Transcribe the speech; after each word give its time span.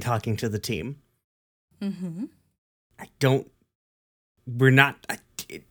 pull 0.00 0.12
out 0.12 0.24
here. 0.24 0.34
This 0.34 0.36
is 0.36 0.36
Brian 0.36 0.36
talking 0.36 0.36
to 0.38 0.48
the 0.48 0.58
team. 0.58 0.96
Mm-hmm. 1.80 2.24
I 2.98 3.06
don't. 3.18 3.50
We're 4.46 4.70
not. 4.70 4.96
I, 5.08 5.18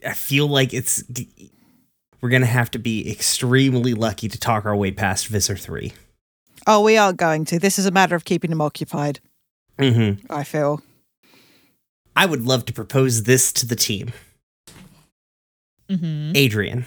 I 0.06 0.14
feel 0.14 0.48
like 0.48 0.74
it's. 0.74 1.04
We're 2.22 2.30
gonna 2.30 2.46
have 2.46 2.70
to 2.72 2.80
be 2.80 3.10
extremely 3.12 3.94
lucky 3.94 4.28
to 4.28 4.38
talk 4.40 4.66
our 4.66 4.76
way 4.76 4.92
past 4.92 5.28
Visser 5.28 5.56
three. 5.58 5.94
Oh, 6.68 6.82
we 6.84 6.96
are 6.98 7.14
going 7.14 7.46
to. 7.46 7.58
This 7.60 7.80
is 7.80 7.86
a 7.88 7.92
matter 7.92 8.16
of 8.16 8.26
keeping 8.26 8.52
him 8.52 8.62
occupied. 8.62 9.20
Mm-hmm. 9.80 10.32
I 10.32 10.44
feel. 10.44 10.82
I 12.16 12.26
would 12.26 12.44
love 12.46 12.66
to 12.66 12.74
propose 12.74 13.24
this 13.24 13.52
to 13.54 13.66
the 13.66 13.76
team. 13.76 14.12
Mm-hmm. 15.90 16.34
Adrian, 16.36 16.86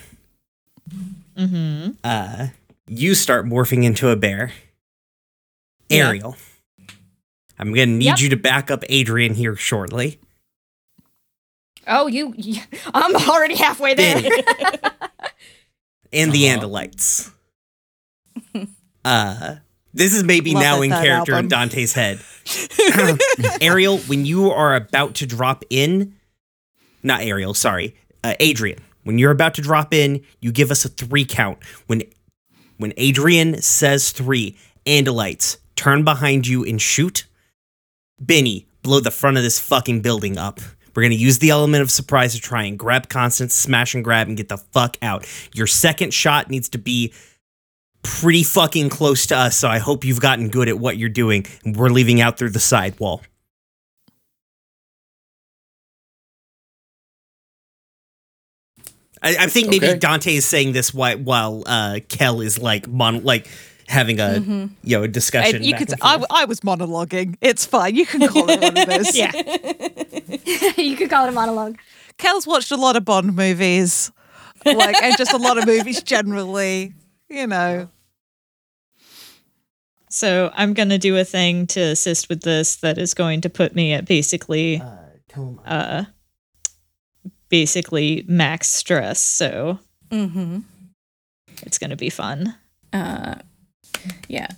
Mm-hmm. 1.36 1.90
uh, 2.04 2.48
you 2.86 3.14
start 3.14 3.46
morphing 3.46 3.84
into 3.84 4.10
a 4.10 4.16
bear. 4.16 4.52
Yeah. 5.88 6.12
Ariel, 7.58 7.68
I'm 7.68 7.74
gonna 7.74 7.86
need 7.86 8.04
Yep. 8.04 8.18
you 8.20 8.28
to 8.30 8.36
back 8.36 8.70
up 8.70 8.84
Adrian 8.88 9.34
here 9.34 9.56
shortly. 9.56 10.18
Oh, 11.86 12.06
you, 12.06 12.32
you- 12.36 12.62
I'm 12.94 13.14
already 13.28 13.56
halfway 13.56 13.94
there. 13.94 14.16
and 16.12 16.32
the 16.32 16.48
Uh-huh. 16.50 16.60
Andalites. 16.60 17.30
uh, 19.04 19.56
this 19.92 20.14
is 20.14 20.24
maybe 20.24 20.52
Love 20.54 20.62
now 20.62 20.80
it, 20.80 20.84
in 20.84 20.90
that 20.90 21.04
character 21.04 21.36
in. 21.36 21.48
Dante's 21.48 21.92
head. 21.92 22.20
Ariel, 23.60 23.98
when 23.98 24.24
you 24.24 24.50
are 24.50 24.74
about 24.74 25.14
to 25.16 25.26
drop 25.26 25.64
in, 25.70 26.14
not 27.02 27.20
Ariel, 27.22 27.54
sorry, 27.54 27.96
uh, 28.22 28.34
Adrian. 28.40 28.78
When 29.04 29.18
you're 29.18 29.30
about 29.30 29.54
to 29.54 29.60
drop 29.62 29.92
in, 29.92 30.22
you 30.40 30.50
give 30.50 30.70
us 30.70 30.84
a 30.86 30.88
three 30.88 31.24
count. 31.26 31.58
When 31.86 32.02
when 32.78 32.92
Adrian 32.96 33.60
says 33.60 34.10
three, 34.10 34.56
Andalites 34.86 35.58
turn 35.76 36.02
behind 36.04 36.46
you 36.46 36.64
and 36.64 36.80
shoot. 36.80 37.26
Benny, 38.20 38.66
blow 38.82 39.00
the 39.00 39.10
front 39.10 39.36
of 39.36 39.42
this 39.42 39.58
fucking 39.58 40.00
building 40.00 40.38
up. 40.38 40.60
We're 40.94 41.02
gonna 41.02 41.14
use 41.14 41.40
the 41.40 41.50
element 41.50 41.82
of 41.82 41.90
surprise 41.90 42.34
to 42.34 42.40
try 42.40 42.64
and 42.64 42.78
grab 42.78 43.08
Constance, 43.08 43.54
smash 43.54 43.94
and 43.94 44.04
grab, 44.04 44.28
and 44.28 44.36
get 44.36 44.48
the 44.48 44.58
fuck 44.58 44.96
out. 45.02 45.26
Your 45.52 45.66
second 45.66 46.14
shot 46.14 46.50
needs 46.50 46.68
to 46.70 46.78
be 46.78 47.12
pretty 48.02 48.44
fucking 48.44 48.90
close 48.90 49.26
to 49.26 49.36
us, 49.36 49.56
so 49.56 49.68
I 49.68 49.78
hope 49.78 50.04
you've 50.04 50.20
gotten 50.20 50.48
good 50.50 50.68
at 50.68 50.78
what 50.78 50.96
you're 50.96 51.08
doing. 51.08 51.46
We're 51.64 51.88
leaving 51.88 52.20
out 52.20 52.38
through 52.38 52.50
the 52.50 52.60
side 52.60 53.00
wall. 53.00 53.22
I, 59.22 59.36
I 59.40 59.46
think 59.46 59.70
maybe 59.70 59.88
Okay. 59.88 59.98
Dante 59.98 60.34
is 60.36 60.44
saying 60.44 60.72
this 60.72 60.92
while 60.92 61.18
while 61.18 61.62
uh, 61.66 62.00
Kel 62.08 62.40
is 62.40 62.58
like 62.58 62.86
mon 62.88 63.24
like 63.24 63.48
having 63.88 64.18
a 64.20 64.40
Mhm. 64.40 64.70
you 64.82 64.96
know 64.96 65.02
a 65.02 65.04
I, 65.04 65.06
discussion. 65.08 65.62
you 65.62 65.74
could. 65.74 65.92
I. 66.00 66.24
I 66.30 66.44
was 66.46 66.60
monologuing. 66.60 67.36
It's 67.40 67.64
fine. 67.66 67.94
You 67.94 68.06
can 68.06 68.26
call 68.28 68.48
it 68.50 68.60
what 68.60 68.76
it 68.76 68.88
is. 69.00 69.16
Yeah. 70.76 70.80
you 70.82 70.96
could 70.96 71.10
call 71.10 71.26
it 71.26 71.28
a 71.28 71.32
monologue. 71.32 71.76
Kel's 72.18 72.46
watched 72.46 72.70
a 72.70 72.76
lot 72.76 72.96
of 72.96 73.04
Bond 73.04 73.34
movies, 73.34 74.10
like, 74.64 75.00
and 75.02 75.16
just 75.18 75.32
a 75.32 75.36
lot 75.38 75.58
of 75.58 75.66
movies 75.66 76.02
generally. 76.02 76.94
You 77.28 77.46
know. 77.46 77.88
So 80.10 80.50
I'm 80.54 80.74
gonna 80.74 80.98
do 80.98 81.16
a 81.16 81.24
thing 81.24 81.66
to 81.68 81.80
assist 81.80 82.28
with 82.28 82.42
this 82.42 82.76
that 82.76 82.98
is 82.98 83.14
going 83.14 83.40
to 83.42 83.50
put 83.50 83.74
me 83.74 83.92
at 83.92 84.04
basically 84.04 84.80
uh, 84.80 85.40
uh 85.66 86.04
basically 87.48 88.24
max 88.28 88.70
stress, 88.70 89.20
so 89.20 89.78
Mm-hmm. 90.10 90.60
it's 91.62 91.78
gonna 91.78 91.96
be 91.96 92.10
fun. 92.10 92.54
Uh, 92.92 93.34
yeah. 94.28 94.48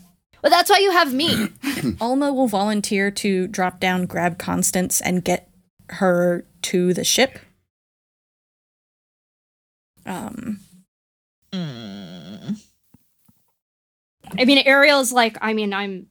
Well, 0.42 0.50
that's 0.50 0.70
why 0.70 0.78
you 0.78 0.92
have 0.92 1.12
me. 1.12 1.48
Alma 2.00 2.32
will 2.32 2.46
volunteer 2.48 3.10
to 3.10 3.46
drop 3.48 3.80
down, 3.80 4.06
grab 4.06 4.38
Constance, 4.38 5.00
and 5.00 5.24
get 5.24 5.48
her 5.90 6.44
to 6.62 6.94
the 6.94 7.04
ship. 7.04 7.38
Um, 10.04 10.60
Mm. 11.52 12.60
I 14.38 14.44
mean, 14.44 14.58
Ariel's 14.66 15.12
like, 15.12 15.38
I 15.40 15.52
mean, 15.54 15.72
I'm, 15.72 16.08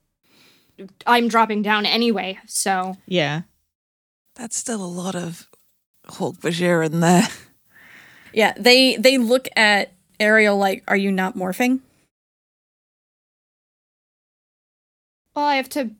I'm 1.06 1.28
dropping 1.28 1.62
down 1.62 1.86
anyway. 1.86 2.40
So 2.48 2.98
Yeah. 3.06 3.42
That's 4.36 4.58
still 4.58 4.84
a 4.84 4.88
lot 4.88 5.16
of 5.16 5.48
Hork 6.08 6.40
Bajir 6.40 6.86
in 6.86 7.00
there. 7.00 7.28
yeah, 8.34 8.54
they 8.58 8.98
they 8.98 9.18
look 9.18 9.48
at 9.56 9.94
Ariel 10.20 10.58
like, 10.58 10.84
"Are 10.90 10.98
you 10.98 11.10
not 11.12 11.38
morphing?" 11.38 11.80
Well, 15.36 15.46
I 15.46 15.56
have 15.56 15.70
to, 15.70 15.92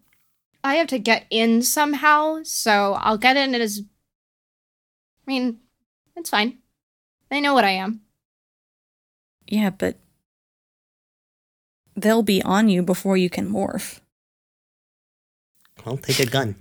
I 0.64 0.76
have 0.76 0.88
to 0.88 1.00
get 1.00 1.26
in 1.30 1.62
somehow. 1.62 2.40
So 2.44 2.94
I'll 2.94 3.18
get 3.18 3.38
in 3.38 3.54
as. 3.56 3.82
I 5.28 5.32
mean, 5.32 5.60
it's 6.16 6.30
fine. 6.30 6.60
They 7.30 7.42
know 7.42 7.54
what 7.54 7.66
I 7.66 7.72
am. 7.72 8.02
Yeah, 9.48 9.70
but 9.72 9.98
they'll 11.96 12.24
be 12.24 12.42
on 12.44 12.70
you 12.70 12.84
before 12.84 13.18
you 13.18 13.30
can 13.30 13.50
morph. 13.50 14.00
Well, 15.86 15.98
take 15.98 16.20
a 16.20 16.26
gun. 16.26 16.56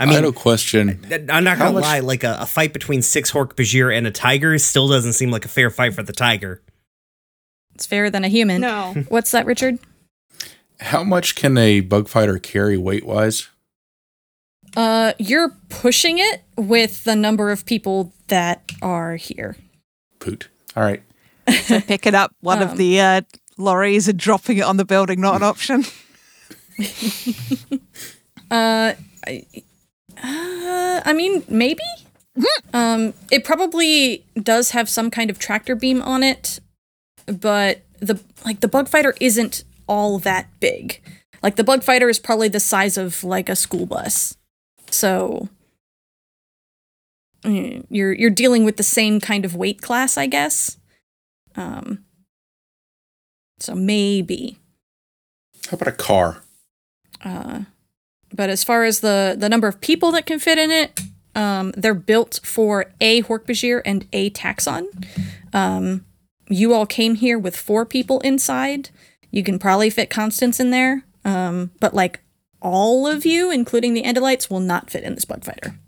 I 0.00 0.04
mean, 0.04 0.14
I, 0.14 0.20
mean, 0.20 0.24
had 0.24 0.24
a 0.24 0.32
question. 0.32 1.06
I'm 1.30 1.42
not 1.44 1.58
gonna 1.58 1.72
much- 1.72 1.82
lie. 1.82 2.00
Like 2.00 2.22
a, 2.22 2.38
a 2.40 2.46
fight 2.46 2.72
between 2.72 3.02
six 3.02 3.32
Hork 3.32 3.54
Bajir 3.54 3.96
and 3.96 4.06
a 4.06 4.10
tiger 4.10 4.56
still 4.58 4.88
doesn't 4.88 5.14
seem 5.14 5.30
like 5.30 5.44
a 5.44 5.48
fair 5.48 5.70
fight 5.70 5.94
for 5.94 6.02
the 6.02 6.12
tiger. 6.12 6.62
It's 7.78 7.86
fairer 7.86 8.10
than 8.10 8.24
a 8.24 8.28
human. 8.28 8.60
No. 8.60 8.92
What's 9.08 9.30
that, 9.30 9.46
Richard? 9.46 9.78
How 10.80 11.04
much 11.04 11.36
can 11.36 11.56
a 11.56 11.78
bug 11.78 12.08
fighter 12.08 12.36
carry 12.40 12.76
weight 12.76 13.06
wise? 13.06 13.50
Uh, 14.76 15.12
you're 15.20 15.50
pushing 15.68 16.18
it 16.18 16.42
with 16.56 17.04
the 17.04 17.14
number 17.14 17.52
of 17.52 17.64
people 17.66 18.12
that 18.26 18.72
are 18.82 19.14
here. 19.14 19.56
Poot. 20.18 20.48
All 20.74 20.82
right. 20.82 21.00
So 21.62 21.80
picking 21.80 22.16
up 22.16 22.34
one 22.40 22.62
of 22.62 22.72
Um, 22.72 22.76
the 22.78 23.00
uh, 23.00 23.20
lorries 23.56 24.08
and 24.08 24.18
dropping 24.18 24.58
it 24.58 24.62
on 24.62 24.76
the 24.76 24.84
building 24.84 25.20
not 25.20 25.36
an 25.36 25.42
option. 25.44 25.84
Uh, 28.50 28.94
I, 29.26 29.44
uh, 30.22 31.02
I 31.04 31.12
mean, 31.12 31.44
maybe. 31.50 31.82
um, 32.72 33.12
it 33.30 33.44
probably 33.44 34.24
does 34.42 34.70
have 34.70 34.88
some 34.88 35.10
kind 35.10 35.28
of 35.28 35.38
tractor 35.38 35.74
beam 35.76 36.00
on 36.00 36.22
it, 36.22 36.58
but 37.30 37.82
the 38.00 38.20
like 38.44 38.60
the 38.60 38.68
bug 38.68 38.88
fighter 38.88 39.14
isn't 39.20 39.64
all 39.86 40.18
that 40.20 40.48
big. 40.60 41.02
Like 41.42 41.56
the 41.56 41.64
bug 41.64 41.82
fighter 41.82 42.08
is 42.08 42.18
probably 42.18 42.48
the 42.48 42.60
size 42.60 42.96
of 42.96 43.22
like 43.24 43.48
a 43.48 43.56
school 43.56 43.86
bus, 43.86 44.36
so 44.90 45.48
mm, 47.42 47.84
you're 47.90 48.12
you're 48.12 48.30
dealing 48.30 48.64
with 48.64 48.76
the 48.76 48.82
same 48.82 49.20
kind 49.20 49.44
of 49.44 49.54
weight 49.54 49.80
class, 49.80 50.16
I 50.16 50.26
guess. 50.26 50.78
Um, 51.56 52.04
so 53.58 53.74
maybe. 53.74 54.58
How 55.70 55.74
about 55.74 55.88
a 55.88 55.92
car? 55.92 56.42
Uh, 57.24 57.62
but 58.32 58.50
as 58.50 58.64
far 58.64 58.84
as 58.84 59.00
the 59.00 59.36
the 59.38 59.48
number 59.48 59.68
of 59.68 59.80
people 59.80 60.12
that 60.12 60.26
can 60.26 60.38
fit 60.38 60.58
in 60.58 60.70
it, 60.70 61.00
um, 61.34 61.72
they're 61.76 61.94
built 61.94 62.40
for 62.42 62.92
a 63.00 63.22
Hork-Bajir 63.22 63.82
and 63.84 64.06
a 64.12 64.30
Taxxon. 64.30 64.86
Um, 65.52 66.04
you 66.48 66.74
all 66.74 66.86
came 66.86 67.16
here 67.16 67.38
with 67.38 67.56
four 67.56 67.84
people 67.84 68.20
inside. 68.20 68.90
You 69.30 69.42
can 69.42 69.58
probably 69.58 69.90
fit 69.90 70.10
Constance 70.10 70.58
in 70.58 70.70
there, 70.70 71.04
um, 71.24 71.70
but 71.80 71.94
like 71.94 72.20
all 72.60 73.06
of 73.06 73.26
you, 73.26 73.50
including 73.50 73.94
the 73.94 74.02
Andalites, 74.02 74.50
will 74.50 74.60
not 74.60 74.90
fit 74.90 75.04
in 75.04 75.14
this 75.14 75.24
bug 75.24 75.44
fighter. 75.44 75.78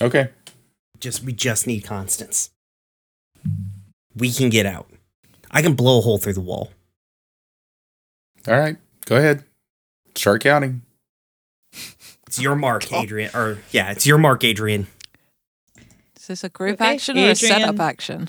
Okay. 0.00 0.28
Just 1.00 1.22
we 1.22 1.32
just 1.32 1.66
need 1.66 1.82
Constance. 1.82 2.50
We 4.16 4.30
can 4.32 4.50
get 4.50 4.66
out. 4.66 4.90
I 5.50 5.62
can 5.62 5.74
blow 5.74 5.98
a 5.98 6.02
hole 6.02 6.18
through 6.18 6.34
the 6.34 6.40
wall. 6.40 6.70
All 8.46 8.58
right. 8.58 8.76
Go 9.06 9.16
ahead. 9.16 9.44
Start 10.16 10.42
counting. 10.42 10.82
It's 12.26 12.40
your 12.40 12.54
mark, 12.54 12.92
Adrian. 12.92 13.30
Or 13.34 13.58
yeah, 13.70 13.90
it's 13.92 14.06
your 14.06 14.18
mark, 14.18 14.44
Adrian. 14.44 14.86
Is 16.16 16.26
this 16.28 16.44
a 16.44 16.48
group 16.48 16.80
Okay, 16.80 16.94
action 16.94 17.18
or 17.18 17.30
a 17.30 17.34
setup 17.34 17.78
action? 17.80 18.28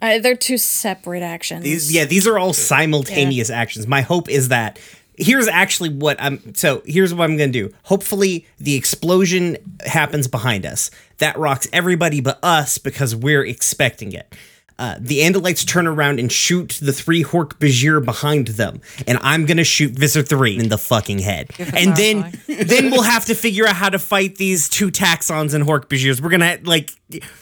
Uh, 0.00 0.18
they're 0.18 0.36
two 0.36 0.58
separate 0.58 1.22
actions. 1.22 1.64
These 1.64 1.92
yeah, 1.92 2.04
these 2.04 2.26
are 2.26 2.38
all 2.38 2.52
simultaneous 2.52 3.50
actions. 3.50 3.86
My 3.86 4.02
hope 4.02 4.28
is 4.28 4.48
that 4.48 4.78
here's 5.16 5.48
actually 5.48 5.88
what 5.88 6.16
I'm 6.20 6.54
so 6.54 6.82
here's 6.84 7.14
what 7.14 7.24
I'm 7.24 7.36
gonna 7.36 7.50
do. 7.52 7.72
Hopefully 7.84 8.46
the 8.58 8.74
explosion 8.74 9.56
happens 9.86 10.28
behind 10.28 10.66
us. 10.66 10.90
That 11.18 11.38
rocks 11.38 11.66
everybody 11.72 12.20
but 12.20 12.38
us 12.42 12.76
because 12.78 13.16
we're 13.16 13.44
expecting 13.44 14.12
it. 14.12 14.34
Uh, 14.76 14.96
the 14.98 15.20
Andalites 15.20 15.64
turn 15.66 15.86
around 15.86 16.18
and 16.18 16.32
shoot 16.32 16.78
the 16.82 16.92
three 16.92 17.22
Hork 17.22 17.58
Bajir 17.60 18.04
behind 18.04 18.48
them, 18.48 18.80
and 19.06 19.18
I'm 19.22 19.46
gonna 19.46 19.62
shoot 19.62 19.92
Visser 19.92 20.22
three 20.22 20.58
in 20.58 20.68
the 20.68 20.78
fucking 20.78 21.20
head. 21.20 21.50
And 21.58 21.94
then, 21.96 22.32
then 22.48 22.90
we'll 22.90 23.02
have 23.04 23.24
to 23.26 23.34
figure 23.36 23.68
out 23.68 23.76
how 23.76 23.88
to 23.88 24.00
fight 24.00 24.34
these 24.36 24.68
two 24.68 24.90
Taxxons 24.90 25.54
and 25.54 25.64
Hork 25.64 25.86
Bajirs. 25.86 26.20
We're 26.20 26.30
gonna 26.30 26.58
like, 26.64 26.90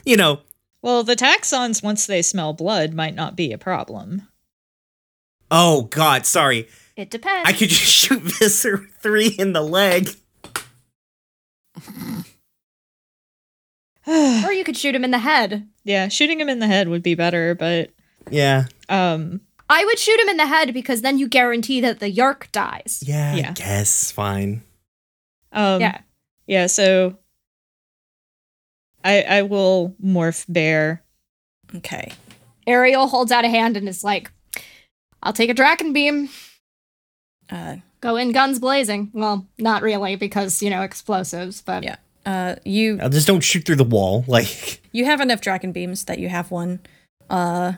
you 0.04 0.16
know, 0.18 0.40
Well, 0.82 1.04
the 1.04 1.16
taxxons, 1.16 1.82
once 1.82 2.04
they 2.06 2.20
smell 2.20 2.52
blood, 2.52 2.92
might 2.92 3.14
not 3.14 3.34
be 3.34 3.52
a 3.52 3.58
problem. 3.58 4.28
oh 5.50 5.82
god, 5.84 6.26
sorry, 6.26 6.68
It 6.96 7.10
depends. 7.10 7.48
I 7.48 7.52
could 7.54 7.70
just 7.70 7.80
shoot 7.92 8.20
Visser 8.20 8.86
three 9.00 9.28
in 9.28 9.54
the 9.54 9.62
leg. 9.62 10.10
or 14.06 14.52
you 14.52 14.64
could 14.64 14.76
shoot 14.76 14.94
him 14.94 15.04
in 15.04 15.10
the 15.12 15.18
head. 15.18 15.68
Yeah, 15.84 16.08
shooting 16.08 16.40
him 16.40 16.48
in 16.48 16.58
the 16.60 16.66
head 16.66 16.88
would 16.88 17.02
be 17.02 17.14
better, 17.14 17.54
but 17.54 17.90
Yeah, 18.30 18.66
um, 18.88 19.40
I 19.68 19.84
would 19.84 19.98
shoot 19.98 20.20
him 20.20 20.28
in 20.28 20.36
the 20.36 20.46
head 20.46 20.72
because 20.74 21.02
then 21.02 21.18
you 21.18 21.28
guarantee 21.28 21.80
that 21.80 21.98
the 22.00 22.10
Yeerk 22.10 22.50
dies. 22.52 23.02
yeah, 23.06 23.32
I 23.34 23.36
Yeah. 23.38 23.52
guess 23.52 24.10
fine. 24.12 24.62
um, 25.52 25.80
yeah. 25.80 26.00
yeah. 26.46 26.66
So 26.66 27.18
I 29.04 29.22
I 29.22 29.42
will 29.42 29.94
morph 30.02 30.44
bear. 30.48 31.02
Okay. 31.74 32.12
Ariel 32.66 33.08
holds 33.08 33.32
out 33.32 33.44
a 33.44 33.48
hand 33.48 33.76
and 33.76 33.88
is 33.88 34.04
like, 34.04 34.30
I'll 35.22 35.32
take 35.32 35.50
a 35.50 35.54
Dracon 35.54 35.92
beam. 35.92 36.28
Uh, 37.50 37.76
Go 38.00 38.16
in 38.16 38.32
guns 38.32 38.58
blazing. 38.58 39.10
Well, 39.12 39.46
not 39.58 39.82
really 39.82 40.16
because, 40.16 40.62
you 40.62 40.70
know, 40.70 40.82
explosives, 40.82 41.60
but 41.62 41.82
Yeah. 41.82 41.96
Uh, 42.24 42.56
you 42.64 42.96
Now, 42.96 43.08
just 43.08 43.26
don't 43.26 43.40
shoot 43.40 43.64
through 43.64 43.76
the 43.76 43.84
wall. 43.84 44.24
Like, 44.32 44.80
you 44.92 45.04
have 45.04 45.20
enough 45.20 45.40
Dracon 45.40 45.72
beams 45.72 46.04
that 46.04 46.18
you 46.18 46.28
have 46.28 46.50
one. 46.50 46.80
Uh, 47.28 47.74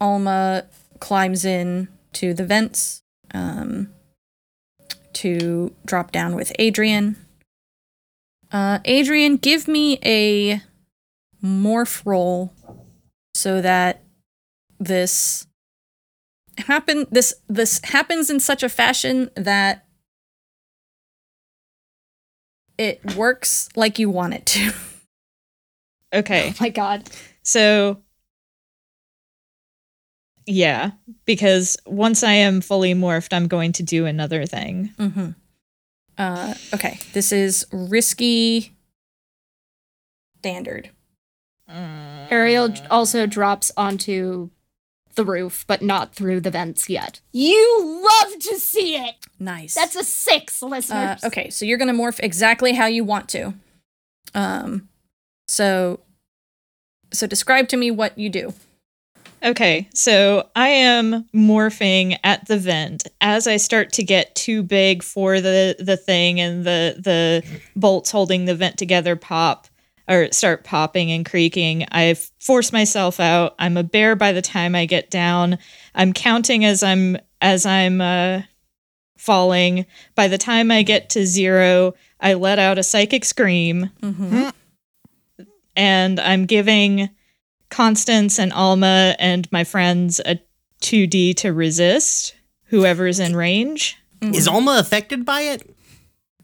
Alma 0.00 0.66
climbs 1.00 1.44
in 1.44 1.88
to 2.12 2.34
the 2.34 2.44
vents 2.44 3.02
um, 3.32 3.92
to 5.14 5.74
drop 5.84 6.12
down 6.12 6.34
with 6.34 6.52
Adrian. 6.58 7.16
Uh, 8.52 8.78
Adrian, 8.84 9.36
give 9.36 9.66
me 9.66 9.98
a 10.04 10.60
morph 11.42 12.02
roll 12.04 12.52
so 13.34 13.60
that 13.60 14.02
this 14.78 15.46
happen 16.58 17.06
this 17.10 17.34
this 17.48 17.80
happens 17.84 18.30
in 18.30 18.40
such 18.40 18.62
a 18.62 18.68
fashion 18.68 19.30
that 19.34 19.85
it 22.78 23.14
works 23.16 23.68
like 23.76 23.98
you 23.98 24.10
want 24.10 24.34
it 24.34 24.46
to. 24.46 24.72
Okay, 26.14 26.50
oh 26.50 26.54
my 26.60 26.68
god. 26.70 27.10
so 27.42 27.98
yeah, 30.46 30.92
because 31.24 31.76
once 31.84 32.22
I 32.22 32.32
am 32.32 32.60
fully 32.60 32.94
morphed, 32.94 33.32
I'm 33.32 33.48
going 33.48 33.72
to 33.72 33.82
do 33.82 34.06
another 34.06 34.46
thing. 34.46 34.94
Mm-hmm. 34.98 35.30
Uh, 36.16 36.54
okay, 36.72 36.98
this 37.12 37.32
is 37.32 37.66
risky 37.72 38.72
standard. 40.38 40.90
Ariel 41.68 42.72
also 42.90 43.26
drops 43.26 43.72
onto 43.76 44.50
the 45.16 45.24
roof, 45.24 45.64
but 45.66 45.82
not 45.82 46.14
through 46.14 46.40
the 46.40 46.50
vents 46.50 46.88
yet. 46.88 47.20
You 47.32 48.04
love 48.04 48.38
to 48.38 48.58
see 48.58 48.96
it. 48.96 49.16
Nice. 49.38 49.74
That's 49.74 49.96
a 49.96 50.04
six, 50.04 50.62
uh, 50.62 51.16
okay. 51.24 51.50
So 51.50 51.64
you're 51.64 51.78
gonna 51.78 51.92
morph 51.92 52.20
exactly 52.22 52.72
how 52.72 52.86
you 52.86 53.04
want 53.04 53.28
to. 53.30 53.54
Um, 54.34 54.88
so, 55.48 56.00
so 57.12 57.26
describe 57.26 57.68
to 57.68 57.76
me 57.76 57.90
what 57.90 58.16
you 58.18 58.28
do. 58.30 58.54
Okay, 59.42 59.88
so 59.94 60.48
I 60.56 60.68
am 60.68 61.24
morphing 61.34 62.18
at 62.24 62.46
the 62.46 62.58
vent 62.58 63.06
as 63.20 63.46
I 63.46 63.58
start 63.58 63.92
to 63.92 64.02
get 64.02 64.34
too 64.34 64.62
big 64.62 65.02
for 65.02 65.40
the 65.40 65.76
the 65.78 65.96
thing, 65.96 66.40
and 66.40 66.64
the 66.64 66.96
the 66.98 67.60
bolts 67.76 68.10
holding 68.10 68.46
the 68.46 68.54
vent 68.54 68.78
together 68.78 69.14
pop 69.14 69.68
or 70.08 70.30
start 70.32 70.64
popping 70.64 71.10
and 71.10 71.24
creaking. 71.26 71.84
I 71.90 72.14
force 72.40 72.72
myself 72.72 73.18
out. 73.20 73.54
I'm 73.58 73.76
a 73.76 73.82
bear 73.82 74.14
by 74.16 74.32
the 74.32 74.42
time 74.42 74.74
I 74.74 74.86
get 74.86 75.10
down. 75.10 75.58
I'm 75.94 76.12
counting 76.12 76.64
as 76.64 76.82
I'm 76.82 77.16
as 77.40 77.66
I'm 77.66 78.00
uh, 78.00 78.42
falling. 79.18 79.86
By 80.14 80.28
the 80.28 80.38
time 80.38 80.70
I 80.70 80.82
get 80.82 81.10
to 81.10 81.26
zero, 81.26 81.94
I 82.20 82.34
let 82.34 82.58
out 82.58 82.78
a 82.78 82.82
psychic 82.82 83.24
scream 83.24 83.90
Mm-hmm. 84.00 84.48
and 85.76 86.20
I'm 86.20 86.46
giving 86.46 87.10
Constance 87.70 88.38
and 88.38 88.52
Alma 88.52 89.16
and 89.18 89.50
my 89.52 89.64
friends 89.64 90.20
a 90.24 90.38
2D 90.82 91.34
to 91.38 91.52
resist 91.52 92.34
whoever's 92.66 93.18
in 93.18 93.34
range. 93.36 93.96
is 94.22 94.46
Alma 94.48 94.76
affected 94.78 95.24
by 95.24 95.42
it? 95.42 95.62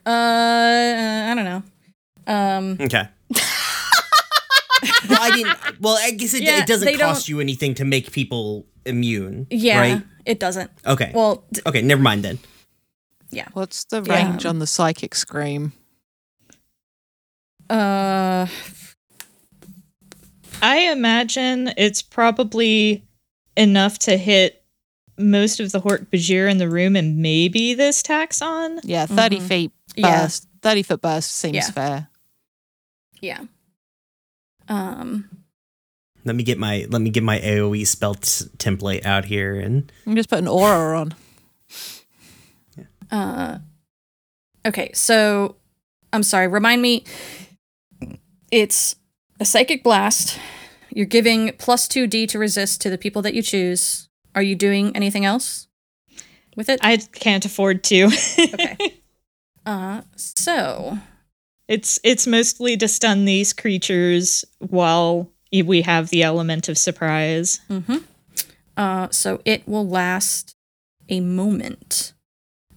Uh, 0.05 0.11
I 1.31 1.33
don't 1.35 1.45
know. 1.45 1.63
Um, 2.27 2.77
Okay. 2.81 3.09
Well, 5.09 5.19
I 5.21 5.31
didn't. 5.37 5.81
Well, 5.81 5.97
I 6.01 6.11
guess 6.13 6.35
it, 6.35 6.43
Yeah, 6.43 6.59
it 6.63 6.67
doesn't 6.67 6.99
cost 6.99 7.27
don't- 7.27 7.29
you 7.29 7.41
anything 7.41 7.75
to 7.77 7.85
make 7.85 8.11
people 8.13 8.67
immune. 8.85 9.47
yeah, 9.51 9.81
Right. 9.81 10.03
it 10.27 10.41
doesn't. 10.41 10.71
Okay. 10.87 11.11
Well, 11.15 11.45
d- 11.53 11.61
okay. 11.67 11.83
Never 11.83 12.03
mind 12.03 12.25
then. 12.25 12.39
Yeah. 13.31 13.47
What's 13.53 13.85
the 13.85 14.03
Yeah. 14.03 14.15
range 14.31 14.45
on 14.45 14.59
the 14.59 14.67
psychic 14.67 15.15
scream? 15.15 15.73
uh, 17.71 18.47
I 20.61 20.77
imagine 20.93 21.73
it's 21.77 22.03
probably 22.03 23.05
enough 23.57 23.99
to 24.01 24.17
hit 24.17 24.63
most 25.19 25.59
of 25.61 25.73
the 25.73 25.81
Hork 25.81 26.07
Bajir 26.11 26.51
in 26.51 26.59
the 26.59 26.69
room 26.69 26.97
and 26.97 27.19
maybe 27.19 27.75
this 27.75 28.03
taxxon. 28.03 28.81
Yeah, 28.85 29.07
30 29.07 29.39
Mhm. 29.39 29.49
feet 29.49 29.73
Yeah. 29.97 30.23
burst. 30.25 30.47
30 30.63 30.83
foot 30.83 31.01
burst 31.01 31.31
seems 31.33 31.55
Yeah. 31.57 31.71
fair. 31.71 32.09
Yeah. 33.23 33.45
Um, 34.69 35.29
Let 36.25 36.37
me 36.37 36.43
get 36.43 36.59
my 36.59 36.87
let 36.91 37.01
me 37.01 37.09
get 37.11 37.23
my 37.23 37.39
AOE 37.41 37.87
spell 37.87 38.15
t- 38.15 38.45
template 38.59 39.05
out 39.07 39.25
here 39.25 39.59
and 39.59 39.91
You 40.05 40.11
can 40.13 40.17
just 40.17 40.29
put 40.29 40.39
an 40.39 40.49
aura 40.49 41.01
on. 41.01 41.15
Yeah. 42.77 42.85
Uh, 43.11 43.59
okay, 44.65 44.91
so 44.95 45.57
I'm 46.15 46.23
sorry. 46.23 46.49
Remind 46.49 46.81
me. 46.81 47.05
It's 48.51 48.97
a 49.39 49.45
psychic 49.45 49.83
blast. 49.85 50.39
You're 50.89 51.05
giving 51.05 51.53
plus 51.59 51.87
two 51.89 52.07
D 52.07 52.27
to 52.29 52.39
resist 52.39 52.81
to 52.83 52.91
the 52.91 52.97
people 52.97 53.21
that 53.23 53.35
you 53.35 53.43
choose. 53.43 54.09
Are 54.35 54.43
you 54.43 54.55
doing 54.55 54.97
anything 54.97 55.27
else 55.27 55.69
with 56.57 56.71
it? 56.71 56.81
I 56.83 56.97
can't 56.97 57.45
afford 57.45 57.85
to. 57.85 58.05
okay. 58.39 58.77
Uh, 59.65 60.01
so 60.17 60.99
it's 61.73 61.99
it's 62.05 62.27
mostly 62.27 62.77
to 62.77 62.87
stun 62.87 63.25
these 63.25 63.55
creatures 63.55 64.45
while 64.59 65.31
we 65.51 65.81
have 65.81 66.11
the 66.11 66.23
element 66.23 66.69
of 66.69 66.77
surprise. 66.77 67.61
Mm-hmm. 67.71 67.97
Uh, 68.77 69.09
so 69.11 69.41
it 69.47 69.67
will 69.67 69.89
last 69.89 70.55
a 71.09 71.21
moment. 71.21 72.13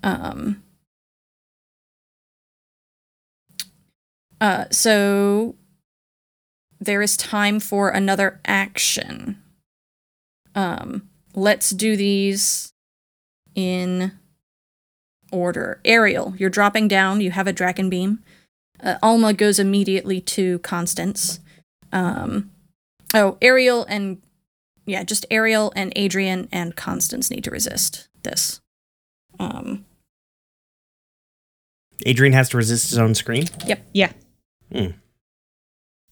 Um. 0.02 0.64
Uh, 4.40 4.66
so 4.72 5.56
there 6.80 7.02
is 7.02 7.18
time 7.18 7.60
for 7.60 7.90
another 7.90 8.40
action. 8.46 9.42
Um, 10.56 11.10
let's 11.34 11.72
do 11.72 11.98
these 11.98 12.72
in 13.56 14.14
order. 15.34 15.82
Ariel, 15.84 16.34
you're 16.38 16.50
dropping 16.50 16.88
down. 16.88 17.20
You 17.20 17.32
have 17.32 17.48
a 17.48 17.54
Dracon 17.54 17.90
beam. 17.90 18.20
Uh, 18.84 18.96
Alma 19.02 19.34
goes 19.34 19.60
immediately 19.60 20.22
to 20.22 20.60
Constance. 20.60 21.40
Um, 21.92 22.52
oh, 23.14 23.38
Ariel 23.42 23.86
and 23.90 24.22
yeah, 24.86 25.04
just 25.04 25.26
Ariel 25.32 25.74
and 25.76 25.92
Adrian 25.96 26.48
and 26.52 26.76
Constance 26.76 27.32
need 27.32 27.44
to 27.46 27.52
resist 27.52 28.08
this. 28.24 28.62
Um, 29.40 29.86
Adrian 32.06 32.34
has 32.34 32.50
to 32.50 32.58
resist 32.58 32.90
his 32.90 32.98
own 33.00 33.16
screen. 33.16 33.46
Yep. 33.66 33.86
Yeah. 33.94 34.12
Hmm. 34.72 34.88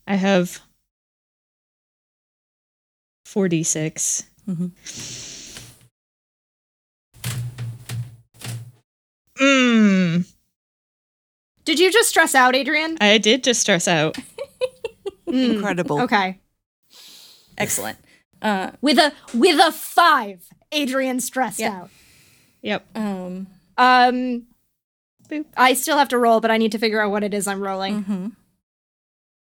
I 0.06 0.16
have 0.16 0.60
46. 3.26 4.24
Mhm. 4.48 4.72
Did 11.64 11.78
you 11.78 11.90
just 11.92 12.08
stress 12.10 12.34
out, 12.34 12.54
Adrian? 12.54 12.96
I 13.00 13.18
did 13.18 13.42
just 13.44 13.60
stress 13.60 13.88
out. 13.88 14.16
Mm, 15.28 15.54
Incredible. 15.56 16.00
Okay. 16.02 16.38
excellent. 17.58 17.98
Uh, 18.42 18.72
With 18.82 18.98
a 18.98 19.12
with 19.32 19.58
a 19.58 19.72
five, 19.72 20.46
Adrian 20.72 21.20
stressed 21.20 21.58
Yeah. 21.60 21.82
out. 21.82 21.90
Yep. 22.62 22.86
um, 22.96 23.46
Um 23.78 24.46
Boop. 25.30 25.46
I 25.56 25.72
still 25.72 25.96
have 25.96 26.08
to 26.10 26.18
roll, 26.18 26.40
but 26.40 26.50
I 26.50 26.58
need 26.58 26.72
to 26.72 26.78
figure 26.78 27.00
out 27.00 27.10
what 27.10 27.24
it 27.24 27.32
is 27.32 27.46
I'm 27.46 27.60
rolling. 27.62 28.04
mhm. 28.04 28.32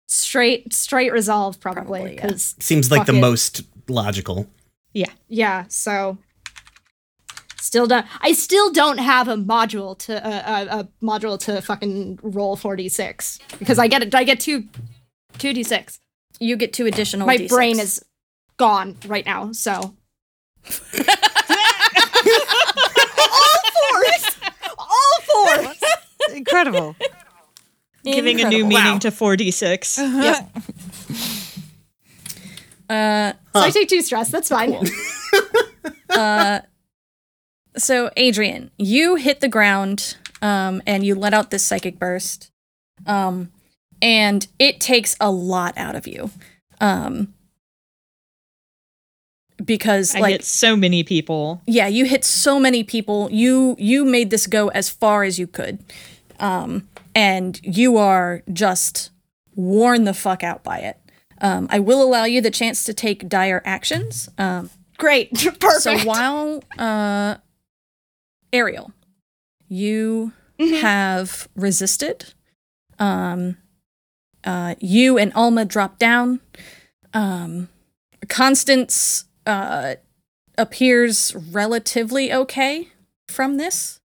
straight 0.07 0.73
straight 0.73 1.13
resolve 1.13 1.59
probably 1.61 1.83
Probably, 1.83 2.15
yeah. 2.15 2.21
because 2.25 2.55
Seems 2.59 2.91
like 2.91 3.05
the 3.05 3.15
it. 3.15 3.21
most 3.21 3.61
logical. 3.87 4.47
Yeah. 4.93 5.11
yeah. 5.29 5.65
So 5.69 6.17
still 7.61 7.87
don't. 7.87 8.05
I 8.21 8.31
still 8.33 8.71
don't 8.71 8.97
have 8.99 9.27
a 9.27 9.35
module 9.35 9.97
to 9.99 10.25
uh, 10.25 10.65
a, 10.71 10.79
a 10.79 10.87
module 11.03 11.39
to 11.41 11.61
fucking 11.61 12.19
roll 12.23 12.55
four 12.55 12.75
d 12.75 12.89
six 12.89 13.39
because 13.59 13.77
I 13.79 13.87
get 13.87 14.01
it. 14.03 14.13
I 14.15 14.23
get 14.23 14.39
two 14.39 14.63
two 15.37 15.53
d 15.53 15.63
six. 15.63 15.99
You 16.39 16.55
get 16.55 16.71
two 16.73 16.85
additional. 16.85 17.27
My 17.27 17.37
D6. 17.37 17.49
brain 17.49 17.79
is 17.79 18.03
gone 18.57 18.95
right 19.07 19.25
now. 19.25 19.51
So 19.51 19.71
all 24.77 25.21
fours. 25.25 25.77
Incredible. 26.33 26.95
Giving 28.03 28.39
a 28.41 28.49
new 28.49 28.63
Incredible. 28.65 28.69
meaning 28.69 28.99
to 28.99 29.09
4d6. 29.11 29.97
Yep. 30.23 30.51
Uh, 32.89 33.33
So 33.53 33.59
I 33.65 33.69
take 33.71 33.89
two 33.89 34.01
stress. 34.01 34.29
That's 34.31 34.49
fine. 34.49 34.71
so 37.81 38.09
Adrian, 38.17 38.71
you 38.77 39.15
hit 39.15 39.39
the 39.41 39.47
ground, 39.49 40.17
um, 40.41 40.81
and 40.85 41.05
you 41.05 41.15
let 41.15 41.33
out 41.33 41.49
this 41.51 41.63
psychic 41.65 41.97
burst, 41.99 42.51
um, 43.05 43.51
and 44.01 44.47
it 44.59 44.79
takes 44.79 45.15
a 45.19 45.31
lot 45.31 45.77
out 45.77 45.95
of 45.95 46.07
you, 46.07 46.31
um, 46.79 47.33
because 49.63 50.15
I 50.15 50.19
like 50.19 50.43
so 50.43 50.75
many 50.75 51.03
people. 51.03 51.61
yeah 51.67 51.87
you 51.87 52.05
hit 52.05 52.23
so 52.23 52.59
many 52.59 52.83
people 52.83 53.27
you 53.29 53.75
you 53.77 54.05
made 54.05 54.29
this 54.29 54.47
go 54.47 54.69
as 54.69 54.89
far 54.89 55.23
as 55.23 55.37
you 55.37 55.47
could 55.47 55.79
um 56.39 56.87
and 57.13 57.59
you 57.63 57.97
are 57.97 58.41
just 58.53 59.11
worn 59.55 60.05
the 60.05 60.13
fuck 60.13 60.45
out 60.45 60.63
by 60.63 60.77
it 60.79 60.97
um 61.41 61.67
i 61.69 61.77
will 61.77 62.01
allow 62.01 62.23
you 62.23 62.39
the 62.39 62.49
chance 62.51 62.85
to 62.85 62.93
take 62.93 63.27
dire 63.27 63.61
actions 63.65 64.29
um 64.37 64.69
Great. 64.97 65.31
Perfect. 65.59 65.81
so 65.81 65.97
while 66.07 66.63
uh 66.77 67.35
ariel 68.53 68.91
you 69.67 70.33
Mhm. 70.59 70.81
have 70.81 71.47
resisted. 71.55 72.33
Um 72.97 73.57
uh 74.43 74.75
you 74.79 75.17
and 75.17 75.31
alma 75.33 75.65
drop 75.65 75.97
down. 75.99 76.39
Um 77.13 77.69
constance 78.27 79.25
uh 79.45 79.95
appears 80.57 81.33
relatively 81.35 82.33
okay 82.33 82.87
from 83.29 83.57
this. 83.57 83.99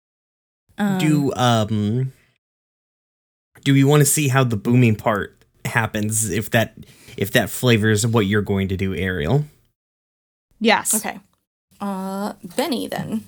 Um, 0.77 0.97
do 0.99 1.33
um 1.35 2.13
do 3.63 3.73
we 3.73 3.83
want 3.83 4.01
to 4.01 4.05
see 4.05 4.27
how 4.27 4.43
the 4.43 4.57
booming 4.57 4.95
part 4.95 5.35
happens 5.65 6.29
if 6.29 6.51
that 6.51 6.75
if 7.17 7.31
that 7.31 7.49
flavors 7.49 8.05
what 8.05 8.25
you're 8.25 8.41
going 8.41 8.67
to 8.67 8.77
do 8.77 8.93
ariel? 8.93 9.45
Yes. 10.59 10.93
okay. 10.93 11.19
Uh 11.79 12.33
benny 12.55 12.87
then 12.87 13.25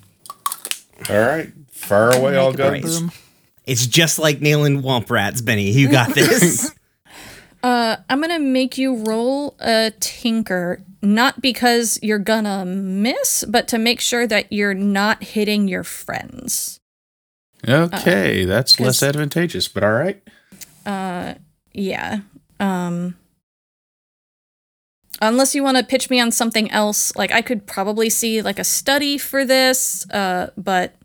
All 1.10 1.20
right. 1.20 1.52
Far 1.72 2.16
away 2.16 2.38
I'll 2.38 2.54
go. 2.54 2.70
Right. 2.70 2.86
it's 3.66 3.86
just 3.86 4.18
like 4.18 4.42
nailing 4.42 4.82
womp 4.82 5.10
rats 5.10 5.42
benny 5.42 5.70
you 5.72 5.90
got 5.90 6.10
this 6.16 6.72
uh 7.64 7.98
i'm 8.10 8.22
gonna 8.22 8.40
make 8.40 8.78
you 8.78 8.96
roll 9.04 9.56
a 9.60 9.92
tinker 10.00 10.82
not 11.02 11.42
because 11.42 12.00
you're 12.02 12.18
gonna 12.18 12.64
miss 12.66 13.44
but 13.48 13.68
to 13.68 13.78
make 13.78 14.00
sure 14.00 14.26
that 14.26 14.52
you're 14.52 14.74
not 14.74 15.22
hitting 15.24 15.68
your 15.68 15.84
friends 15.84 16.80
Okay, 17.68 18.46
that's 18.46 18.80
less 18.80 19.02
advantageous, 19.02 19.68
but 19.68 19.84
all 19.84 19.94
right. 19.94 20.22
uh 20.86 21.34
yeah 21.74 22.20
um 22.60 23.16
unless 25.22 25.56
you 25.56 25.64
want 25.64 25.78
to 25.78 25.84
pitch 25.84 26.10
me 26.10 26.20
on 26.20 26.32
something 26.32 26.70
else 26.72 27.16
like 27.16 27.32
i 27.32 27.42
could 27.42 27.66
probably 27.66 28.10
see 28.10 28.42
like 28.42 28.60
a 28.60 28.64
study 28.64 29.18
for 29.18 29.46
this 29.46 30.10
uh 30.12 30.50
but 30.58 30.96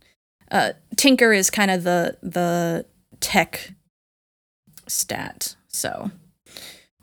uh 0.50 0.72
tinker 0.96 1.32
is 1.32 1.50
kind 1.50 1.70
of 1.70 1.82
the 1.84 2.16
the 2.22 2.84
tech 3.20 3.72
stat 4.86 5.54
so 5.68 6.10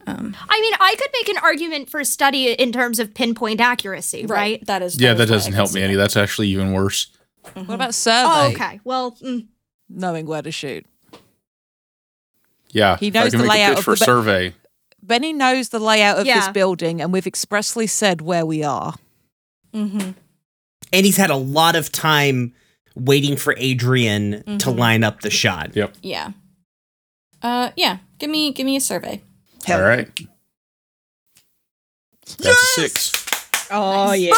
um 0.05 0.35
I 0.49 0.61
mean, 0.61 0.73
I 0.79 0.95
could 0.97 1.09
make 1.19 1.27
an 1.27 1.37
argument 1.43 1.89
for 1.89 2.01
study 2.05 2.51
in 2.53 2.71
terms 2.71 2.97
of 2.99 3.13
pinpoint 3.13 3.59
accuracy, 3.59 4.25
right? 4.25 4.65
that 4.65 4.81
is 4.81 4.99
Yeah, 4.99 5.11
is 5.11 5.17
that 5.17 5.27
doesn't 5.27 5.51
help 5.51 5.73
me 5.73 5.81
any. 5.81 5.95
That's 5.95 6.15
actually 6.15 6.47
even 6.47 6.71
worse. 6.71 7.11
What 7.53 7.69
about 7.71 7.93
survey? 7.93 8.29
Oh, 8.29 8.51
okay. 8.53 8.79
Well, 8.85 9.17
mm, 9.21 9.47
Knowing 9.89 10.25
where 10.25 10.41
to 10.41 10.51
shoot. 10.51 10.85
Yeah. 12.69 12.97
He 12.97 13.07
if 13.07 13.15
I 13.15 13.23
knows 13.23 13.31
can 13.31 13.39
the 13.41 13.47
make 13.47 13.51
a 13.51 13.57
layout 13.57 13.69
pitch 13.71 13.77
of 13.79 13.83
for 13.85 13.91
the 13.91 13.99
ba- 13.99 14.05
survey. 14.05 14.53
Benny 15.01 15.31
knows 15.33 15.69
the 15.69 15.79
layout 15.79 16.19
of 16.19 16.25
this 16.25 16.47
building, 16.49 17.01
and 17.01 17.13
we've 17.13 17.27
expressly 17.27 17.87
said 17.87 18.21
where 18.21 18.45
we 18.45 18.63
are. 18.63 18.95
Mhm. 19.73 20.15
and 20.93 21.05
he's 21.05 21.17
had 21.17 21.29
a 21.29 21.35
lot 21.35 21.75
of 21.75 21.91
time 21.91 22.53
waiting 22.95 23.35
for 23.35 23.53
adrian 23.57 24.41
to 24.57 24.67
Mhm. 24.69 24.77
line 24.77 25.03
up 25.03 25.19
the 25.21 25.29
shot 25.29 25.75
Yep. 25.75 25.97
yeah 26.01 26.31
uh 27.41 27.71
yeah 27.75 27.97
give 28.17 28.29
me 28.29 28.53
give 28.53 28.65
me 28.65 28.77
a 28.77 28.81
survey 28.81 29.21
All 29.67 29.81
right. 29.81 30.09
That's 32.39 32.47
a 32.47 32.81
six. 32.81 33.11
Oh, 33.69 34.13
yeah. 34.13 34.31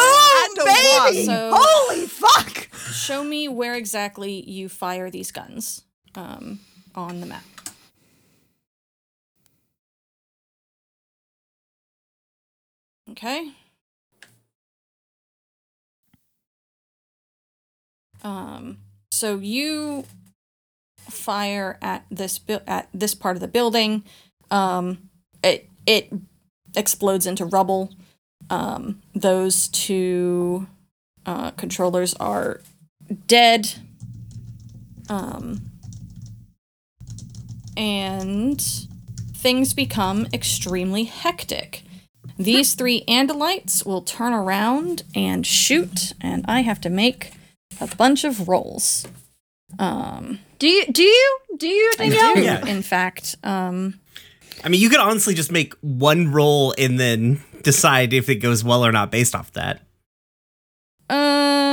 baby! 0.58 1.26
So- 1.26 1.52
Holy 1.56 2.08
fuck! 2.08 2.68
show 2.92 3.24
me 3.24 3.48
where 3.48 3.76
exactly 3.76 4.44
you 4.50 4.68
fire 4.70 5.12
these 5.12 5.32
guns 5.32 5.84
um 6.16 6.60
on 6.96 7.20
the 7.22 7.28
map 7.28 7.44
okay 13.12 13.52
um 18.24 18.78
so 19.12 19.38
you 19.38 20.06
fire 20.98 21.78
at 21.82 22.06
this 22.12 22.38
bu- 22.40 22.60
at 22.68 22.90
this 22.94 23.16
part 23.16 23.36
of 23.36 23.42
the 23.42 23.48
building 23.48 24.04
um 24.52 25.10
it 25.44 25.68
it 25.86 26.12
explodes 26.76 27.26
into 27.26 27.46
rubble 27.46 27.92
um 28.50 29.02
those 29.16 29.68
two 29.70 30.68
uh, 31.26 31.52
controllers 31.52 32.14
are 32.16 32.62
dead. 33.28 33.74
Um, 35.10 35.62
and 37.76 38.62
things 39.34 39.74
become 39.74 40.28
extremely 40.34 41.06
hectic. 41.06 41.84
These 42.40 42.74
three 42.76 43.04
Andalites 43.06 43.86
will 43.86 44.02
turn 44.02 44.32
around 44.34 45.04
and 45.14 45.46
shoot, 45.46 46.14
and 46.22 46.46
I 46.48 46.62
have 46.62 46.80
to 46.82 46.90
make 46.90 47.34
a 47.82 47.88
bunch 47.98 48.24
of 48.24 48.48
rolls. 48.48 49.06
Um, 49.78 50.40
do 50.58 50.68
you 50.68 50.86
do 50.88 51.04
you 51.04 51.40
do 51.58 51.68
you 51.68 51.92
I 52.00 52.10
Danielle? 52.10 52.36
do, 52.36 52.42
Yeah. 52.42 52.66
in 52.66 52.82
fact. 52.82 53.36
Um, 53.44 54.00
i 54.64 54.68
mean 54.68 54.82
you 54.82 54.90
could 54.90 55.00
honestly 55.00 55.34
just 55.34 55.52
make 55.54 55.74
one 55.82 56.32
roll 56.34 56.74
and 56.78 57.00
then 57.00 57.42
decide 57.64 58.12
if 58.14 58.28
it 58.30 58.36
goes 58.38 58.62
well 58.64 58.86
or 58.86 58.92
not 58.92 59.10
based 59.10 59.34
off 59.36 59.52
that 59.54 59.82
uh, 61.10 61.69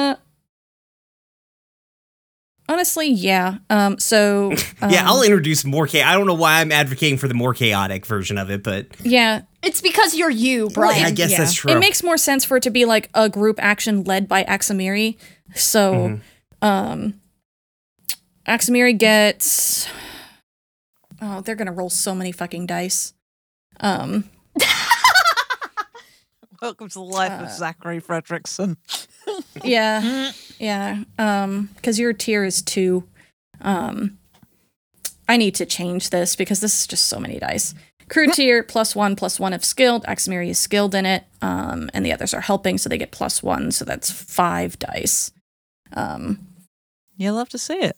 honestly, 2.68 3.08
yeah. 3.08 3.58
Um, 3.70 3.98
so 3.98 4.50
yeah 4.80 5.02
um, 5.02 5.08
i'll 5.08 5.22
introduce 5.22 5.64
more 5.64 5.86
cha- 5.86 6.08
i 6.08 6.14
don't 6.14 6.26
know 6.26 6.34
why 6.34 6.60
i'm 6.60 6.72
advocating 6.72 7.18
for 7.18 7.28
the 7.28 7.34
more 7.34 7.54
chaotic 7.54 8.04
version 8.06 8.38
of 8.38 8.50
it 8.50 8.62
but 8.62 8.86
yeah. 9.02 9.42
It's 9.62 9.80
because 9.80 10.14
you're 10.14 10.30
you, 10.30 10.70
Brian. 10.70 11.04
I 11.04 11.10
guess 11.10 11.32
yeah. 11.32 11.38
that's 11.38 11.52
true. 11.54 11.72
It 11.72 11.80
makes 11.80 12.04
more 12.04 12.16
sense 12.16 12.44
for 12.44 12.56
it 12.58 12.62
to 12.62 12.70
be 12.70 12.84
like 12.84 13.10
a 13.14 13.28
group 13.28 13.58
action 13.60 14.04
led 14.04 14.28
by 14.28 14.44
Axamiri. 14.44 15.16
So, 15.56 15.92
Mhm. 15.92 16.20
um, 16.62 17.20
Axamiri 18.46 18.96
gets. 18.96 19.88
Oh, 21.20 21.40
they're 21.40 21.56
gonna 21.56 21.72
roll 21.72 21.90
so 21.90 22.14
many 22.14 22.30
fucking 22.30 22.66
dice. 22.66 23.12
Um, 23.80 24.30
Welcome 26.62 26.88
to 26.88 26.94
the 26.94 27.00
life 27.04 27.32
Uh, 27.40 27.44
of 27.44 27.50
Zachary 27.52 28.00
Fredrickson. 28.00 28.76
yeah, 29.62 30.32
yeah. 30.58 31.02
Um, 31.18 31.70
because 31.76 31.98
your 31.98 32.12
tier 32.12 32.44
is 32.44 32.62
two. 32.62 33.04
Um, 33.60 34.18
I 35.28 35.36
need 35.36 35.54
to 35.56 35.66
change 35.66 36.10
this 36.10 36.36
because 36.36 36.60
this 36.60 36.78
is 36.80 36.86
just 36.86 37.06
so 37.06 37.18
many 37.18 37.38
dice. 37.38 37.74
Crew 38.08 38.28
tier 38.28 38.62
plus 38.62 38.94
one 38.94 39.16
plus 39.16 39.40
one 39.40 39.52
if 39.52 39.64
skilled. 39.64 40.04
Axamiri 40.04 40.48
is 40.50 40.58
skilled 40.58 40.94
in 40.94 41.04
it. 41.04 41.24
Um, 41.42 41.90
and 41.92 42.06
the 42.06 42.12
others 42.12 42.32
are 42.32 42.40
helping, 42.40 42.78
so 42.78 42.88
they 42.88 42.98
get 42.98 43.10
plus 43.10 43.42
one. 43.42 43.72
So 43.72 43.84
that's 43.84 44.10
five 44.10 44.78
dice. 44.78 45.32
Um, 45.92 46.46
You'll 47.16 47.34
love 47.34 47.48
to 47.50 47.58
see 47.58 47.74
it. 47.78 47.96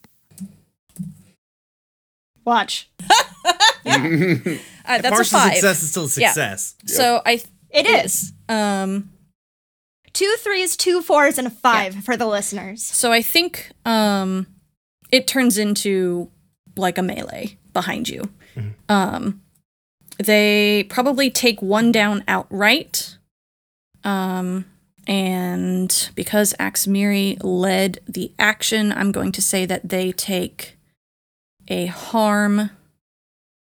Watch. 2.44 2.88
uh, 3.02 3.08
that's 3.84 5.06
a 5.06 5.10
partial 5.10 5.38
five. 5.38 5.52
success 5.54 5.82
is 5.82 5.90
still 5.90 6.04
a 6.04 6.20
Yeah. 6.20 6.32
success 6.32 6.74
So 6.86 7.20
I 7.26 7.42
It 7.70 7.86
is. 7.86 8.32
um 8.48 9.10
Two 10.14 10.34
threes, 10.40 10.76
two 10.76 11.00
fours, 11.00 11.38
and 11.38 11.46
a 11.46 11.50
five 11.50 11.94
for 12.04 12.16
the 12.16 12.26
listeners. 12.26 12.82
so 12.82 13.12
I 13.12 13.22
think 13.22 13.70
um 13.84 14.46
it 15.10 15.26
turns 15.26 15.58
into 15.58 16.30
like 16.76 16.98
a 16.98 17.02
melee 17.02 17.56
behind 17.72 18.08
you. 18.08 18.28
Um 18.88 19.42
they 20.18 20.84
probably 20.88 21.30
take 21.30 21.62
one 21.62 21.92
down 21.92 22.24
outright. 22.26 23.16
Um, 24.02 24.64
and 25.06 26.10
because 26.16 26.54
Axmiri 26.58 27.38
led 27.42 28.00
the 28.08 28.32
action, 28.38 28.90
I'm 28.92 29.12
going 29.12 29.30
to 29.32 29.42
say 29.42 29.64
that 29.66 29.88
they 29.88 30.10
take 30.10 30.76
a 31.68 31.86
harm 31.86 32.70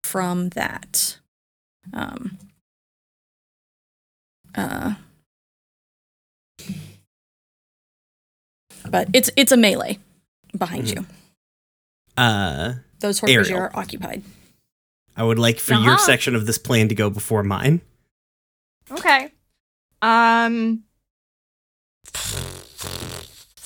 from 0.03 0.49
that. 0.51 1.19
Um, 1.93 2.39
uh, 4.61 4.95
but 8.91 9.09
it's 9.13 9.31
it's 9.37 9.53
a 9.53 9.57
melee 9.57 9.99
behind 10.57 10.91
you. 10.91 11.07
Uh, 12.17 12.75
Those 13.01 13.21
Horkers 13.21 13.51
Ariel. 13.51 13.59
are 13.61 13.71
occupied. 13.77 14.23
I 15.17 15.23
would 15.23 15.39
like 15.39 15.59
for 15.61 15.75
your 15.75 15.95
Uh-huh. 15.95 16.07
section 16.07 16.35
of 16.35 16.47
this 16.47 16.59
plan 16.59 16.89
to 16.89 16.95
go 16.95 17.11
before 17.11 17.43
mine. 17.43 17.81
Okay. 18.91 19.33
Um 20.03 20.85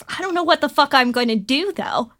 I 0.08 0.20
don't 0.20 0.34
know 0.34 0.42
what 0.44 0.60
the 0.60 0.68
fuck 0.68 0.92
I'm 0.94 1.12
going 1.12 1.28
to 1.28 1.36
do 1.36 1.72
though. 1.72 2.12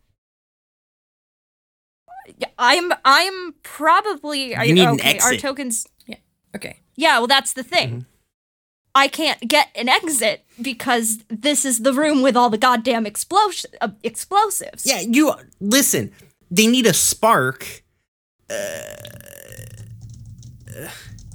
I'm 2.58 2.92
I'm 3.04 3.54
probably 3.62 4.54
I, 4.54 4.64
You 4.64 4.74
need 4.74 4.82
an 4.88 4.94
okay, 4.94 5.18
our 5.18 5.34
tokens. 5.36 5.86
Yeah. 6.06 6.16
Okay. 6.56 6.78
Yeah, 6.96 7.18
well 7.18 7.26
that's 7.26 7.52
the 7.52 7.62
thing. 7.64 7.88
Mm-hmm. 7.90 8.13
I 8.94 9.08
can't 9.08 9.40
get 9.48 9.68
an 9.74 9.88
exit 9.88 10.44
because 10.60 11.18
this 11.28 11.64
is 11.64 11.80
the 11.82 11.92
room 11.92 12.22
with 12.22 12.36
all 12.36 12.48
the 12.48 12.58
goddamn 12.58 13.04
explos- 13.06 13.66
uh, 13.80 13.88
explosives. 14.02 14.86
Yeah, 14.86 15.00
you 15.00 15.32
listen. 15.60 16.12
They 16.50 16.66
need 16.68 16.86
a 16.86 16.92
spark. 16.94 17.82
Uh, 18.48 18.82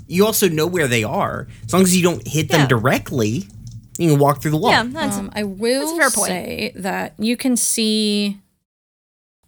you 0.08 0.26
also 0.26 0.48
know 0.50 0.66
where 0.68 0.88
they 0.88 1.04
are. 1.04 1.48
As 1.66 1.74
long 1.74 1.84
as 1.84 1.96
you 1.96 2.02
don't 2.04 2.26
hit 2.28 2.50
them 2.50 2.68
directly, 2.68 3.48
you 3.98 4.10
can 4.10 4.20
walk 4.20 4.42
through 4.42 4.52
the 4.52 4.58
wall. 4.58 4.72
Yeah, 4.72 4.84
that's 4.84 5.18
Um, 5.18 5.30
I 5.36 5.44
will 5.44 5.82
that's 5.82 5.92
a 5.92 5.98
fair 5.98 6.10
point. 6.12 6.28
say 6.30 6.72
that 6.76 7.14
you 7.20 7.36
can 7.36 7.58
see 7.58 8.40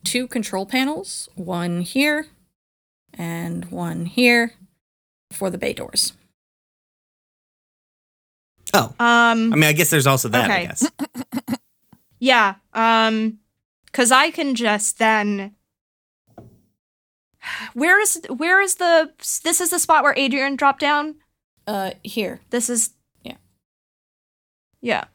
two 0.03 0.27
control 0.27 0.65
panels, 0.65 1.29
one 1.35 1.81
here 1.81 2.27
and 3.13 3.65
one 3.71 4.05
here 4.05 4.53
for 5.31 5.49
the 5.49 5.57
bay 5.57 5.73
doors. 5.73 6.13
Oh, 8.73 8.93
um 8.99 9.51
I 9.53 9.55
mean, 9.55 9.63
I 9.63 9.73
guess 9.73 9.89
there's 9.89 10.07
also 10.07 10.29
that. 10.29 10.49
I 10.49 10.65
guess. 10.65 10.89
Yeah, 12.23 12.55
um 12.73 13.39
cuz 13.93 14.11
I 14.11 14.29
can 14.31 14.53
just 14.55 14.99
then 14.99 15.55
Where 17.73 17.99
is 17.99 18.21
where 18.29 18.61
is 18.61 18.75
the 18.75 19.11
this 19.43 19.59
is 19.59 19.71
the 19.71 19.79
spot 19.79 20.03
where 20.03 20.13
Adrian 20.15 20.55
dropped 20.55 20.81
down? 20.81 21.15
Uh, 21.67 21.91
here. 22.03 22.41
This 22.51 22.69
is 22.69 22.91
Yeah. 23.23 23.37
Yeah. 24.81 25.05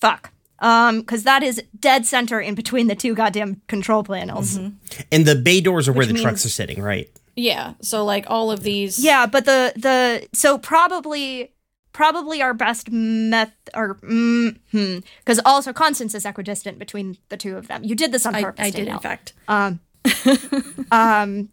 Fuck. 0.00 0.32
Um 0.58 1.04
cuz 1.04 1.22
that 1.22 1.42
is 1.44 1.62
dead 1.78 2.06
center 2.06 2.40
in 2.40 2.54
between 2.56 2.88
the 2.88 2.96
two 2.96 3.14
goddamn 3.14 3.62
control 3.68 4.02
panels. 4.02 4.58
Mhm. 4.58 4.74
And 5.12 5.26
the 5.26 5.36
bay 5.36 5.60
doors 5.60 5.86
are 5.88 5.92
where 5.92 6.06
Which 6.06 6.16
the 6.16 6.22
trucks 6.22 6.44
are 6.44 6.48
sitting, 6.50 6.82
right? 6.82 7.08
Yeah. 7.36 7.74
So 7.82 8.04
like 8.04 8.24
all 8.28 8.50
of 8.50 8.62
these. 8.64 8.98
Yeah, 8.98 9.26
but 9.26 9.44
the 9.44 9.72
the 9.76 10.26
so 10.32 10.58
probably 10.58 11.52
probably 11.96 12.42
our 12.42 12.52
best 12.52 12.90
meth 12.90 13.54
or 13.72 13.94
because 13.94 15.40
also 15.46 15.72
Constance 15.72 16.14
is 16.14 16.26
equidistant 16.26 16.78
between 16.78 17.16
the 17.30 17.38
two 17.38 17.56
of 17.56 17.68
them. 17.68 17.82
You 17.84 17.94
did 17.94 18.12
this 18.12 18.26
on 18.26 18.34
purpose. 18.34 18.66
I 18.66 18.70
did 18.70 18.86
in 18.86 18.98
fact. 18.98 19.32
um, 19.48 19.80
um, 20.90 21.48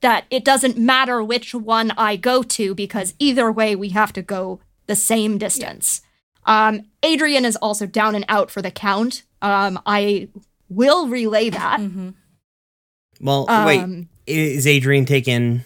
that 0.00 0.26
it 0.30 0.44
doesn't 0.44 0.78
matter 0.78 1.24
which 1.24 1.54
one 1.56 1.90
I 1.92 2.14
go 2.14 2.44
to 2.44 2.72
because 2.76 3.14
either 3.18 3.50
way 3.50 3.74
we 3.74 3.88
have 3.88 4.12
to 4.12 4.22
go 4.22 4.60
the 4.86 4.94
same 4.94 5.38
distance. 5.38 6.02
Um, 6.46 6.82
Adrian 7.02 7.44
is 7.44 7.56
also 7.56 7.84
down 7.84 8.14
and 8.14 8.24
out 8.28 8.52
for 8.52 8.62
the 8.62 8.70
count. 8.70 9.24
Um, 9.42 9.80
I 9.86 10.28
will 10.68 11.08
relay 11.08 11.50
that. 11.50 11.80
hmm 11.80 12.10
Well, 13.20 13.46
Um, 13.50 13.66
wait. 13.66 14.06
Is 14.26 14.66
Adrian 14.68 15.04
taking? 15.04 15.62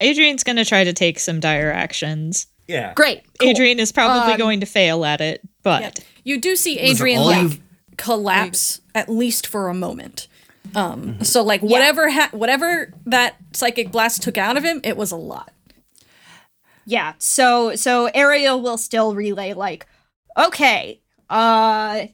Adrian's 0.00 0.42
going 0.42 0.56
to 0.56 0.64
try 0.64 0.82
to 0.82 0.92
take 0.92 1.20
some 1.20 1.38
dire 1.38 1.70
actions. 1.70 2.46
Yeah. 2.68 2.92
Great. 2.94 3.22
cool. 3.38 3.48
Adrian 3.50 3.78
is 3.78 3.92
probably 3.92 4.32
Um, 4.32 4.38
going 4.38 4.60
to 4.60 4.66
fail 4.66 5.04
at 5.04 5.20
it, 5.20 5.40
but 5.62 5.82
Yeah. 5.82 5.90
You 6.24 6.40
do 6.40 6.56
see 6.56 6.78
Adrian 6.78 7.22
like 7.22 7.42
you've- 7.42 7.62
collapse 7.96 8.80
at 8.94 9.08
least 9.08 9.46
for 9.46 9.68
a 9.68 9.74
moment. 9.74 10.26
Um, 10.74 11.22
so 11.24 11.42
like 11.42 11.62
whatever 11.62 12.10
ha- 12.10 12.28
whatever 12.32 12.92
that 13.06 13.36
psychic 13.52 13.90
blast 13.92 14.22
took 14.22 14.36
out 14.36 14.56
of 14.56 14.64
him, 14.64 14.80
it 14.84 14.96
was 14.96 15.12
a 15.12 15.16
lot. 15.16 15.52
Yeah. 16.84 17.14
So 17.18 17.74
so 17.76 18.06
Ariel 18.14 18.60
will 18.60 18.76
still 18.78 19.14
relay 19.14 19.54
like, 19.54 19.86
okay, 20.36 21.00
uh 21.30 22.06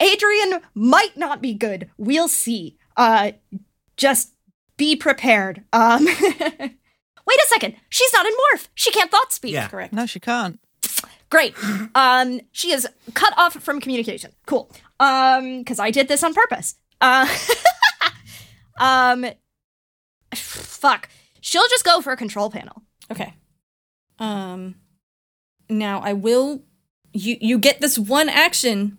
Adrian 0.00 0.60
might 0.74 1.16
not 1.16 1.40
be 1.40 1.54
good. 1.54 1.88
We'll 1.96 2.28
see. 2.28 2.76
Uh 2.96 3.32
just 3.96 4.32
be 4.76 4.96
prepared. 4.96 5.62
Um 5.72 6.08
Wait 7.26 7.38
a 7.38 7.46
second. 7.48 7.74
She's 7.88 8.12
not 8.12 8.26
in 8.26 8.32
morph. 8.32 8.68
She 8.74 8.90
can't 8.90 9.10
thought 9.10 9.32
speak. 9.32 9.52
Yeah. 9.52 9.68
Correct. 9.68 9.92
No, 9.92 10.06
she 10.06 10.20
can't. 10.20 10.58
Great. 11.30 11.54
Um 11.94 12.40
she 12.52 12.72
is 12.72 12.86
cut 13.14 13.32
off 13.38 13.54
from 13.54 13.80
communication. 13.80 14.32
Cool. 14.46 14.70
Um 15.00 15.64
cuz 15.64 15.78
I 15.78 15.90
did 15.90 16.08
this 16.08 16.22
on 16.22 16.34
purpose. 16.34 16.74
Uh 17.00 17.26
Um 18.80 19.26
fuck. 20.34 21.08
She'll 21.40 21.68
just 21.68 21.84
go 21.84 22.00
for 22.00 22.12
a 22.12 22.16
control 22.16 22.50
panel. 22.50 22.82
Okay. 23.10 23.34
Um 24.18 24.74
now 25.70 26.00
I 26.00 26.12
will 26.12 26.62
you 27.14 27.36
you 27.40 27.58
get 27.58 27.80
this 27.80 27.98
one 27.98 28.28
action 28.28 28.98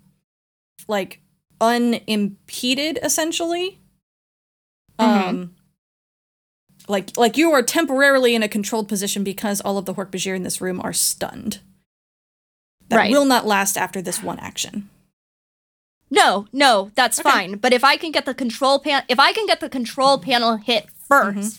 like 0.87 1.21
unimpeded 1.61 2.99
essentially. 3.03 3.79
Mhm. 4.99 5.05
Um 5.27 5.55
like 6.87 7.15
like 7.17 7.37
you 7.37 7.51
are 7.51 7.63
temporarily 7.63 8.35
in 8.35 8.43
a 8.43 8.47
controlled 8.49 8.87
position 8.87 9.23
because 9.23 9.61
all 9.61 9.77
of 9.77 9.85
the 9.85 9.93
Hork-Bajir 9.93 10.35
in 10.35 10.43
this 10.43 10.61
room 10.61 10.81
are 10.83 10.93
stunned. 10.93 11.59
That 12.89 12.97
Right. 12.97 13.11
will 13.11 13.25
not 13.25 13.45
last 13.47 13.77
after 13.77 14.01
this 14.01 14.21
one 14.21 14.39
action. 14.39 14.89
No, 16.11 16.47
no, 16.53 16.91
that's 16.95 17.19
Okay. 17.19 17.29
fine. 17.29 17.57
But 17.57 17.73
if 17.73 17.83
I 17.83 17.97
can 17.97 18.11
get 18.11 18.25
the 18.25 18.35
control 18.35 18.79
pan, 18.79 19.03
if 19.07 19.19
I 19.19 19.33
can 19.33 19.47
get 19.47 19.59
the 19.61 19.69
control 19.69 20.19
panel 20.19 20.57
hit 20.57 20.87
1st 21.09 21.35
mm-hmm. 21.35 21.49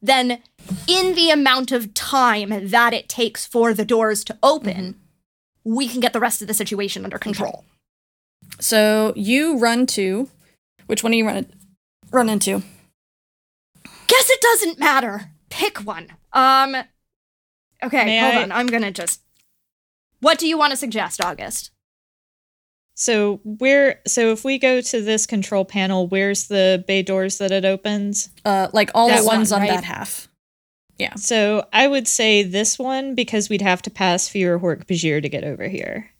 then 0.00 0.42
in 0.86 1.14
the 1.14 1.30
amount 1.30 1.72
of 1.72 1.94
time 1.94 2.68
that 2.68 2.92
it 2.92 3.08
takes 3.08 3.46
for 3.46 3.72
the 3.74 3.84
doors 3.84 4.22
to 4.24 4.38
open, 4.42 4.94
mm-hmm. 4.94 5.74
we 5.74 5.88
can 5.88 6.00
get 6.00 6.12
the 6.12 6.20
rest 6.20 6.42
of 6.42 6.48
the 6.48 6.54
situation 6.54 7.04
under 7.04 7.18
control. 7.18 7.64
So 8.60 9.12
you 9.16 9.58
run 9.58 9.86
to 9.86 10.28
which 10.86 11.02
one 11.02 11.12
do 11.12 11.18
you 11.18 11.26
run 11.26 11.46
run 12.10 12.28
into? 12.28 12.62
Guess 14.06 14.30
it 14.30 14.40
doesn't 14.40 14.78
matter. 14.78 15.30
Pick 15.50 15.78
one. 15.78 16.08
Um. 16.32 16.76
Okay, 17.82 18.04
May 18.04 18.18
hold 18.20 18.34
I- 18.34 18.42
on. 18.42 18.52
I'm 18.52 18.66
gonna 18.66 18.90
just. 18.92 19.20
What 20.20 20.38
do 20.38 20.46
you 20.46 20.56
want 20.56 20.70
to 20.70 20.76
suggest, 20.76 21.22
August? 21.24 21.70
so 22.94 23.40
where 23.42 24.00
so 24.06 24.30
if 24.32 24.44
we 24.44 24.58
go 24.58 24.80
to 24.80 25.00
this 25.00 25.26
control 25.26 25.64
panel, 25.64 26.06
where's 26.06 26.46
the 26.48 26.84
bay 26.86 27.02
doors 27.02 27.38
that 27.38 27.50
it 27.50 27.64
opens? 27.64 28.28
Uh 28.44 28.68
like 28.72 28.90
all 28.94 29.08
That 29.08 29.20
the 29.22 29.26
ones 29.26 29.50
one, 29.50 29.62
on 29.62 29.68
right? 29.68 29.74
that 29.74 29.84
half. 29.84 30.28
Yeah. 30.98 31.14
So 31.16 31.66
I 31.72 31.88
would 31.88 32.06
say 32.06 32.42
this 32.42 32.78
one 32.78 33.14
because 33.14 33.48
we'd 33.48 33.62
have 33.62 33.82
to 33.82 33.90
pass 33.90 34.28
fewer 34.28 34.58
Hork 34.60 34.84
Bajir 34.86 35.22
to 35.22 35.28
get 35.28 35.42
over 35.42 35.66
here. 35.68 36.10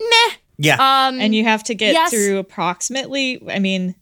Meh. 0.00 0.34
Yeah. 0.58 0.76
Um. 1.06 1.20
and 1.20 1.34
you 1.34 1.44
have 1.44 1.62
to 1.64 1.74
get 1.74 1.92
yes. 1.92 2.10
through 2.10 2.38
approximately 2.38 3.42
i 3.50 3.58
mean 3.58 3.94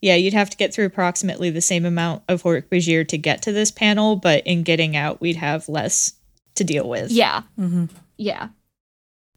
yeah 0.00 0.14
you'd 0.14 0.34
have 0.34 0.50
to 0.50 0.56
get 0.56 0.72
through 0.72 0.86
approximately 0.86 1.50
the 1.50 1.60
same 1.60 1.84
amount 1.84 2.22
of 2.28 2.42
Hork 2.42 2.64
Bajir 2.68 3.06
to 3.08 3.18
get 3.18 3.42
to 3.42 3.52
this 3.52 3.70
panel 3.70 4.16
but 4.16 4.46
in 4.46 4.62
getting 4.62 4.96
out 4.96 5.20
we'd 5.20 5.36
have 5.36 5.68
less 5.68 6.12
to 6.54 6.64
deal 6.64 6.88
with 6.88 7.10
Yeah. 7.10 7.42
Mm-hmm. 7.58 7.86
Yeah. 8.16 8.48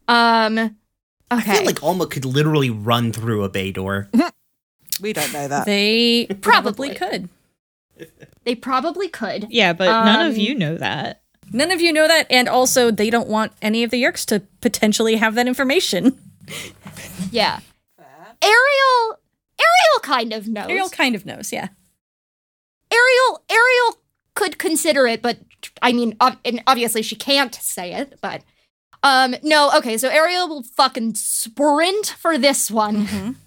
Um. 0.07 0.57
Okay. 0.59 0.71
I 1.29 1.41
feel 1.41 1.65
like 1.65 1.83
Alma 1.83 2.07
could 2.07 2.25
literally 2.25 2.69
run 2.69 3.13
through 3.13 3.43
a 3.43 3.49
bay 3.49 3.71
door. 3.71 4.09
We 4.99 5.13
don't 5.13 5.31
know 5.31 5.47
that. 5.47 5.65
They 5.65 6.27
probably 6.41 6.93
Probably. 6.93 7.29
could. 7.97 8.09
they 8.43 8.55
probably 8.55 9.07
could. 9.07 9.47
yeah 9.49 9.73
but 9.73 9.85
none 9.85 10.27
of 10.27 10.33
Um, 10.33 10.39
you 10.39 10.55
know 10.55 10.75
that 10.77 11.21
None 11.53 11.69
of 11.71 11.81
you 11.81 11.91
know 11.91 12.07
that, 12.07 12.27
and 12.29 12.47
also 12.47 12.91
they 12.91 13.09
don't 13.09 13.27
want 13.27 13.51
any 13.61 13.83
of 13.83 13.91
the 13.91 14.01
Yeerks 14.01 14.25
to 14.27 14.39
potentially 14.61 15.17
have 15.17 15.35
that 15.35 15.47
information. 15.47 16.17
Yeah. 17.29 17.59
Ariel. 18.41 19.19
Ariel 19.61 19.99
kind 20.01 20.33
of 20.33 20.47
knows. 20.47 20.69
Ariel 20.69 20.89
kind 20.89 21.15
of 21.15 21.25
knows, 21.25 21.51
yeah. 21.53 21.67
Ariel 22.91 23.43
Ariel 23.49 23.97
could 24.35 24.57
consider 24.57 25.07
it, 25.07 25.21
but 25.21 25.37
I 25.81 25.93
mean, 25.93 26.15
ob- 26.21 26.39
and 26.43 26.61
obviously 26.67 27.01
she 27.01 27.15
can't 27.15 27.53
say 27.55 27.93
it. 27.93 28.17
But 28.21 28.43
um, 29.03 29.35
no, 29.43 29.71
okay. 29.77 29.97
So 29.97 30.09
Ariel 30.09 30.47
will 30.47 30.63
fucking 30.63 31.15
sprint 31.15 32.07
for 32.07 32.37
this 32.37 32.69
one. 32.71 33.37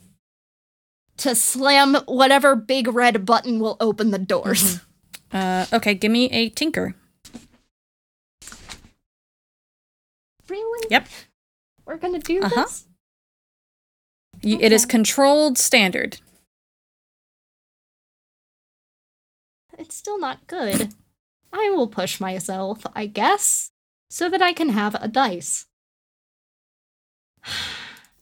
to 1.18 1.34
slam 1.34 1.94
whatever 2.06 2.56
big 2.56 2.88
red 2.88 3.24
button 3.24 3.58
will 3.60 3.76
open 3.80 4.10
the 4.10 4.18
doors. 4.18 4.80
Uh, 5.32 5.66
okay, 5.72 5.94
give 5.94 6.12
me 6.12 6.30
a 6.30 6.48
tinker. 6.48 6.94
Really? 10.48 10.86
Yep. 10.90 11.08
We're 11.86 11.96
gonna 11.96 12.18
do 12.18 12.40
Uh-huh. 12.42 12.62
this? 12.62 12.86
Y- 14.44 14.58
It 14.60 14.72
is 14.72 14.84
controlled 14.86 15.58
standard. 15.58 16.18
It's 19.78 19.96
still 19.96 20.18
not 20.18 20.46
good. 20.46 20.94
I 21.52 21.70
will 21.70 21.88
push 21.88 22.20
myself, 22.20 22.84
I 22.94 23.06
guess, 23.06 23.70
so 24.10 24.28
that 24.28 24.42
I 24.42 24.52
can 24.52 24.68
have 24.70 24.94
a 24.96 25.08
dice. 25.08 25.66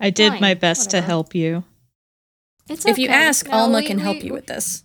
I 0.00 0.10
did 0.10 0.32
Fine, 0.32 0.40
my 0.40 0.54
best 0.54 0.90
to 0.90 1.00
help 1.00 1.34
you. 1.34 1.64
It's 2.68 2.86
If 2.86 2.98
you 2.98 3.08
ask, 3.08 3.46
No, 3.46 3.52
Alma 3.54 3.78
we- 3.78 3.86
can 3.86 3.98
help 3.98 4.18
we- 4.18 4.24
you 4.28 4.32
with 4.32 4.46
this. 4.46 4.84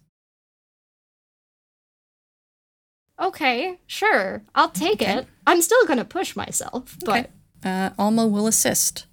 Okay, 3.20 3.80
sure. 3.88 4.44
I'll 4.54 4.70
take 4.70 5.02
it. 5.02 5.28
I'm 5.48 5.62
still 5.62 5.86
gonna 5.88 6.06
push 6.06 6.36
myself, 6.36 6.98
but 7.04 7.10
Okay. 7.26 7.32
Uh, 7.64 7.90
Alma 7.98 8.28
will 8.28 8.46
assist. 8.48 9.08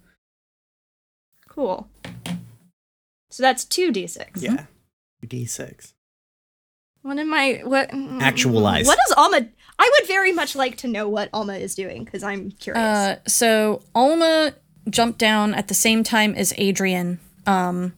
cool. 1.48 1.88
So 3.34 3.42
that's 3.42 3.64
two 3.64 3.90
d6. 3.90 4.26
Yeah. 4.36 4.66
2d6. 5.26 5.92
What 7.02 7.18
am 7.18 7.34
I? 7.34 7.62
What 7.64 7.90
Actualize. 8.20 8.86
What 8.86 8.96
does 9.08 9.16
Alma? 9.16 9.48
I 9.76 9.90
would 9.98 10.06
very 10.06 10.30
much 10.30 10.54
like 10.54 10.76
to 10.78 10.86
know 10.88 11.08
what 11.08 11.30
Alma 11.32 11.54
is 11.54 11.74
doing 11.74 12.04
because 12.04 12.22
I'm 12.22 12.52
curious. 12.52 12.80
Uh, 12.80 13.16
so 13.26 13.82
Alma 13.92 14.54
jumped 14.88 15.18
down 15.18 15.52
at 15.52 15.66
the 15.66 15.74
same 15.74 16.04
time 16.04 16.36
as 16.36 16.54
Adrian, 16.58 17.18
um, 17.44 17.92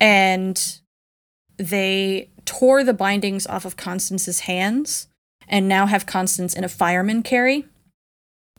and 0.00 0.78
they 1.58 2.30
tore 2.46 2.82
the 2.82 2.94
bindings 2.94 3.46
off 3.46 3.66
of 3.66 3.76
Constance's 3.76 4.40
hands, 4.40 5.08
and 5.46 5.68
now 5.68 5.84
have 5.84 6.06
Constance 6.06 6.54
in 6.54 6.64
a 6.64 6.68
fireman 6.70 7.22
carry. 7.22 7.66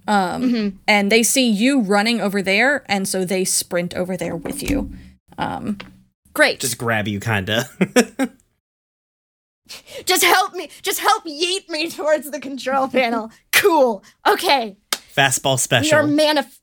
Um, 0.08 0.44
Mhm. 0.44 0.74
and 0.88 1.12
they 1.12 1.24
see 1.24 1.50
you 1.50 1.82
running 1.82 2.22
over 2.22 2.44
there, 2.44 2.84
and 2.88 3.08
so 3.08 3.26
they 3.26 3.44
sprint 3.44 3.96
over 3.96 4.16
there 4.16 4.36
with 4.36 4.62
you. 4.62 4.92
Um, 5.40 5.80
Great. 6.34 6.60
Just 6.60 6.78
grab 6.78 7.08
you, 7.08 7.20
kinda. 7.20 7.70
Just 10.06 10.24
help 10.24 10.54
me. 10.54 10.70
Just 10.82 11.00
help 11.00 11.24
yeet 11.26 11.70
me 11.70 11.90
towards 11.90 12.30
the 12.30 12.40
control 12.40 12.88
panel. 12.90 13.32
Cool. 13.54 14.04
Okay. 14.28 14.78
Fastball 15.16 15.58
special. 15.60 15.90
We 15.90 15.94
are 15.94 16.08
special. 16.34 16.44
manif- 16.44 16.60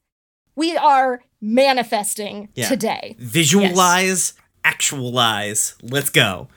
We 0.57 0.77
are 0.77 1.23
manifesting 1.41 2.49
Yeah. 2.55 2.69
today. 2.69 3.17
Visualize, 3.19 4.35
actualize. 4.65 5.75
Let's 5.83 6.11
go. 6.11 6.49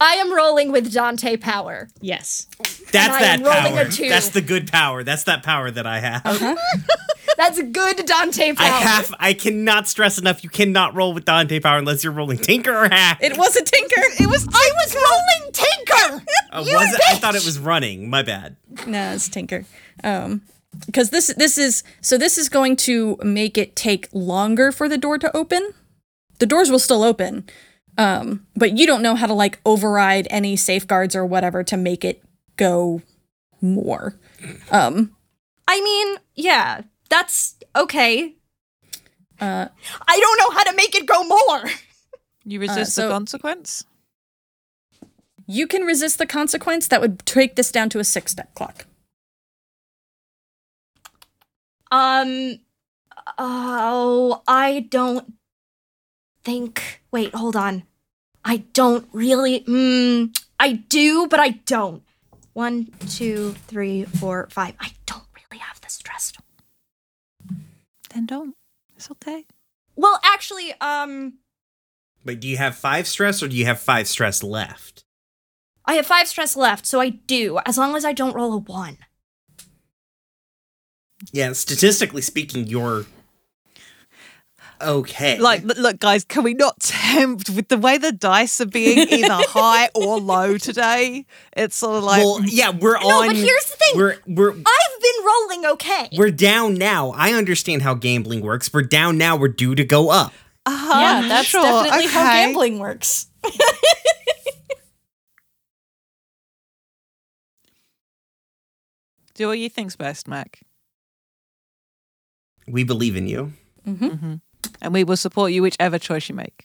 I 0.00 0.14
am 0.14 0.34
rolling 0.34 0.72
with 0.72 0.92
Dante 0.92 1.36
power. 1.36 1.88
Yes. 2.00 2.48
That's 2.90 3.14
I 3.16 3.20
that 3.20 3.38
am 3.38 3.44
rolling 3.44 3.74
power. 3.74 3.82
a 3.86 3.90
two. 3.90 4.08
That's 4.08 4.30
the 4.30 4.40
good 4.42 4.70
power. 4.70 5.04
That's 5.04 5.22
that 5.24 5.42
power 5.44 5.70
that 5.70 5.86
I 5.86 6.00
have. 6.00 6.22
Uh-huh. 6.26 6.56
That's 7.36 7.60
good 7.62 8.04
Dante 8.06 8.52
power. 8.52 8.66
I 8.66 8.68
have. 8.68 9.14
I 9.18 9.32
cannot 9.34 9.88
stress 9.88 10.18
enough. 10.18 10.44
You 10.44 10.50
cannot 10.50 10.94
roll 10.94 11.12
with 11.14 11.24
Dante 11.24 11.60
power 11.60 11.78
unless 11.78 12.04
you're 12.04 12.12
rolling 12.12 12.38
Tinker 12.38 12.74
or 12.74 12.88
Hack. 12.88 13.18
it 13.22 13.36
was 13.36 13.56
a 13.56 13.64
tinker. 13.64 14.02
It 14.20 14.28
was 14.28 14.46
I 14.52 14.70
was 14.74 14.94
rolling 14.94 15.52
Tinker. 15.52 16.24
Uh, 16.52 16.64
you 16.66 16.74
was 16.74 16.92
it? 16.92 17.00
I 17.08 17.14
thought 17.16 17.34
it 17.34 17.44
was 17.44 17.58
running. 17.58 18.10
My 18.10 18.22
bad. 18.22 18.56
No, 18.86 19.12
it's 19.12 19.28
Tinker. 19.28 19.64
Um, 20.04 20.42
because 20.86 21.10
this 21.10 21.32
this 21.36 21.58
is 21.58 21.82
so 22.00 22.18
this 22.18 22.38
is 22.38 22.48
going 22.48 22.76
to 22.76 23.16
make 23.22 23.56
it 23.58 23.76
take 23.76 24.08
longer 24.12 24.72
for 24.72 24.88
the 24.88 24.98
door 24.98 25.18
to 25.18 25.34
open. 25.36 25.72
The 26.38 26.46
doors 26.46 26.70
will 26.70 26.78
still 26.78 27.02
open, 27.02 27.44
um, 27.98 28.46
but 28.56 28.76
you 28.76 28.86
don't 28.86 29.02
know 29.02 29.14
how 29.14 29.26
to 29.26 29.34
like 29.34 29.60
override 29.64 30.26
any 30.30 30.56
safeguards 30.56 31.14
or 31.14 31.24
whatever 31.24 31.62
to 31.64 31.76
make 31.76 32.04
it 32.04 32.22
go 32.56 33.02
more. 33.60 34.18
Um, 34.70 35.14
I 35.68 35.80
mean, 35.80 36.16
yeah, 36.34 36.82
that's 37.12 37.56
okay. 37.76 38.34
uh, 39.40 39.68
I 40.08 40.20
don't 40.20 40.38
know 40.38 40.50
how 40.56 40.64
to 40.64 40.74
make 40.76 40.94
it 40.94 41.06
go 41.06 41.22
more. 41.24 41.64
you 42.44 42.58
resist 42.58 42.94
so- 42.94 43.02
the 43.06 43.12
consequence. 43.12 43.84
you 45.46 45.66
can 45.66 45.82
resist 45.82 46.18
the 46.18 46.26
consequence 46.26 46.88
that 46.88 47.00
would 47.00 47.18
take 47.26 47.56
this 47.56 47.70
down 47.70 47.88
to 47.90 47.98
a 47.98 48.04
six 48.04 48.32
step 48.32 48.54
clock. 48.54 48.86
Um, 51.90 52.58
oh, 53.38 54.42
I 54.48 54.86
don't 54.88 55.34
think. 56.42 57.02
Wait, 57.12 57.34
hold 57.34 57.54
on. 57.56 57.82
I 58.44 58.64
don't 58.72 59.06
really. 59.12 59.60
Mm, 59.60 60.34
I 60.58 60.72
do, 60.72 61.26
but 61.28 61.38
I 61.38 61.50
don't. 61.66 62.02
One, 62.54 62.88
two, 63.10 63.52
three, 63.68 64.04
four, 64.04 64.48
five. 64.50 64.74
I 64.80 64.92
don't 65.06 65.24
really 65.36 65.60
have 65.60 65.80
the 65.82 65.90
stress. 65.90 66.32
Then 68.12 68.26
don't. 68.26 68.54
It's 68.96 69.10
okay. 69.10 69.46
Well, 69.96 70.20
actually, 70.24 70.72
um, 70.80 71.34
Wait, 72.24 72.40
do 72.40 72.48
you 72.48 72.56
have 72.56 72.76
five 72.76 73.06
stress 73.06 73.42
or 73.42 73.48
do 73.48 73.56
you 73.56 73.64
have 73.64 73.80
five 73.80 74.06
stress 74.08 74.42
left? 74.42 75.04
I 75.84 75.94
have 75.94 76.06
five 76.06 76.28
stress 76.28 76.56
left, 76.56 76.86
so 76.86 77.00
I 77.00 77.08
do, 77.08 77.58
as 77.66 77.76
long 77.76 77.96
as 77.96 78.04
I 78.04 78.12
don't 78.12 78.34
roll 78.34 78.52
a 78.52 78.58
one. 78.58 78.98
Yeah, 81.32 81.52
statistically 81.52 82.22
speaking, 82.22 82.66
you're 82.66 83.06
okay. 84.82 85.38
Like, 85.38 85.62
look, 85.64 85.78
look, 85.78 85.98
guys, 86.00 86.24
can 86.24 86.42
we 86.44 86.54
not 86.54 86.78
tempt 86.80 87.50
with 87.50 87.68
the 87.68 87.78
way 87.78 87.98
the 87.98 88.12
dice 88.12 88.60
are 88.60 88.66
being 88.66 88.98
either 88.98 89.28
high 89.48 89.88
or 89.94 90.20
low 90.20 90.58
today? 90.58 91.24
It's 91.56 91.76
sort 91.76 91.96
of 91.96 92.04
like, 92.04 92.18
well, 92.22 92.40
yeah, 92.44 92.70
we're 92.70 92.98
No, 93.00 93.06
on. 93.08 93.26
but 93.28 93.36
here's 93.36 93.64
the 93.70 93.76
thing. 93.76 93.96
We're 93.96 94.16
we're 94.26 94.50
I've 94.50 94.56
been 95.02 95.24
rolling 95.26 95.66
okay. 95.74 96.08
we're 96.16 96.30
down 96.30 96.74
now. 96.74 97.10
I 97.16 97.32
understand 97.32 97.82
how 97.82 97.94
gambling 97.94 98.40
works. 98.42 98.72
We're 98.72 98.82
down 98.82 99.18
now. 99.18 99.36
We're 99.36 99.48
due 99.48 99.74
to 99.74 99.84
go 99.84 100.10
up. 100.10 100.32
uh-huh, 100.66 101.00
yeah, 101.00 101.28
that's 101.28 101.48
sure, 101.48 101.62
definitely 101.62 102.06
how 102.08 102.24
gambling 102.24 102.78
works. 102.78 103.26
Do 109.34 109.48
what 109.48 109.58
you 109.58 109.68
think's 109.68 109.96
best, 109.96 110.28
Mac. 110.28 110.60
We 112.68 112.84
believe 112.84 113.16
in 113.16 113.26
you. 113.26 113.52
hmm 113.84 114.34
And 114.80 114.92
we 114.92 115.04
will 115.04 115.16
support 115.16 115.52
you 115.52 115.62
whichever 115.62 115.98
choice 115.98 116.28
you 116.28 116.34
make. 116.34 116.64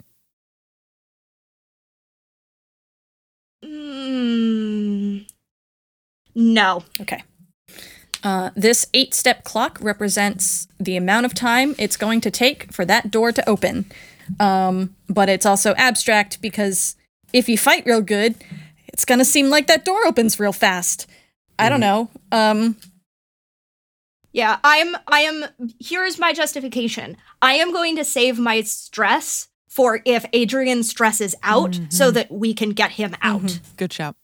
Mm, 3.63 5.27
no. 6.35 6.83
Okay. 7.01 7.23
Uh, 8.23 8.49
this 8.55 8.87
eight 8.93 9.13
step 9.13 9.43
clock 9.43 9.77
represents 9.81 10.67
the 10.79 10.97
amount 10.97 11.25
of 11.25 11.33
time 11.33 11.75
it's 11.77 11.97
going 11.97 12.19
to 12.21 12.31
take 12.31 12.71
for 12.73 12.83
that 12.85 13.11
door 13.11 13.31
to 13.31 13.47
open. 13.47 13.85
Um, 14.39 14.95
but 15.07 15.29
it's 15.29 15.45
also 15.45 15.73
abstract 15.75 16.41
because 16.41 16.95
if 17.31 17.47
you 17.47 17.57
fight 17.57 17.85
real 17.85 18.01
good, 18.01 18.35
it's 18.87 19.05
going 19.05 19.19
to 19.19 19.25
seem 19.25 19.49
like 19.49 19.67
that 19.67 19.85
door 19.85 20.05
opens 20.05 20.39
real 20.39 20.53
fast. 20.53 21.07
I 21.59 21.69
don't 21.69 21.79
know. 21.79 22.09
Um, 22.31 22.77
Yeah, 24.37 24.59
I'm 24.63 24.95
I 25.07 25.21
am 25.21 25.45
here 25.79 26.05
is 26.05 26.19
my 26.19 26.31
justification. 26.31 27.17
I 27.41 27.53
am 27.53 27.73
going 27.73 27.95
to 27.95 28.05
save 28.05 28.37
my 28.37 28.61
stress 28.61 29.47
for 29.67 30.01
if 30.05 30.27
Adrian 30.31 30.83
stresses 30.83 31.33
out 31.41 31.73
so 31.89 32.05
mm-hmm. 32.05 32.13
that 32.13 32.31
we 32.31 32.53
can 32.53 32.69
get 32.69 32.91
him 32.91 33.15
out. 33.23 33.41
Mm-hmm. 33.41 33.75
Good 33.77 33.91
shout. 33.91 34.15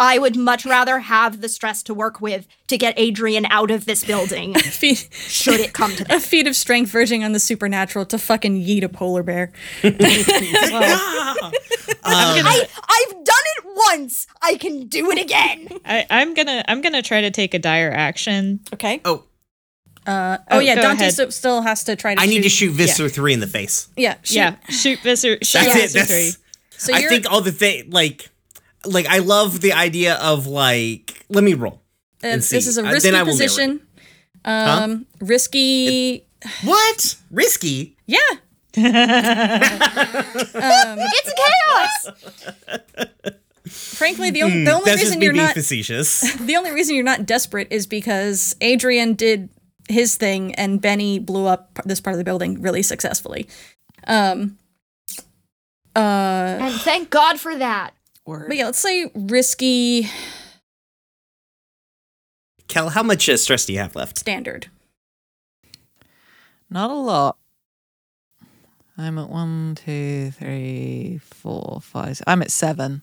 I 0.00 0.18
would 0.18 0.34
much 0.34 0.66
rather 0.66 0.98
have 0.98 1.40
the 1.40 1.48
stress 1.48 1.84
to 1.84 1.94
work 1.94 2.20
with 2.20 2.48
to 2.66 2.76
get 2.76 2.94
Adrian 2.96 3.46
out 3.46 3.70
of 3.70 3.84
this 3.84 4.04
building 4.04 4.54
feat, 4.58 5.08
should 5.12 5.60
it 5.60 5.72
come 5.72 5.94
to 5.94 6.06
a 6.16 6.18
feat 6.18 6.48
of 6.48 6.56
strength 6.56 6.90
verging 6.90 7.22
on 7.22 7.30
the 7.30 7.38
supernatural 7.38 8.06
to 8.06 8.18
fucking 8.18 8.60
yeet 8.60 8.82
a 8.82 8.88
polar 8.88 9.22
bear. 9.22 9.52
Um, 12.06 12.12
I 12.12 12.68
I've 12.88 13.24
done 13.24 13.44
it 13.56 13.64
once. 13.88 14.26
I 14.42 14.56
can 14.56 14.88
do 14.88 15.10
it 15.10 15.18
again. 15.18 15.68
I, 15.86 16.06
I'm 16.10 16.34
gonna 16.34 16.62
I'm 16.68 16.82
gonna 16.82 17.00
try 17.00 17.22
to 17.22 17.30
take 17.30 17.54
a 17.54 17.58
dire 17.58 17.90
action. 17.90 18.60
Okay. 18.74 19.00
Oh, 19.06 19.24
Uh, 20.06 20.38
oh, 20.50 20.56
Oh, 20.56 20.58
yeah, 20.60 20.74
Dante 20.74 21.08
ahead. 21.08 21.32
still 21.32 21.62
has 21.62 21.84
to 21.84 21.96
try 21.96 22.14
to 22.14 22.20
I 22.20 22.26
need 22.26 22.42
to 22.42 22.48
shoot. 22.48 22.66
shoot 22.68 22.72
Visser 22.72 23.08
three 23.08 23.32
in 23.32 23.40
the 23.40 23.46
face. 23.46 23.88
Yeah, 23.96 24.16
shoot. 24.22 24.34
Yeah, 24.36 24.56
shoot 24.68 24.98
Visser. 25.00 25.38
Shoot 25.42 25.64
That's 25.64 25.76
it. 25.76 25.80
Visser 25.80 25.98
That's. 25.98 26.10
three. 26.10 26.32
So 26.76 26.94
I 26.94 27.02
think 27.08 27.30
all 27.30 27.40
the 27.40 27.52
thing 27.52 27.90
like, 27.90 28.28
like 28.84 29.06
I 29.06 29.18
love 29.18 29.60
the 29.60 29.72
idea 29.72 30.14
of 30.16 30.46
like. 30.46 31.24
Let 31.30 31.42
me 31.44 31.54
roll. 31.54 31.80
uh, 32.22 32.26
and 32.28 32.42
this 32.42 32.66
is 32.66 32.76
a 32.78 32.86
Uh, 32.86 32.92
risky 32.92 33.10
then 33.10 33.18
I 33.18 33.22
will 33.22 33.32
position. 33.32 33.80
Um, 34.44 35.06
risky. 35.20 36.26
What 36.64 37.16
risky? 37.30 37.96
yeah. 38.06 38.18
It's 38.76 38.84
a 41.30 41.34
chaos. 41.36 42.08
Frankly, 43.96 44.30
the 44.30 44.42
only 44.42 44.64
the 44.64 44.72
only 44.72 44.84
That's 44.90 45.00
just 45.00 45.12
reason 45.14 45.22
you're 45.22 45.32
not 45.32 45.54
facetious. 45.54 46.20
the 46.40 46.56
only 46.56 46.72
reason 46.72 46.94
you're 46.94 47.04
not 47.04 47.24
desperate 47.26 47.68
is 47.70 47.86
because 47.86 48.54
Adrian 48.60 49.14
did 49.14 49.48
his 49.88 50.16
thing 50.16 50.54
and 50.54 50.80
Benny 50.80 51.18
blew 51.18 51.46
up 51.46 51.78
this 51.84 52.00
part 52.00 52.14
of 52.14 52.18
the 52.18 52.24
building 52.24 52.60
really 52.62 52.82
successfully. 52.82 53.48
Um, 54.06 54.58
Uh, 55.96 56.58
And 56.60 56.74
thank 56.80 57.10
God 57.10 57.38
for 57.38 57.54
that. 57.56 57.92
Word. 58.26 58.48
but 58.48 58.56
yeah, 58.56 58.64
let's 58.66 58.78
say 58.78 59.10
risky 59.14 60.08
Kel, 62.68 62.88
how 62.88 63.02
much 63.02 63.28
uh, 63.28 63.36
stress 63.36 63.66
do 63.66 63.72
you 63.74 63.78
have 63.78 63.94
left? 63.94 64.18
standard. 64.18 64.68
Not 66.70 66.90
a 66.90 66.94
lot. 66.94 67.36
I'm 68.96 69.18
at 69.18 69.28
one, 69.28 69.74
two, 69.76 70.30
three, 70.32 71.20
four, 71.22 71.80
five. 71.82 72.20
I'm 72.26 72.42
at 72.42 72.50
seven. 72.50 73.02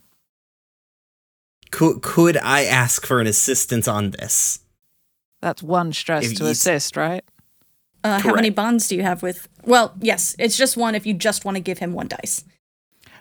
Could, 1.70 2.02
could 2.02 2.38
I 2.38 2.64
ask 2.64 3.06
for 3.06 3.22
an 3.22 3.28
assistance 3.28 3.88
on 3.88 4.12
this? 4.12 4.60
That's 5.42 5.64
one 5.64 5.92
stress 5.94 6.32
If 6.32 6.38
to 6.38 6.46
assist, 6.48 6.96
right? 6.96 7.24
Uh, 8.04 8.20
how 8.20 8.34
many 8.34 8.50
bonds 8.50 8.88
do 8.88 8.96
you 8.96 9.04
have 9.04 9.22
with? 9.24 9.48
Well, 9.64 9.94
yes, 10.02 10.36
it's 10.40 10.58
just 10.58 10.78
one. 10.78 10.96
If 10.96 11.06
you 11.06 11.14
just 11.14 11.46
want 11.46 11.56
to 11.58 11.62
give 11.62 11.78
him 11.80 11.94
one 11.94 12.08
dice. 12.08 12.44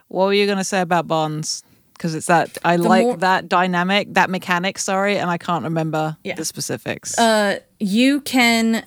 What 0.09 0.27
were 0.27 0.33
you 0.33 0.47
going 0.47 0.59
to 0.59 0.65
say 0.65 0.81
about 0.81 1.07
bonds? 1.07 1.63
Because 1.93 2.15
it's 2.15 2.27
that 2.27 2.57
I 2.65 2.79
The 2.79 2.83
like 2.85 3.03
more- 3.03 3.17
that 3.19 3.49
dynamic, 3.49 4.15
that 4.15 4.31
mechanic. 4.31 4.79
Sorry, 4.79 5.19
and 5.19 5.31
I 5.31 5.37
can't 5.39 5.65
remember 5.65 6.17
Yeah. 6.25 6.35
the 6.35 6.45
specifics. 6.47 7.19
Uh, 7.19 7.61
you 7.79 8.21
can 8.23 8.85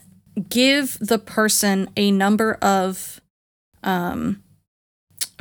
give 0.50 0.98
the 1.00 1.20
person 1.20 1.90
a 1.96 2.10
number 2.10 2.56
of 2.56 3.22
um, 3.84 4.42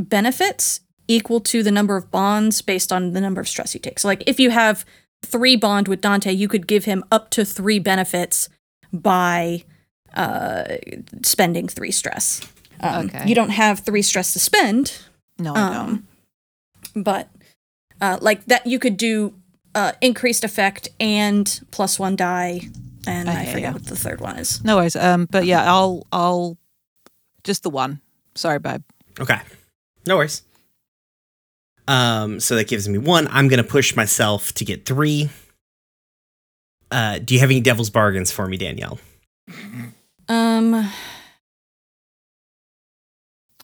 benefits 0.01 0.81
equal 1.09 1.41
to 1.41 1.63
the 1.63 1.71
number 1.71 1.97
of 1.97 2.11
bonds 2.11 2.61
based 2.63 2.93
on 2.93 3.13
the 3.13 3.21
number 3.21 3.41
of 3.41 3.49
stress 3.49 3.75
you 3.75 3.81
take. 3.81 3.99
So, 3.99 4.09
like, 4.09 4.23
if 4.27 4.39
you 4.39 4.51
have 4.51 4.85
three 5.23 5.57
bond 5.57 5.89
with 5.89 6.01
Dante, 6.01 6.33
you 6.33 6.49
could 6.49 6.67
give 6.67 6.85
him 6.85 7.05
up 7.11 7.31
to 7.31 7.45
three 7.45 7.79
benefits 7.79 8.49
by 8.93 9.65
uh, 10.15 10.65
spending 11.23 11.69
three 11.69 11.91
stress. 11.91 12.41
Um, 12.81 13.07
Okay. 13.07 13.29
You 13.29 13.35
don't 13.35 13.51
have 13.51 13.81
three 13.81 14.03
stress 14.03 14.33
to 14.35 14.39
spend, 14.39 14.99
no, 15.39 15.55
I 15.55 15.73
don't. 15.73 15.77
um, 15.77 16.09
but 16.97 17.29
uh, 18.01 18.19
like 18.21 18.45
that, 18.47 18.67
you 18.67 18.79
could 18.79 18.97
do 18.97 19.35
uh, 19.75 19.93
increased 20.01 20.45
effect 20.45 20.89
and 21.01 21.61
plus 21.71 21.99
one 21.99 22.17
die, 22.17 22.63
and 23.07 23.31
I 23.31 23.43
I 23.43 23.45
forget 23.47 23.63
ya. 23.63 23.73
what 23.73 23.87
the 23.87 23.97
third 23.97 24.21
one 24.21 24.37
is. 24.39 24.63
No 24.65 24.77
worries. 24.77 24.97
Um, 24.97 25.27
but 25.31 25.47
yeah, 25.47 25.65
I'll 25.73 26.07
I'll 26.13 26.59
just 27.45 27.63
the 27.63 27.71
one. 27.71 28.01
Sorry, 28.35 28.59
babe. 28.59 28.83
Okay. 29.21 29.41
No 30.07 30.17
worries. 30.17 30.43
Um, 31.89 32.39
so 32.41 32.55
that 32.57 32.69
gives 32.69 32.89
me 32.89 32.99
one. 32.99 33.27
I'm 33.29 33.49
gonna 33.49 33.65
push 33.65 33.97
myself 33.97 34.53
to 34.55 34.65
get 34.65 34.85
three. 34.87 35.31
Uh, 36.91 37.19
do 37.19 37.35
you 37.35 37.41
have 37.41 37.51
any 37.51 37.61
devil's 37.61 37.91
bargains 37.91 38.31
for 38.31 38.47
me, 38.47 38.57
Danielle? 38.57 38.99
Um, 40.29 40.91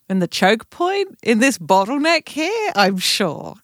In 0.08 0.18
the 0.20 0.26
choke 0.26 0.68
point 0.70 1.16
in 1.22 1.38
this 1.38 1.58
bottleneck 1.58 2.28
here, 2.28 2.72
I'm 2.74 2.96
sure. 2.98 3.56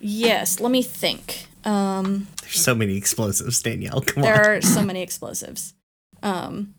yes. 0.00 0.60
Let 0.60 0.70
me 0.70 0.82
think. 0.82 1.46
Um, 1.64 2.28
There's 2.42 2.60
so 2.60 2.74
many 2.76 2.96
explosives, 2.96 3.60
Danielle. 3.60 4.00
Come 4.00 4.22
there 4.22 4.34
on. 4.52 4.56
are 4.58 4.60
so 4.62 4.82
many 4.82 5.02
explosives. 5.02 5.74
Um, 6.22 6.74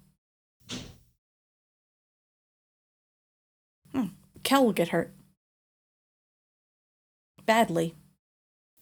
hmm, 3.92 4.06
Kel 4.44 4.66
will 4.66 4.74
get 4.74 4.88
hurt 4.90 5.14
badly. 7.48 7.96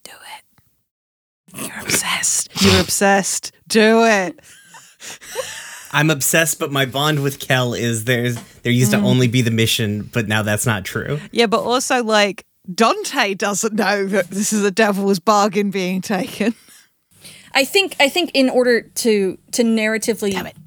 Do 0.03 0.11
it. 0.11 1.61
You're 1.67 1.79
obsessed. 1.81 2.49
You're 2.61 2.81
obsessed. 2.81 3.53
Do 3.69 4.03
it. 4.03 4.37
I'm 5.93 6.09
obsessed, 6.09 6.59
but 6.59 6.71
my 6.71 6.85
bond 6.85 7.23
with 7.23 7.39
Kel 7.39 7.73
is 7.73 8.03
there's 8.03 8.35
there 8.63 8.71
used 8.73 8.91
to 8.91 8.97
only 8.97 9.27
be 9.29 9.41
the 9.41 9.51
mission, 9.51 10.09
but 10.11 10.27
now 10.27 10.41
that's 10.41 10.65
not 10.65 10.83
true. 10.83 11.19
Yeah, 11.31 11.45
but 11.45 11.61
also 11.61 12.03
like 12.03 12.45
Dante 12.73 13.35
doesn't 13.35 13.73
know 13.73 14.05
that 14.07 14.29
this 14.29 14.51
is 14.51 14.65
a 14.65 14.71
devil's 14.71 15.19
bargain 15.19 15.71
being 15.71 16.01
taken. 16.01 16.53
I 17.53 17.63
think 17.63 17.95
I 18.01 18.09
think 18.09 18.31
in 18.33 18.49
order 18.49 18.81
to 18.81 19.37
to 19.53 19.63
narratively 19.63 20.31
Damn 20.31 20.47
it. 20.47 20.57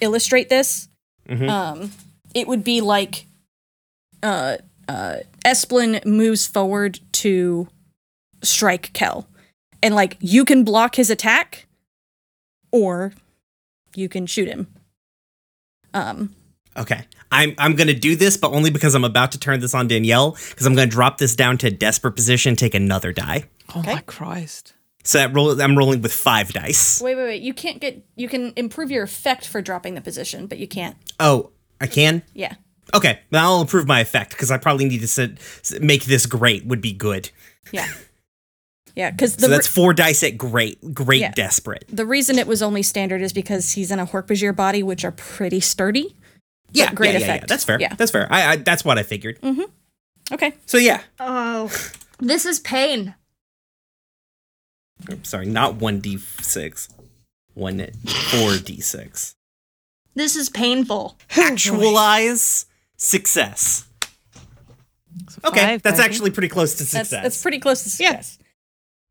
illustrate 0.00 0.50
this, 0.50 0.88
Mhm. 1.28 1.48
um, 1.48 1.92
it 2.34 2.46
would 2.46 2.62
be 2.64 2.82
like 2.82 3.24
uh 4.22 4.58
uh 4.88 5.16
Esplin 5.44 6.04
moves 6.04 6.46
forward 6.46 7.00
to 7.12 7.68
strike 8.42 8.92
Kel. 8.92 9.28
And 9.82 9.94
like 9.94 10.16
you 10.20 10.44
can 10.44 10.64
block 10.64 10.94
his 10.96 11.10
attack 11.10 11.66
or 12.72 13.12
you 13.94 14.08
can 14.08 14.26
shoot 14.26 14.48
him. 14.48 14.66
Um 15.94 16.34
Okay. 16.76 17.04
I'm 17.32 17.54
I'm 17.58 17.74
gonna 17.74 17.94
do 17.94 18.16
this, 18.16 18.36
but 18.36 18.52
only 18.52 18.70
because 18.70 18.94
I'm 18.94 19.04
about 19.04 19.32
to 19.32 19.38
turn 19.38 19.60
this 19.60 19.74
on 19.74 19.88
Danielle, 19.88 20.36
because 20.50 20.66
I'm 20.66 20.74
gonna 20.74 20.86
drop 20.86 21.18
this 21.18 21.34
down 21.36 21.58
to 21.58 21.66
a 21.66 21.70
desperate 21.70 22.12
position, 22.12 22.56
take 22.56 22.74
another 22.74 23.12
die. 23.12 23.44
Oh 23.74 23.80
Okay. 23.80 23.94
my 23.96 24.00
Christ. 24.02 24.74
So 25.04 25.18
that 25.18 25.34
roll 25.34 25.60
I'm 25.60 25.76
rolling 25.76 26.02
with 26.02 26.12
five 26.12 26.52
dice. 26.52 27.00
wait 27.02 27.16
wait 27.16 27.24
wait, 27.24 27.42
you 27.42 27.52
can't 27.54 27.80
get 27.80 28.04
you 28.16 28.28
can 28.28 28.52
improve 28.56 28.90
your 28.90 29.02
effect 29.02 29.46
for 29.46 29.60
dropping 29.62 29.94
the 29.94 30.00
position, 30.00 30.46
but 30.46 30.58
you 30.58 30.68
can't. 30.68 30.96
Oh, 31.20 31.50
I 31.80 31.86
can? 31.86 32.22
Yeah. 32.34 32.54
Okay, 32.94 33.20
then 33.30 33.42
I'll 33.42 33.60
improve 33.60 33.86
my 33.86 34.00
effect 34.00 34.30
because 34.30 34.50
I 34.50 34.58
probably 34.58 34.86
need 34.86 35.00
to 35.00 35.08
sit, 35.08 35.38
make 35.80 36.04
this 36.04 36.26
great 36.26 36.64
would 36.66 36.80
be 36.80 36.92
good. 36.92 37.30
Yeah. 37.72 37.88
Yeah, 38.94 39.10
cuz 39.12 39.36
the 39.36 39.42
So 39.42 39.48
that's 39.48 39.66
four 39.68 39.94
dice 39.94 40.22
at 40.24 40.36
great, 40.38 40.94
great 40.94 41.20
Yeah. 41.20 41.32
desperate. 41.32 41.84
the 41.88 42.06
reason 42.06 42.38
it 42.38 42.46
was 42.46 42.62
only 42.62 42.82
standard 42.82 43.22
is 43.22 43.32
because 43.32 43.72
he's 43.72 43.90
in 43.90 43.98
a 44.00 44.06
Hork-Bajir 44.06 44.56
body, 44.56 44.82
which 44.82 45.04
are 45.04 45.12
pretty 45.12 45.60
sturdy. 45.60 46.16
Yeah, 46.72 46.92
great 46.92 47.12
yeah, 47.12 47.18
yeah, 47.20 47.26
yeah. 47.26 47.34
effect. 47.34 47.48
That's 47.48 47.64
fair. 47.64 47.80
Yeah. 47.80 47.94
That's 47.94 48.10
fair. 48.10 48.26
I, 48.30 48.52
I 48.52 48.56
that's 48.56 48.84
what 48.84 48.98
I 48.98 49.02
figured. 49.02 49.40
Mm-hmm. 49.40 49.62
Okay. 50.32 50.54
So 50.66 50.78
yeah. 50.78 51.02
Oh, 51.20 51.70
this 52.18 52.44
is 52.44 52.58
pain. 52.58 53.14
Oops, 55.10 55.28
sorry, 55.28 55.46
not 55.46 55.76
one 55.76 56.00
d 56.00 56.18
six, 56.40 56.88
one 57.54 57.86
four 58.30 58.56
d 58.56 58.80
six. 58.80 59.34
This 60.14 60.34
is 60.34 60.48
painful. 60.50 61.16
Actualize 61.36 62.66
success. 62.98 63.86
Okay, 65.44 65.60
Five, 65.60 65.82
that's 65.82 65.98
baby. 65.98 66.04
actually 66.08 66.30
pretty 66.30 66.48
close 66.48 66.74
to 66.74 66.84
success. 66.84 67.10
That's 67.10 67.22
that's 67.22 67.42
pretty 67.42 67.58
close 67.58 67.82
to 67.84 67.88
success. 67.90 68.38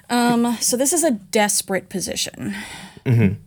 Um, 0.10 0.56
so 0.62 0.78
this 0.78 0.94
is 0.94 1.04
a 1.04 1.12
desperate 1.12 1.90
position. 1.90 2.54
Mm-hmm. 3.06 3.42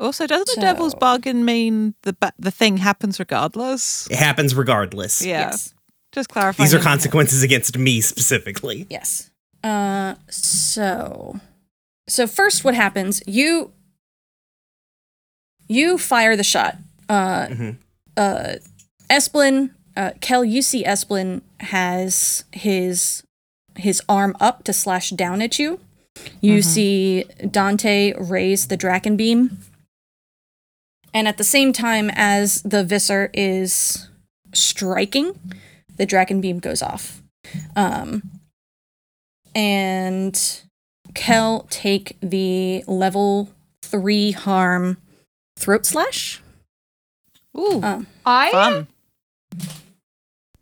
Also, 0.00 0.26
doesn't 0.26 0.48
So- 0.48 0.60
a 0.60 0.62
devil's 0.62 0.94
bargain 0.94 1.44
mean 1.44 1.94
the 2.02 2.12
ba- 2.14 2.32
the 2.38 2.50
thing 2.50 2.78
happens 2.78 3.18
regardless? 3.18 4.08
It 4.10 4.16
happens 4.18 4.54
regardless. 4.54 5.24
Yeah. 5.24 5.50
Yes. 5.50 5.74
Just 6.12 6.30
clarify. 6.30 6.62
These 6.64 6.74
are 6.74 6.80
consequences 6.80 7.42
against 7.42 7.76
me 7.76 8.00
specifically. 8.00 8.86
Yes. 8.90 9.30
Uh, 9.62 10.14
so, 10.30 11.38
so 12.08 12.26
first, 12.26 12.64
what 12.64 12.74
happens? 12.74 13.22
You 13.26 13.72
you 15.68 15.98
fire 15.98 16.36
the 16.36 16.44
shot. 16.44 16.76
Uh, 17.08 17.46
Mhm. 17.48 17.76
uh, 18.16 18.54
Esplin, 19.10 19.70
uh, 19.96 20.12
Kel, 20.20 20.44
you 20.44 20.62
see 20.62 20.84
Esplin 20.84 21.42
has 21.60 22.44
his 22.52 23.22
his 23.76 24.02
arm 24.08 24.36
up 24.40 24.64
to 24.64 24.72
slash 24.72 25.10
down 25.10 25.40
at 25.40 25.58
you. 25.58 25.80
You 26.40 26.62
see 26.62 27.24
Dante 27.48 28.12
raise 28.18 28.66
the 28.66 28.76
Dracon 28.76 29.16
beam, 29.16 29.58
and 31.14 31.28
at 31.28 31.38
the 31.38 31.44
same 31.44 31.72
time 31.72 32.10
as 32.12 32.60
the 32.62 32.82
Visser 32.82 33.30
is 33.32 34.08
striking, 34.52 35.38
the 35.96 36.06
Dracon 36.06 36.40
beam 36.40 36.58
goes 36.58 36.82
off. 36.82 37.22
Um, 37.76 38.40
and 39.54 40.60
Kel 41.14 41.66
take 41.70 42.16
the 42.20 42.82
level 42.88 43.50
three 43.82 44.32
harm 44.32 44.98
throat 45.56 45.86
slash. 45.86 46.42
Ooh, 47.56 47.80
Um, 47.82 48.06
I 48.26 48.50
fun. 48.50 48.88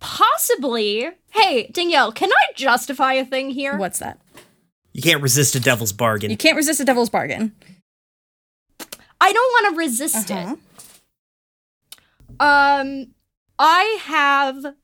Possibly. 0.00 1.10
Hey, 1.30 1.68
Danielle, 1.72 2.12
can 2.12 2.30
I 2.32 2.52
justify 2.54 3.14
a 3.14 3.24
thing 3.24 3.50
here? 3.50 3.76
what's 3.76 3.98
that? 3.98 4.20
You 4.92 5.02
can't 5.02 5.22
resist 5.22 5.54
a 5.54 5.60
devil's 5.60 5.92
bargain. 5.92 6.30
You 6.30 6.36
can't 6.36 6.56
resist 6.56 6.80
a 6.80 6.84
devil's 6.84 7.10
bargain. 7.10 7.52
I 9.20 9.32
don't 9.32 9.52
want 9.52 9.74
to 9.74 9.78
resist 9.78 10.30
Uh-huh. 10.30 10.56
it. 10.56 12.40
Um, 12.40 13.14
I 13.58 13.98
have. 14.02 14.74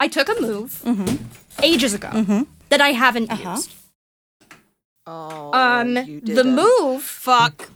I 0.00 0.08
took 0.08 0.28
a 0.28 0.40
move 0.40 0.82
Mm-hmm. 0.84 1.24
ages 1.62 1.94
ago 1.94 2.08
Mm-hmm. 2.12 2.42
that 2.70 2.80
I 2.80 2.92
haven't 2.92 3.30
Uh-huh. 3.30 3.50
used. 3.56 3.72
Oh, 5.06 5.50
Um, 5.52 5.96
you 5.98 6.20
the 6.20 6.26
didn't. 6.42 6.54
move. 6.56 7.02
Fuck. 7.02 7.70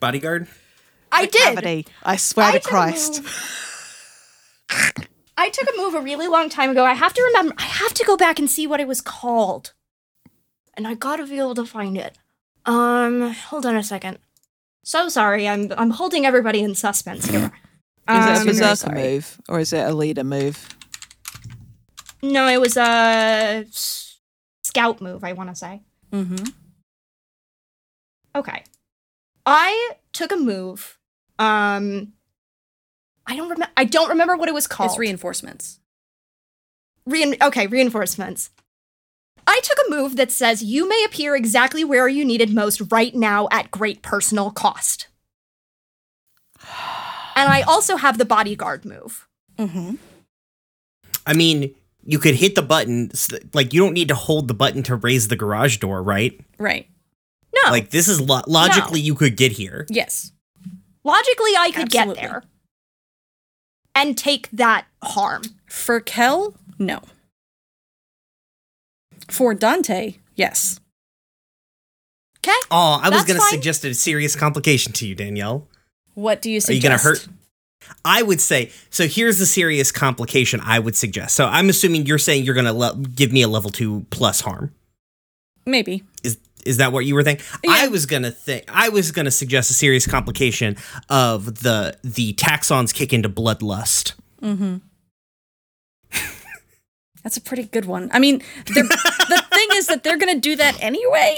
Bodyguard? 0.00 0.48
I 1.10 1.26
did. 1.26 1.42
Cavity. 1.42 1.86
I 2.02 2.16
swear 2.16 2.46
I 2.46 2.52
to 2.52 2.58
took 2.58 2.66
a 2.66 2.70
Christ. 2.70 3.22
I 5.36 5.48
took 5.50 5.68
a 5.68 5.76
move 5.76 5.94
a 5.94 6.00
really 6.00 6.28
long 6.28 6.48
time 6.48 6.70
ago. 6.70 6.84
I 6.84 6.92
have 6.94 7.14
to 7.14 7.22
remember. 7.22 7.54
I 7.58 7.62
have 7.64 7.94
to 7.94 8.04
go 8.04 8.16
back 8.16 8.38
and 8.38 8.50
see 8.50 8.66
what 8.66 8.80
it 8.80 8.86
was 8.88 9.00
called, 9.00 9.72
and 10.74 10.86
I 10.86 10.94
gotta 10.94 11.26
be 11.26 11.38
able 11.38 11.54
to 11.56 11.64
find 11.66 11.96
it. 11.96 12.18
Um, 12.66 13.32
hold 13.32 13.66
on 13.66 13.76
a 13.76 13.82
second. 13.82 14.18
So 14.84 15.08
sorry. 15.08 15.48
I'm 15.48 15.72
I'm 15.76 15.90
holding 15.90 16.26
everybody 16.26 16.60
in 16.60 16.74
suspense 16.74 17.26
here. 17.26 17.50
Is 18.08 18.26
it 18.26 18.36
a 18.36 18.40
Um, 18.40 18.46
berserker 18.46 18.94
move 18.94 19.40
or 19.48 19.60
is 19.60 19.72
it 19.72 19.86
a 19.86 19.92
leader 19.94 20.24
move? 20.24 20.68
No, 22.22 22.46
it 22.48 22.60
was 22.60 22.76
a 22.76 23.64
s- 23.68 24.18
scout 24.64 25.00
move, 25.00 25.24
I 25.24 25.32
want 25.32 25.50
to 25.50 25.56
say. 25.56 25.82
Mm-hmm. 26.12 26.44
Okay. 28.34 28.64
I 29.46 29.92
took 30.12 30.32
a 30.32 30.36
move. 30.36 30.98
Um 31.38 32.12
I 33.32 33.36
don't 33.36 33.48
remember 33.48 33.72
I 33.78 33.84
don't 33.84 34.08
remember 34.10 34.36
what 34.36 34.48
it 34.48 34.54
was 34.54 34.66
called. 34.66 34.90
It's 34.90 34.98
reinforcements. 34.98 35.80
Rein- 37.06 37.36
okay, 37.40 37.66
reinforcements. 37.66 38.50
I 39.46 39.58
took 39.62 39.78
a 39.86 39.90
move 39.90 40.16
that 40.16 40.30
says 40.30 40.62
you 40.62 40.86
may 40.88 41.02
appear 41.06 41.34
exactly 41.34 41.82
where 41.82 42.06
you 42.08 42.24
needed 42.26 42.52
most 42.54 42.82
right 42.92 43.14
now 43.14 43.48
at 43.50 43.70
great 43.70 44.02
personal 44.02 44.50
cost. 44.50 45.08
And 47.34 47.48
I 47.50 47.62
also 47.62 47.96
have 47.96 48.18
the 48.18 48.24
bodyguard 48.26 48.84
move. 48.84 49.26
Mm-hmm. 49.58 49.94
I 51.26 51.32
mean, 51.32 51.74
you 52.04 52.18
could 52.18 52.34
hit 52.34 52.54
the 52.54 52.62
button. 52.62 53.10
Like, 53.54 53.72
you 53.72 53.80
don't 53.80 53.94
need 53.94 54.08
to 54.08 54.14
hold 54.14 54.46
the 54.48 54.54
button 54.54 54.82
to 54.84 54.96
raise 54.96 55.28
the 55.28 55.36
garage 55.36 55.78
door, 55.78 56.02
right? 56.02 56.38
Right. 56.58 56.86
No, 57.64 57.70
Like, 57.70 57.90
this 57.90 58.08
is 58.08 58.20
lo- 58.20 58.42
logically, 58.46 59.00
you 59.00 59.14
could 59.14 59.36
get 59.36 59.52
here. 59.52 59.86
Yes. 59.88 60.32
logically 61.04 61.52
I 61.58 61.70
could 61.72 61.84
Absolutely. 61.94 62.14
get 62.14 62.22
there 62.30 62.42
and 63.94 64.16
take 64.16 64.50
that 64.50 64.86
harm. 65.02 65.42
For 65.66 66.00
Kel, 66.00 66.54
no. 66.78 67.00
For 69.28 69.54
Dante, 69.54 70.16
yes. 70.34 70.80
Okay? 72.44 72.58
Oh, 72.70 73.00
I 73.02 73.08
was 73.08 73.24
going 73.24 73.38
to 73.38 73.46
suggest 73.46 73.84
a 73.84 73.94
serious 73.94 74.34
complication 74.34 74.92
to 74.94 75.06
you, 75.06 75.14
Danielle. 75.14 75.68
What 76.14 76.42
do 76.42 76.50
you 76.50 76.60
say? 76.60 76.72
Are 76.72 76.76
you 76.76 76.82
going 76.82 76.98
to 76.98 77.02
hurt? 77.02 77.26
I 78.04 78.22
would 78.22 78.40
say 78.40 78.70
so. 78.90 79.06
Here's 79.06 79.38
the 79.38 79.46
serious 79.46 79.90
complication 79.90 80.60
I 80.62 80.78
would 80.78 80.96
suggest. 80.96 81.34
So 81.34 81.46
I'm 81.46 81.68
assuming 81.68 82.06
you're 82.06 82.18
saying 82.18 82.44
you're 82.44 82.54
going 82.54 82.66
to 82.66 82.72
le- 82.72 82.96
give 82.96 83.32
me 83.32 83.42
a 83.42 83.48
level 83.48 83.70
two 83.70 84.06
plus 84.10 84.40
harm. 84.40 84.72
Maybe. 85.64 86.04
Is 86.66 86.76
that 86.78 86.92
what 86.92 87.04
you 87.04 87.14
were 87.14 87.22
thinking? 87.22 87.44
Yeah. 87.64 87.72
I 87.76 87.88
was 87.88 88.06
gonna 88.06 88.30
think. 88.30 88.64
I 88.68 88.88
was 88.88 89.10
gonna 89.12 89.30
suggest 89.30 89.70
a 89.70 89.74
serious 89.74 90.06
complication 90.06 90.76
of 91.08 91.62
the 91.62 91.96
the 92.02 92.32
taxxons 92.34 92.92
kick 92.94 93.12
into 93.12 93.28
bloodlust. 93.28 94.14
Mm-hmm. 94.42 94.76
That's 97.22 97.36
a 97.36 97.40
pretty 97.40 97.64
good 97.64 97.84
one. 97.84 98.10
I 98.12 98.18
mean, 98.18 98.42
the 98.66 99.44
thing 99.52 99.68
is 99.74 99.86
that 99.86 100.02
they're 100.02 100.18
going 100.18 100.34
to 100.34 100.40
do 100.40 100.56
that 100.56 100.76
anyway. 100.82 101.36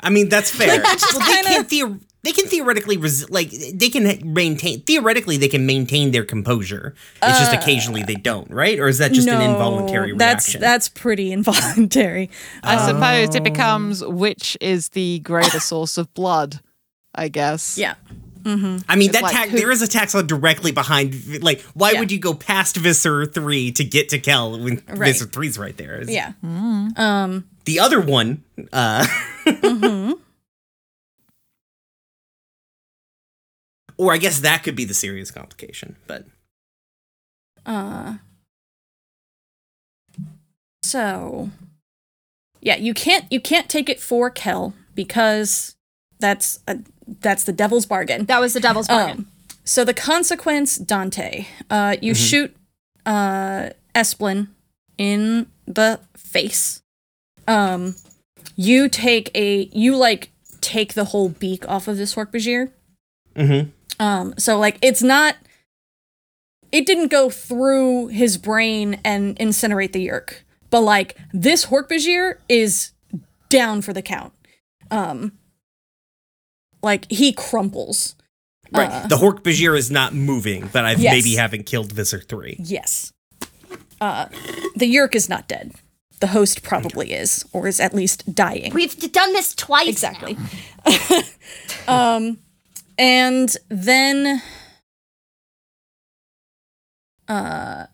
I 0.00 0.10
mean, 0.10 0.28
that's 0.28 0.50
fair. 0.50 0.68
Like, 0.82 1.00
Well, 1.14 1.20
they 1.20 1.32
kinda- 1.32 1.48
can 1.50 1.64
theo- 1.64 2.00
they 2.24 2.32
can 2.32 2.46
theoretically 2.46 2.96
res- 2.96 3.28
like 3.30 3.50
they 3.50 3.88
can 3.88 4.32
maintain 4.32 4.80
theoretically 4.82 5.36
they 5.36 5.48
can 5.48 5.66
maintain 5.66 6.12
their 6.12 6.24
composure. 6.24 6.94
It's 7.22 7.38
just 7.38 7.52
occasionally 7.52 8.02
they 8.04 8.14
don't, 8.14 8.50
right? 8.50 8.78
Or 8.78 8.88
is 8.88 8.98
that 8.98 9.12
just 9.12 9.26
an 9.28 9.40
involuntary 9.40 10.12
that's, 10.16 10.46
reaction? 10.46 10.60
That's 10.60 10.88
that's 10.88 11.00
pretty 11.00 11.32
involuntary. 11.36 12.30
I 12.62 12.76
Um, 12.76 12.88
suppose 12.88 13.34
it 13.34 13.42
becomes 13.42 14.04
which 14.04 14.56
is 14.60 14.90
the 14.90 15.18
greater 15.20 15.58
source 15.60 15.98
of 15.98 16.12
blood, 16.14 16.60
I 17.14 17.28
guess. 17.28 17.76
Yeah. 17.76 17.94
I 18.44 18.56
mean, 18.56 18.80
It's 19.10 19.12
that 19.12 19.22
like 19.22 19.32
tax 19.32 19.50
who- 19.50 19.58
there 19.58 19.70
is 19.70 19.82
a 19.82 19.86
taxxon 19.86 20.26
directly 20.26 20.72
behind. 20.72 21.42
Like, 21.44 21.60
why 21.74 21.92
Yeah. 21.92 22.00
would 22.00 22.10
you 22.10 22.18
go 22.18 22.34
past 22.34 22.76
Visser 22.76 23.24
three 23.24 23.70
to 23.72 23.84
get 23.84 24.08
to 24.08 24.18
Kel 24.18 24.58
when 24.58 24.82
Right. 24.88 25.12
Visser 25.12 25.26
three's 25.26 25.58
right 25.58 25.76
there? 25.76 26.00
It's- 26.00 26.08
Yeah. 26.10 26.32
Um, 26.96 27.44
The 27.66 27.78
other 27.78 28.00
one, 28.00 28.42
uh, 28.72 29.06
mhm. 29.46 30.18
Or 34.02 34.12
I 34.12 34.18
guess 34.18 34.40
that 34.40 34.62
could 34.64 34.74
be 34.74 34.84
the 34.84 34.94
serious 34.94 35.30
complication, 35.30 35.96
but 36.06 36.24
Uh, 37.64 38.16
so, 40.82 41.50
yeah, 42.60 42.76
you 42.76 42.92
can't 42.94 43.24
you 43.30 43.40
can't 43.40 43.68
take 43.68 43.88
it 43.88 44.00
for 44.00 44.30
Kel 44.30 44.74
because 44.94 45.76
that's 46.18 46.58
a, 46.66 46.78
that's 47.20 47.44
the 47.44 47.52
devil's 47.52 47.86
bargain. 47.86 48.24
That 48.26 48.40
was 48.40 48.52
the 48.52 48.60
devil's 48.60 48.88
bargain. 48.88 49.18
Um, 49.18 49.28
so 49.64 49.84
the 49.84 49.94
consequence, 49.94 50.76
Dante, 50.76 51.46
uh, 51.70 51.96
you 52.02 52.14
shoot 52.14 52.54
uh, 53.06 53.70
Esplin 53.94 54.48
in 54.98 55.46
the 55.66 56.00
face. 56.16 56.82
Um, 57.46 57.94
you 58.56 58.88
take 58.88 59.30
a 59.36 59.68
you 59.72 59.96
like 59.96 60.30
take 60.60 60.94
the 60.94 61.06
whole 61.06 61.28
beak 61.28 61.66
off 61.68 61.86
of 61.88 61.96
this 61.96 62.14
Hork-Bajir. 62.14 62.70
Mhm. 63.36 63.70
Um, 64.00 64.34
so 64.38 64.58
like 64.58 64.78
it's 64.82 65.02
not. 65.02 65.36
It 66.70 66.86
didn't 66.86 67.08
go 67.08 67.28
through 67.28 68.08
his 68.08 68.38
brain 68.38 68.98
and 69.04 69.36
incinerate 69.36 69.92
the 69.92 70.08
Yeerk, 70.08 70.36
but 70.70 70.80
like 70.80 71.18
this 71.32 71.66
Hork-Bajir 71.66 72.36
is 72.48 72.92
down 73.50 73.82
for 73.82 73.92
the 73.92 74.00
count. 74.00 74.32
Um, 74.90 75.32
like 76.82 77.10
he 77.10 77.32
crumples. 77.32 78.16
right. 78.72 78.88
Uh, 78.90 79.06
the 79.06 79.16
Hork 79.16 79.42
Bajir 79.42 79.76
is 79.76 79.90
not 79.90 80.14
moving, 80.14 80.70
but 80.72 80.84
I've 80.86 80.98
Yes. 80.98 81.12
maybe 81.14 81.34
haven't 81.36 81.66
killed 81.66 81.92
Visser 81.92 82.20
three. 82.20 82.56
Yes. 82.58 83.12
Uh, 84.00 84.26
the 84.74 84.92
Yeerk 84.92 85.14
is 85.14 85.28
not 85.28 85.46
dead. 85.48 85.72
The 86.20 86.28
host 86.28 86.62
probably 86.62 87.12
is, 87.12 87.44
or 87.52 87.68
is 87.68 87.80
at 87.80 87.92
least 87.94 88.34
dying. 88.34 88.72
We've 88.72 88.96
done 89.12 89.32
this 89.34 89.54
twice. 89.54 89.88
exactly. 89.88 90.36
now. 90.86 91.22
um, 92.16 92.38
and 92.98 93.56
then, 93.68 94.42
uh, 97.28 97.86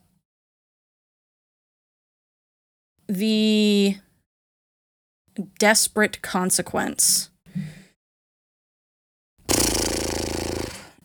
the 3.08 3.96
desperate 5.58 6.20
consequence 6.20 7.30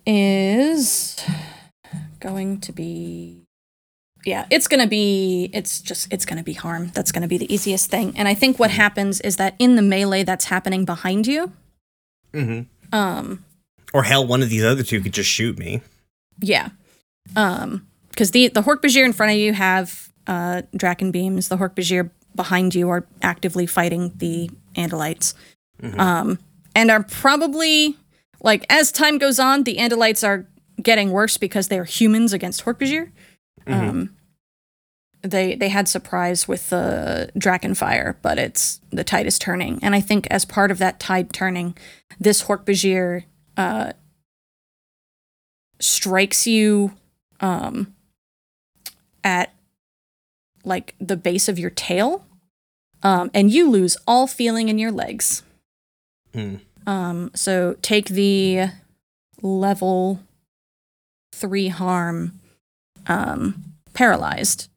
is 0.05 1.23
going 2.19 2.59
to 2.59 2.71
be 2.73 3.45
yeah 4.25 4.45
it's 4.49 4.67
going 4.67 4.79
to 4.79 4.87
be 4.87 5.49
it's 5.53 5.79
just 5.81 6.11
it's 6.11 6.25
going 6.25 6.37
to 6.37 6.43
be 6.43 6.53
harm 6.53 6.89
that's 6.93 7.11
going 7.11 7.21
to 7.21 7.27
be 7.27 7.37
the 7.37 7.53
easiest 7.53 7.89
thing 7.89 8.13
and 8.17 8.27
i 8.27 8.33
think 8.33 8.59
what 8.59 8.71
happens 8.71 9.21
is 9.21 9.37
that 9.37 9.55
in 9.59 9.75
the 9.75 9.81
melee 9.81 10.23
that's 10.23 10.45
happening 10.45 10.85
behind 10.85 11.27
you 11.27 11.51
Mm-hmm. 12.33 12.95
um 12.95 13.45
Or 13.93 14.03
hell, 14.03 14.25
one 14.25 14.41
of 14.41 14.49
these 14.49 14.63
other 14.63 14.83
two 14.83 15.01
could 15.01 15.13
just 15.13 15.29
shoot 15.29 15.57
me. 15.57 15.81
Yeah. 16.39 16.69
Um, 17.35 17.87
because 18.09 18.31
the 18.31 18.47
the 18.49 18.61
Hork-Bajir 18.61 19.05
in 19.05 19.13
front 19.13 19.31
of 19.31 19.37
you 19.37 19.53
have 19.53 20.11
uh 20.27 20.63
Dracon 20.75 21.11
beams. 21.11 21.47
The 21.47 21.57
Hork-Bajir 21.57 22.09
behind 22.35 22.73
you 22.75 22.89
are 22.89 23.05
actively 23.21 23.65
fighting 23.65 24.11
the 24.15 24.49
Andalites. 24.75 25.33
Um, 25.97 26.39
and 26.75 26.89
are 26.89 27.03
probably 27.03 27.97
like 28.41 28.65
as 28.69 28.91
time 28.91 29.17
goes 29.17 29.39
on, 29.39 29.63
the 29.63 29.77
Andalites 29.77 30.25
are 30.25 30.47
getting 30.81 31.11
worse 31.11 31.37
because 31.37 31.67
they 31.67 31.77
are 31.77 31.83
humans 31.83 32.33
against 32.33 32.65
Hork-Bajir. 32.65 33.11
Um, 33.67 34.15
they 35.21 35.55
they 35.55 35.69
had 35.69 35.87
surprise 35.87 36.47
with 36.47 36.69
the 36.69 37.31
Draken 37.37 37.75
fire, 37.75 38.17
but 38.21 38.37
it's 38.37 38.81
the 38.91 39.03
tide 39.03 39.25
is 39.25 39.39
turning, 39.39 39.79
and 39.81 39.95
I 39.95 40.01
think 40.01 40.27
as 40.29 40.45
part 40.45 40.71
of 40.71 40.79
that 40.79 40.99
tide 40.99 41.31
turning, 41.33 41.77
this 42.19 42.43
Hork-Bajir 42.43 43.23
uh 43.57 43.93
strikes 45.79 46.47
you 46.47 46.93
um 47.39 47.93
at 49.23 49.53
like 50.63 50.95
the 50.99 51.17
base 51.17 51.47
of 51.49 51.59
your 51.59 51.69
tail 51.69 52.25
um 53.01 53.29
and 53.33 53.51
you 53.51 53.69
lose 53.69 53.97
all 54.07 54.27
feeling 54.27 54.69
in 54.69 54.77
your 54.77 54.91
legs 54.91 55.43
Hmm. 56.33 56.55
um 56.87 57.29
so 57.35 57.75
take 57.83 58.07
the 58.09 58.69
level 59.41 60.19
3 61.33 61.67
harm 61.67 62.39
um 63.07 63.63
paralyzed 63.93 64.69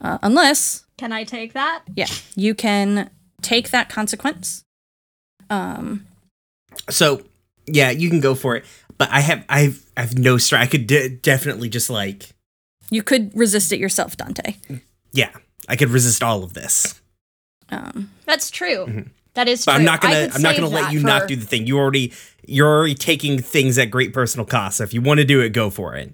uh, 0.00 0.18
unless 0.22 0.84
Can 0.98 1.12
I 1.12 1.24
take 1.24 1.52
that? 1.54 1.82
yeah 1.96 2.06
you 2.36 2.54
can 2.54 3.10
take 3.42 3.70
that 3.70 3.88
consequence 3.88 4.62
um 5.48 6.06
So 6.88 7.22
yeah, 7.74 7.90
you 7.90 8.08
can 8.10 8.20
go 8.20 8.34
for 8.34 8.56
it. 8.56 8.64
But 8.98 9.10
I 9.10 9.20
have 9.20 9.44
I've 9.48 9.84
I've 9.96 10.18
no 10.18 10.36
strength. 10.38 10.62
I 10.62 10.66
could 10.70 10.86
de- 10.86 11.08
definitely 11.08 11.68
just 11.68 11.88
like 11.90 12.30
you 12.90 13.02
could 13.02 13.30
resist 13.36 13.72
it 13.72 13.78
yourself 13.78 14.16
dante 14.16 14.56
yeah, 15.12 15.30
I 15.68 15.76
could 15.76 15.88
resist 15.90 16.22
all 16.22 16.44
of 16.44 16.52
this. 16.54 17.00
um 17.70 18.10
That's 18.26 18.50
true. 18.50 19.06
That 19.34 19.48
is 19.48 19.64
But 19.64 19.72
true. 19.72 19.78
I'm 19.80 19.84
not 19.84 20.00
gonna 20.00 20.28
I'm 20.34 20.42
not 20.42 20.54
gonna 20.56 20.68
let 20.68 20.92
you 20.92 21.00
for- 21.00 21.06
not 21.06 21.28
do 21.28 21.36
the 21.36 21.46
thing. 21.46 21.66
You 21.66 21.78
already 21.78 22.12
you're 22.46 22.68
already 22.68 22.94
taking 22.94 23.40
things 23.40 23.78
at 23.78 23.90
great 23.90 24.12
personal 24.12 24.44
cost. 24.46 24.78
So 24.78 24.84
if 24.84 24.92
you 24.94 25.00
want 25.02 25.18
to 25.18 25.24
do 25.24 25.40
it, 25.40 25.50
go 25.50 25.70
for 25.70 25.94
it. 25.94 26.12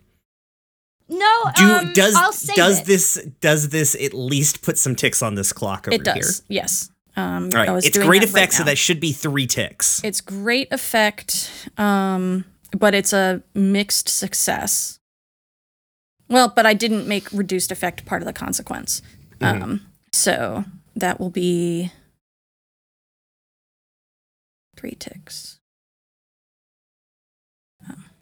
No, 1.09 1.45
Do 1.57 1.65
um, 1.65 1.93
does 1.93 2.15
I'll 2.17 2.33
save 2.33 2.57
does 2.57 2.81
it. 2.81 2.87
this 2.87 3.15
does 3.41 3.69
this 3.69 3.95
at 3.95 4.13
least 4.13 4.63
put 4.63 4.77
some 4.77 4.97
ticks 4.97 5.23
on 5.23 5.35
this 5.37 5.53
clock 5.53 5.87
over 5.87 5.95
it 5.95 6.03
does 6.05 6.15
here? 6.49 6.57
yes 6.61 6.91
um 7.17 7.51
All 7.55 7.61
I 7.61 7.71
was 7.73 7.85
it's 7.87 7.95
doing 7.95 8.07
great 8.07 8.21
that 8.21 8.27
right 8.27 8.35
effect, 8.35 8.53
so 8.55 8.65
that 8.65 8.79
should 8.79 9.01
be 9.01 9.13
three 9.13 9.47
ticks. 9.47 10.01
It's 10.05 10.21
great 10.21 10.69
effect, 10.73 11.51
um, 11.79 12.45
but 12.77 12.95
it's 12.95 13.13
a 13.13 13.43
mixed 13.55 14.09
success. 14.09 14.99
Well, 16.29 16.53
but 16.55 16.67
I 16.67 16.75
didn't 16.75 17.07
make 17.07 17.31
reduced 17.33 17.71
effect 17.71 18.05
part 18.05 18.21
of 18.23 18.27
the 18.27 18.33
consequence. 18.33 19.01
Um, 19.41 19.87
so 20.13 20.65
that 20.97 21.21
will 21.21 21.31
be 21.31 21.93
three 24.77 24.97
ticks. 24.99 25.61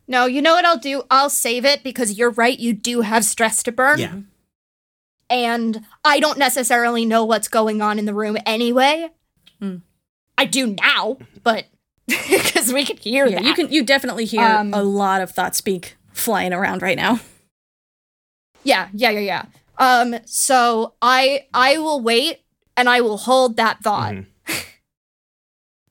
No, 0.07 0.27
you 0.27 0.43
know 0.43 0.55
what 0.55 0.67
I'll 0.67 0.77
do? 0.79 1.03
I'll 1.11 1.31
save 1.31 1.65
it 1.65 1.83
because 1.83 2.19
you're 2.19 2.31
right. 2.33 2.59
You 2.59 2.75
do 2.75 3.01
have 3.01 3.25
stress 3.25 3.63
to 3.63 3.73
burn. 3.73 3.99
Yeah. 3.99 4.17
And 5.31 5.85
I 6.05 6.21
don't 6.21 6.39
necessarily 6.39 7.05
know 7.05 7.25
what's 7.25 7.49
going 7.49 7.81
on 7.83 7.99
in 7.99 8.05
the 8.05 8.15
room 8.15 8.37
anyway. 8.47 9.09
Hmm. 9.61 9.77
I 10.39 10.45
do 10.45 10.67
now, 10.67 11.19
but 11.43 11.67
because 12.07 12.73
we 12.73 12.85
can 12.85 12.97
hear 12.99 13.27
Yeah, 13.27 13.37
that. 13.37 13.45
you 13.45 13.55
can 13.55 13.73
you 13.73 13.83
definitely 13.85 14.25
hear 14.27 14.43
Um, 14.43 14.75
a 14.75 14.83
lot 14.83 15.21
of 15.21 15.31
thought 15.31 15.55
speak 15.57 15.97
flying 16.13 16.53
around 16.53 16.83
right 16.83 16.97
now. 16.97 17.21
Yeah, 18.63 18.89
yeah, 18.93 19.11
yeah, 19.11 19.21
yeah. 19.21 19.45
Um, 19.79 20.17
so 20.27 20.95
I 21.03 21.47
I 21.55 21.79
will 21.79 22.01
wait 22.01 22.41
and 22.77 22.89
I 22.89 23.01
will 23.01 23.17
hold 23.19 23.57
that 23.57 23.83
thought. 23.83 24.13
Mhm. 24.15 24.27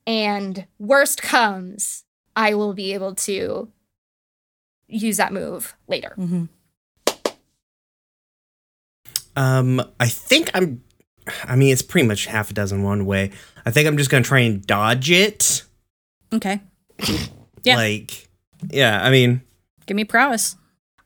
And 0.05 0.67
worst 0.79 1.21
comes, 1.21 2.03
I 2.35 2.53
will 2.55 2.73
be 2.73 2.93
able 2.93 3.15
to 3.15 3.71
use 4.87 5.17
that 5.17 5.31
move 5.31 5.75
later. 5.87 6.13
Mm-hmm. 6.17 6.45
Um, 9.35 9.81
I 9.99 10.07
think 10.07 10.51
I'm. 10.53 10.83
I 11.45 11.55
mean, 11.55 11.71
it's 11.71 11.81
pretty 11.81 12.07
much 12.07 12.25
half 12.25 12.51
a 12.51 12.53
dozen 12.53 12.83
one 12.83 13.05
way. 13.05 13.31
I 13.65 13.71
think 13.71 13.87
I'm 13.87 13.97
just 13.97 14.09
gonna 14.09 14.23
try 14.23 14.39
and 14.39 14.65
dodge 14.65 15.09
it. 15.09 15.63
Okay. 16.33 16.61
Yeah. 17.63 17.75
Like, 17.77 18.27
yeah. 18.69 19.01
I 19.03 19.09
mean, 19.09 19.41
Give 19.85 19.95
me 19.95 20.03
prowess. 20.03 20.55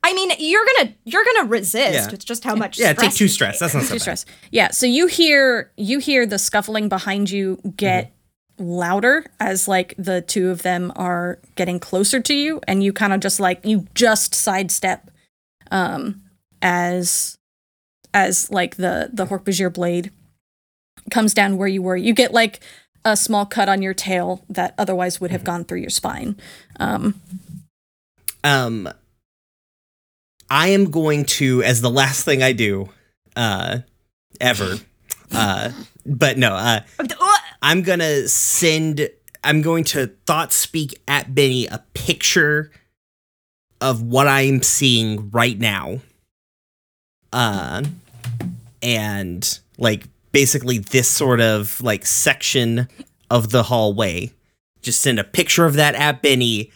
I 0.02 0.12
mean, 0.12 0.30
you're 0.38 0.64
gonna 0.76 0.94
you're 1.04 1.24
gonna 1.24 1.48
resist. 1.48 2.08
Yeah. 2.10 2.14
It's 2.14 2.24
just 2.24 2.42
how 2.44 2.54
much. 2.54 2.78
yeah. 2.78 2.92
Take 2.94 3.12
two 3.14 3.28
stress. 3.28 3.54
take. 3.58 3.60
That's 3.60 3.74
not 3.74 3.82
so 3.84 3.88
Two 3.88 3.94
bad. 3.94 4.00
stress. 4.00 4.24
Yeah. 4.50 4.70
So 4.70 4.86
you 4.86 5.06
hear 5.06 5.70
you 5.76 5.98
hear 6.00 6.26
the 6.26 6.38
scuffling 6.38 6.88
behind 6.88 7.30
you 7.30 7.60
get 7.76 8.12
louder 8.58 9.24
as 9.38 9.68
like 9.68 9.94
the 9.98 10.20
two 10.20 10.50
of 10.50 10.62
them 10.62 10.92
are 10.96 11.38
getting 11.54 11.78
closer 11.78 12.20
to 12.20 12.34
you, 12.34 12.60
and 12.66 12.82
you 12.82 12.92
kind 12.92 13.12
of 13.12 13.20
just 13.20 13.38
like 13.38 13.64
you 13.64 13.86
just 13.94 14.34
sidestep, 14.34 15.10
um, 15.70 16.22
as 16.62 17.37
as 18.14 18.50
like 18.50 18.76
the 18.76 19.10
the 19.12 19.26
Hork-Bajir 19.26 19.72
blade 19.72 20.10
comes 21.10 21.34
down 21.34 21.56
where 21.56 21.68
you 21.68 21.82
were. 21.82 21.96
You 21.96 22.12
get 22.12 22.32
like 22.32 22.60
a 23.04 23.16
small 23.16 23.46
cut 23.46 23.68
on 23.68 23.80
your 23.82 23.94
tail 23.94 24.44
that 24.48 24.74
otherwise 24.76 25.20
would 25.20 25.30
have 25.30 25.44
gone 25.44 25.64
through 25.64 25.80
your 25.80 25.90
spine. 25.90 26.36
Um, 26.78 27.20
Um, 28.44 28.88
I 30.50 30.68
am 30.68 30.90
going 30.90 31.24
to, 31.24 31.62
as 31.62 31.80
the 31.80 31.90
last 31.90 32.24
thing 32.24 32.42
I 32.42 32.52
do, 32.52 32.88
uh, 33.36 33.80
ever, 34.40 34.76
uh, 35.32 35.72
but 36.06 36.38
no, 36.38 36.54
uh, 36.54 36.80
I'm 37.60 37.82
gonna 37.82 38.28
send. 38.28 39.10
I'm 39.44 39.62
going 39.62 39.84
to 39.84 40.08
thought 40.26 40.52
speak 40.52 41.00
at 41.06 41.34
Benny 41.34 41.66
a 41.66 41.84
picture 41.94 42.70
of 43.80 44.02
what 44.02 44.26
I'm 44.26 44.62
seeing 44.62 45.30
right 45.30 45.58
now. 45.58 46.00
Uh, 47.32 47.84
and 48.82 49.60
like 49.76 50.04
basically 50.32 50.78
this 50.78 51.08
sort 51.08 51.40
of 51.40 51.80
like 51.80 52.06
section 52.06 52.88
of 53.30 53.50
the 53.50 53.64
hallway. 53.64 54.32
Just 54.82 55.00
send 55.00 55.18
a 55.18 55.24
picture 55.24 55.66
of 55.66 55.74
that 55.74 55.94
at 55.94 56.22
Benny 56.22 56.70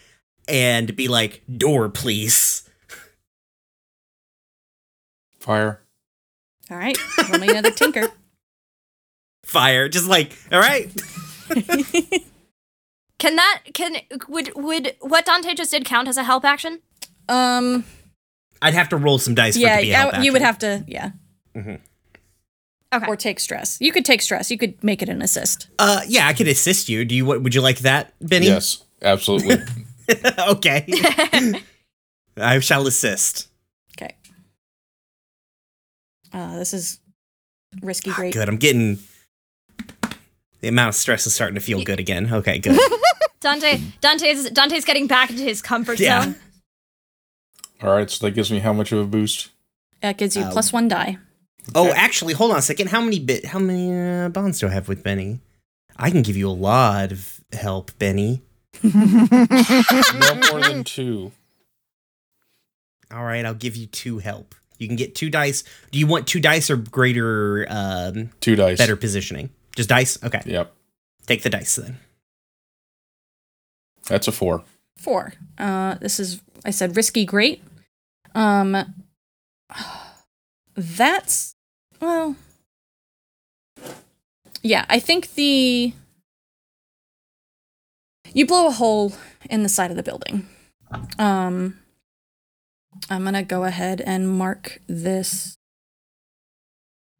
and 0.47 0.95
be 0.95 1.07
like, 1.07 1.41
door, 1.57 1.89
please. 1.89 2.69
Fire. 5.39 5.81
all 6.69 6.77
right. 6.77 6.97
Roll 7.29 7.39
me 7.39 7.49
another 7.49 7.71
tinker. 7.71 8.09
Fire. 9.45 9.89
Just 9.89 10.07
like, 10.07 10.37
all 10.51 10.59
right. 10.59 10.89
Can 13.23 13.37
that 13.37 13.61
can 13.73 13.95
would 14.27 14.51
would 14.53 14.97
what 14.99 15.23
Dante 15.23 15.53
just 15.53 15.71
did 15.71 15.85
count 15.85 16.09
as 16.09 16.17
a 16.17 16.23
help 16.23 16.43
action? 16.43 16.81
Um. 17.29 17.85
I'd 18.63 18.73
have 18.73 18.89
to 18.89 18.97
roll 18.97 19.19
some 19.19 19.35
dice 19.35 19.55
for 19.55 19.59
it 19.59 19.61
yeah, 19.63 19.75
to 19.75 19.81
be 19.81 19.87
a 19.89 19.91
yeah, 19.91 20.11
help 20.11 20.23
you 20.23 20.31
would 20.33 20.41
have 20.41 20.57
to, 20.59 20.83
yeah, 20.87 21.11
Okay. 21.55 21.79
or 23.07 23.15
take 23.15 23.39
stress. 23.39 23.77
You 23.81 23.91
could 23.91 24.05
take 24.05 24.21
stress. 24.21 24.49
You 24.51 24.57
could 24.57 24.81
make 24.83 25.01
it 25.01 25.09
an 25.09 25.21
assist. 25.21 25.67
Uh, 25.79 26.01
yeah, 26.07 26.27
I 26.27 26.33
could 26.33 26.47
assist 26.47 26.89
you. 26.89 27.03
Do 27.05 27.13
you? 27.15 27.25
what 27.25 27.41
Would 27.41 27.53
you 27.55 27.61
like 27.61 27.79
that, 27.79 28.13
Benny? 28.21 28.45
Yes, 28.47 28.83
absolutely. 29.01 29.57
okay. 30.39 30.85
I 32.37 32.59
shall 32.59 32.87
assist. 32.87 33.49
Okay. 33.97 34.15
Uh, 36.31 36.57
this 36.57 36.73
is 36.73 36.99
risky. 37.81 38.11
Great. 38.11 38.33
Good. 38.33 38.47
I'm 38.49 38.57
getting 38.57 38.99
the 40.61 40.67
amount 40.67 40.89
of 40.89 40.95
stress 40.95 41.27
is 41.27 41.33
starting 41.35 41.55
to 41.55 41.61
feel 41.61 41.83
good 41.83 41.99
again. 41.99 42.31
Okay, 42.31 42.57
good. 42.59 42.79
Dante 43.41 43.81
Dante's 44.01 44.49
Dante's 44.51 44.85
getting 44.85 45.07
back 45.07 45.29
into 45.29 45.43
his 45.43 45.61
comfort 45.61 45.99
Yeah. 45.99 46.23
zone. 46.23 46.35
All 47.83 47.91
right, 47.91 48.09
so 48.09 48.25
that 48.25 48.31
gives 48.31 48.51
me 48.51 48.59
how 48.59 48.71
much 48.73 48.91
of 48.91 48.99
a 48.99 49.05
boost? 49.05 49.49
That 50.01 50.17
gives 50.17 50.35
you 50.35 50.43
Um, 50.43 50.51
plus 50.51 50.71
one 50.73 50.87
die. 50.87 51.17
oh, 51.75 51.91
actually, 51.91 52.33
hold 52.33 52.51
on 52.51 52.57
a 52.57 52.61
second. 52.61 52.87
How 52.89 53.01
many 53.01 53.19
bit? 53.19 53.45
How 53.45 53.59
many 53.59 53.91
uh, 53.93 54.29
bonds 54.29 54.59
do 54.59 54.67
I 54.67 54.71
have 54.71 54.87
with 54.87 55.03
Benny? 55.03 55.39
I 55.97 56.09
can 56.09 56.21
give 56.23 56.35
you 56.37 56.49
a 56.49 56.51
lot 56.51 57.11
of 57.11 57.41
help, 57.51 57.91
Benny. 57.99 58.41
No 58.83 60.35
more 60.51 60.61
than 60.61 60.83
two. 60.83 61.31
All 63.11 63.23
right, 63.23 63.45
I'll 63.45 63.53
give 63.53 63.75
you 63.75 63.85
two 63.85 64.17
help. 64.19 64.55
You 64.79 64.87
can 64.87 64.95
get 64.95 65.13
two 65.15 65.29
dice. 65.29 65.63
Do 65.91 65.99
you 65.99 66.07
want 66.07 66.25
two 66.27 66.39
dice 66.39 66.69
or 66.69 66.77
greater, 66.77 67.65
um, 67.69 68.31
Two 68.39 68.55
dice. 68.55 68.77
better 68.79 68.95
positioning? 68.95 69.49
Just 69.75 69.89
dice. 69.89 70.17
Okay, 70.23 70.41
Yep. 70.45 70.73
take 71.27 71.43
the 71.43 71.49
dice 71.49 71.75
then. 71.75 71.99
That's 74.07 74.27
a 74.27 74.31
four. 74.31 74.63
Four. 74.97 75.33
Uh, 75.57 75.95
this 75.95 76.19
is 76.19 76.41
I 76.65 76.71
said 76.71 76.95
risky. 76.97 77.25
Great. 77.25 77.61
Um, 78.35 78.95
that's 80.75 81.55
well. 81.99 82.35
Yeah, 84.61 84.85
I 84.89 84.99
think 84.99 85.33
the 85.33 85.93
you 88.33 88.45
blow 88.45 88.67
a 88.67 88.71
hole 88.71 89.13
in 89.49 89.63
the 89.63 89.69
side 89.69 89.91
of 89.91 89.97
the 89.97 90.03
building. 90.03 90.47
Um, 91.19 91.79
I'm 93.09 93.23
gonna 93.23 93.43
go 93.43 93.65
ahead 93.65 94.01
and 94.01 94.29
mark 94.29 94.79
this 94.87 95.57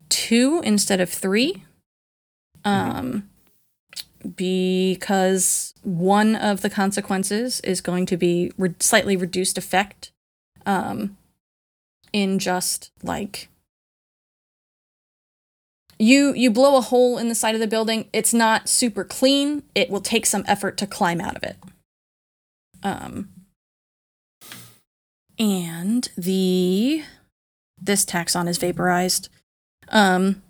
two 0.09 0.61
instead 0.63 1.01
of 1.01 1.09
three. 1.09 1.63
Um, 2.65 3.29
because 4.37 5.73
one 5.83 6.33
of 6.37 6.61
the 6.61 6.69
consequences 6.69 7.59
is 7.61 7.81
going 7.81 8.05
to 8.05 8.15
be 8.15 8.53
re- 8.57 8.73
slightly 8.79 9.17
reduced 9.17 9.57
effect 9.57 10.12
um, 10.65 11.17
in 12.11 12.39
just 12.39 12.91
like 13.01 13.49
you 15.99 16.33
you 16.33 16.51
blow 16.51 16.77
a 16.77 16.81
hole 16.81 17.17
in 17.17 17.29
the 17.29 17.35
side 17.35 17.55
of 17.55 17.61
the 17.61 17.67
building 17.67 18.09
it's 18.11 18.33
not 18.33 18.67
super 18.67 19.03
clean 19.03 19.63
it 19.75 19.89
will 19.89 20.01
take 20.01 20.25
some 20.25 20.43
effort 20.47 20.75
to 20.75 20.87
climb 20.87 21.21
out 21.21 21.35
of 21.35 21.43
it 21.43 21.55
um 22.81 23.29
and 25.37 26.09
the 26.17 27.03
this 27.79 28.05
taxxon 28.05 28.47
is 28.47 28.57
vaporized 28.57 29.29
um 29.89 30.41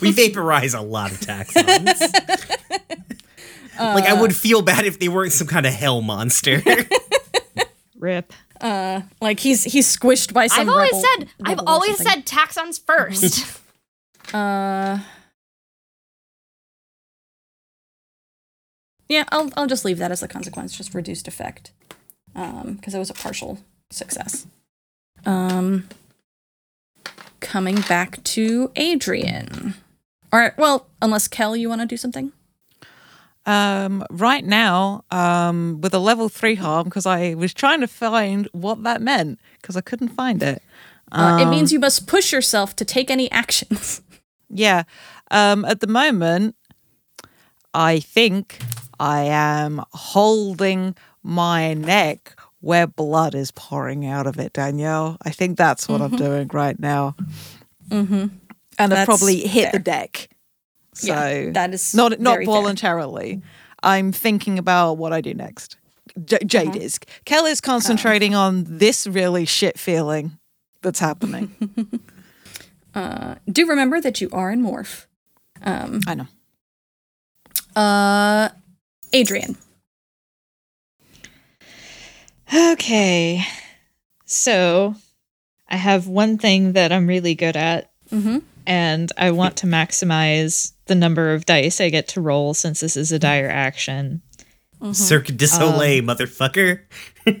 we 0.00 0.12
vaporize 0.12 0.74
a 0.74 0.80
lot 0.80 1.12
of 1.12 1.20
taxxons. 1.20 2.00
like 3.78 4.04
I 4.04 4.20
would 4.20 4.34
feel 4.34 4.62
bad 4.62 4.84
if 4.84 4.98
they 4.98 5.08
weren't 5.08 5.32
some 5.32 5.46
kind 5.46 5.66
of 5.66 5.72
hell 5.72 6.00
monster. 6.00 6.62
Rip. 8.06 8.32
uh 8.60 9.00
like 9.20 9.40
he's 9.40 9.64
he's 9.64 9.94
squished 9.94 10.32
by 10.32 10.46
some 10.46 10.60
I've 10.60 10.68
always 10.68 10.92
rebel- 10.92 11.04
said 11.18 11.28
I've 11.44 11.60
always 11.66 11.96
something. 11.96 12.22
said 12.22 12.26
taxxons 12.26 12.80
first. 12.80 13.60
uh 14.34 14.98
yeah 19.08 19.24
i'll 19.30 19.50
i'll 19.56 19.66
just 19.66 19.84
leave 19.84 19.98
that 19.98 20.10
as 20.10 20.22
a 20.22 20.28
consequence 20.28 20.76
just 20.76 20.94
reduced 20.94 21.28
effect 21.28 21.70
um 22.34 22.74
because 22.74 22.94
it 22.94 22.98
was 22.98 23.10
a 23.10 23.14
partial 23.14 23.58
success 23.90 24.46
um 25.24 25.88
coming 27.40 27.80
back 27.82 28.22
to 28.24 28.70
adrian 28.76 29.74
all 30.32 30.40
right 30.40 30.56
well 30.58 30.88
unless 31.00 31.28
kel 31.28 31.54
you 31.56 31.68
want 31.68 31.80
to 31.80 31.86
do 31.86 31.96
something 31.96 32.32
Um, 33.46 34.04
right 34.10 34.44
now, 34.44 35.04
um, 35.12 35.80
with 35.80 35.94
a 35.94 36.00
level 36.00 36.28
three 36.28 36.56
harm, 36.56 36.84
because 36.84 37.06
I 37.06 37.34
was 37.34 37.54
trying 37.54 37.80
to 37.80 37.86
find 37.86 38.48
what 38.50 38.82
that 38.82 39.00
meant 39.00 39.38
because 39.62 39.76
I 39.76 39.80
couldn't 39.82 40.08
find 40.08 40.42
it. 40.42 40.62
uh, 41.12 41.38
it 41.40 41.46
means 41.46 41.72
you 41.72 41.78
must 41.78 42.08
push 42.08 42.32
yourself 42.32 42.74
to 42.74 42.84
take 42.84 43.08
any 43.08 43.30
actions 43.30 44.02
Yeah. 44.48 44.84
Um, 45.30 45.64
at 45.64 45.80
the 45.80 45.86
moment, 45.86 46.54
I 47.74 48.00
think 48.00 48.58
I 48.98 49.22
am 49.22 49.82
holding 49.92 50.96
my 51.22 51.74
neck 51.74 52.38
where 52.60 52.86
blood 52.86 53.34
is 53.34 53.50
pouring 53.50 54.06
out 54.06 54.26
of 54.26 54.38
it, 54.38 54.52
Danielle. 54.52 55.18
I 55.22 55.30
think 55.30 55.58
that's 55.58 55.88
what 55.88 56.00
I'm 56.00 56.16
doing 56.16 56.48
right 56.52 56.78
now. 56.78 57.14
Mm-hmm. 57.88 58.26
and 58.78 58.92
That's 58.92 59.04
probably 59.04 59.40
hit 59.46 59.72
the 59.72 59.78
deck. 59.78 60.28
So 60.98 61.08
yeah, 61.12 61.50
that 61.52 61.74
is 61.74 61.94
not 61.94 62.18
not 62.20 62.34
very 62.34 62.46
fair. 62.46 62.54
voluntarily. 62.54 63.42
I'm 63.82 64.12
thinking 64.12 64.58
about 64.58 64.94
what 64.94 65.12
I 65.12 65.20
do 65.20 65.34
next. 65.34 65.76
J- 66.24 66.38
Jade 66.46 66.68
Uh-huh. 66.68 66.78
is. 66.80 66.98
Kel 67.26 67.44
is 67.46 67.60
concentrating 67.60 68.34
Oh. 68.34 68.40
on 68.40 68.64
this 68.66 69.06
really 69.06 69.44
shit 69.44 69.78
feeling 69.78 70.38
that's 70.82 70.98
happening. 71.00 71.54
Do 73.52 73.66
remember 73.68 74.00
that 74.00 74.22
you 74.22 74.30
are 74.32 74.50
in 74.50 74.62
morph. 74.62 75.04
I 75.62 76.14
know. 76.14 76.26
Uh, 77.76 78.48
Adrian. 79.12 79.58
Okay. 82.54 83.44
So 84.24 84.94
I 85.68 85.76
have 85.76 86.06
one 86.06 86.38
thing 86.38 86.72
that 86.72 86.92
I'm 86.92 87.06
really 87.06 87.34
good 87.34 87.56
at, 87.56 87.90
Mm-hmm. 88.10 88.38
and 88.66 89.10
I 89.18 89.32
want 89.32 89.56
to 89.58 89.66
maximize 89.66 90.72
the 90.86 90.94
number 90.94 91.34
of 91.34 91.46
dice 91.46 91.80
I 91.80 91.90
get 91.90 92.08
to 92.08 92.20
roll 92.20 92.54
since 92.54 92.80
this 92.80 92.96
is 92.96 93.12
a 93.12 93.18
dire 93.18 93.48
action. 93.48 94.22
Mm-hmm. 94.80 94.92
Cirque 94.92 95.36
du 95.36 95.46
Soleil, 95.46 96.00
um, 96.00 96.06
motherfucker. 96.06 96.80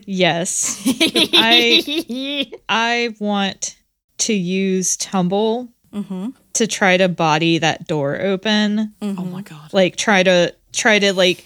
Yes. 0.04 0.82
I 0.84 2.50
I 2.68 3.14
want 3.20 3.76
to 4.18 4.34
use 4.34 4.96
tumble 4.96 5.68
Mm-hmm. 5.92 6.30
to 6.54 6.66
try 6.66 6.96
to 6.98 7.08
body 7.08 7.58
that 7.58 7.86
door 7.86 8.20
open. 8.20 8.92
Mm-hmm. 9.00 9.18
Oh 9.18 9.24
my 9.24 9.40
god. 9.42 9.72
Like 9.72 9.96
try 9.96 10.22
to 10.24 10.54
try 10.72 10.98
to 10.98 11.14
like 11.14 11.44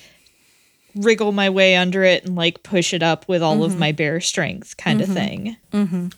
wriggle 0.97 1.33
my 1.33 1.51
way 1.51 1.77
under 1.77 2.03
it 2.03 2.25
and 2.25 2.35
like 2.35 2.63
push 2.63 2.93
it 2.93 3.03
up 3.03 3.29
with 3.29 3.43
all 3.43 3.63
of 3.63 3.73
mm-hmm. 3.73 3.81
my 3.81 3.93
bear 3.93 4.21
strength 4.21 4.77
kind 4.77 5.01
of 5.01 5.09
thing. 5.09 5.57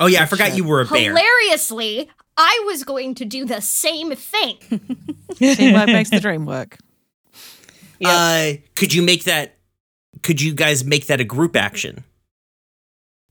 Oh 0.01 0.07
yeah, 0.07 0.23
I 0.23 0.27
forgot 0.27 0.57
you 0.57 0.65
were 0.65 0.81
a 0.81 0.87
bear. 0.87 1.11
Hilariously, 1.11 2.09
I 2.37 2.63
was 2.67 2.85
going 2.85 3.15
to 3.17 3.25
do 3.25 3.45
the 3.45 3.61
same 3.61 4.15
thing. 4.15 4.57
Teamwork 5.37 5.87
makes 5.87 6.11
the 6.11 6.21
dream 6.21 6.47
work. 6.47 6.79
Uh, 8.05 8.55
could 8.75 8.95
you 8.95 9.03
make 9.03 9.25
that? 9.25 9.57
Could 10.23 10.41
you 10.41 10.55
guys 10.55 10.85
make 10.85 11.07
that 11.07 11.21
a 11.21 11.25
group 11.25 11.57
action? 11.57 12.05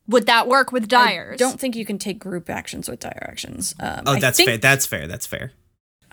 Would 0.08 0.26
that 0.26 0.48
work 0.48 0.72
with 0.72 0.88
dyers? 0.88 1.40
Don't 1.40 1.60
think 1.60 1.76
you 1.76 1.86
can 1.86 1.98
take 1.98 2.20
group 2.20 2.50
actions 2.50 2.90
with 2.90 3.00
dire 3.00 3.26
actions. 3.30 3.74
Um, 3.80 4.02
Oh, 4.06 4.20
that's 4.20 4.38
think 4.38 4.50
fair. 4.50 4.58
That's 4.58 4.86
fair. 4.86 5.08
That's 5.08 5.26
fair. 5.26 5.54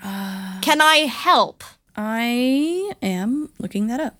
Can 0.00 0.80
I 0.80 1.06
help? 1.10 1.64
I 1.96 2.92
am 3.02 3.50
looking 3.58 3.88
that 3.88 3.98
up. 4.00 4.14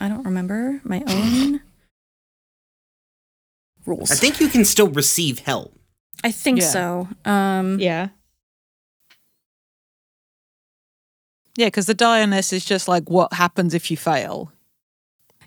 I 0.00 0.08
don't 0.08 0.24
remember 0.24 0.80
my 0.84 1.02
own 1.06 1.60
rules. 3.86 4.10
I 4.10 4.14
think 4.16 4.40
you 4.40 4.48
can 4.48 4.64
still 4.64 4.88
receive 4.88 5.40
help. 5.40 5.74
I 6.22 6.30
think 6.32 6.60
Yeah. 6.60 6.66
so. 6.68 7.08
Um, 7.24 7.78
Yeah. 7.80 8.08
Yeah, 11.56 11.66
because 11.66 11.86
the 11.86 11.94
direness 11.94 12.52
is 12.52 12.64
just 12.64 12.88
like 12.88 13.10
what 13.10 13.32
happens 13.34 13.74
if 13.74 13.90
you 13.90 13.96
fail. 13.96 14.52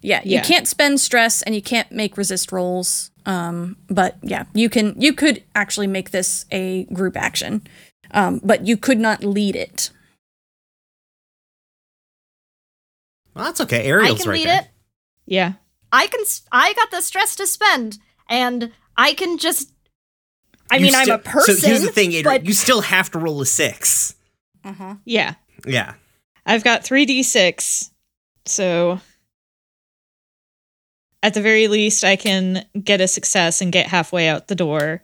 yeah, 0.05 0.21
you 0.25 0.31
Yeah. 0.31 0.43
can't 0.43 0.67
spend 0.67 0.99
stress 0.99 1.41
and 1.43 1.55
you 1.55 1.61
can't 1.61 1.89
make 1.89 2.17
resist 2.17 2.51
rolls. 2.51 3.09
Um, 3.25 3.77
but 3.89 4.17
yeah, 4.21 4.43
you 4.53 4.69
can. 4.69 4.99
You 4.99 5.13
could 5.13 5.43
actually 5.55 5.87
make 5.87 6.11
this 6.11 6.45
a 6.51 6.83
group 6.91 7.15
action, 7.15 7.65
um, 8.11 8.41
but 8.43 8.67
you 8.67 8.75
could 8.75 8.99
not 8.99 9.23
lead 9.23 9.55
it. 9.55 9.91
Well, 13.33 13.45
that's 13.45 13.61
okay. 13.61 13.81
I 13.83 13.85
Ariel's 13.85 14.19
can 14.21 14.29
right 14.29 14.39
lead 14.39 14.47
there. 14.47 14.61
it. 14.63 14.67
Yeah. 15.25 15.53
I 15.91 16.07
can. 16.07 16.19
s- 16.21 16.41
I 16.51 16.73
got 16.73 16.91
the 16.91 17.01
stress 17.01 17.35
to 17.37 17.47
spend, 17.47 17.99
and 18.27 18.71
I 18.97 19.13
can 19.13 19.37
just. 19.37 19.71
I 20.71 20.77
You 20.77 20.83
mean, 20.85 20.95
I'm 20.95 21.09
a 21.09 21.17
person. 21.19 21.55
So 21.55 21.67
here's 21.67 21.81
the 21.81 21.91
thing, 21.91 22.13
Adrian. 22.13 22.23
but 22.41 22.45
You 22.45 22.53
still 22.53 22.81
have 22.81 23.11
to 23.11 23.19
roll 23.19 23.41
a 23.41 23.45
six. 23.45 24.15
Uh-huh. 24.63 24.95
Yeah. 25.05 25.35
Yeah. 25.67 25.93
I've 26.45 26.63
got 26.63 26.83
3d6. 26.83 27.89
So 28.45 28.99
at 31.21 31.33
the 31.33 31.41
very 31.41 31.67
least 31.67 32.03
I 32.03 32.15
can 32.15 32.65
get 32.81 33.01
a 33.01 33.07
success 33.07 33.61
and 33.61 33.71
get 33.71 33.87
halfway 33.87 34.27
out 34.27 34.47
the 34.47 34.55
door 34.55 35.01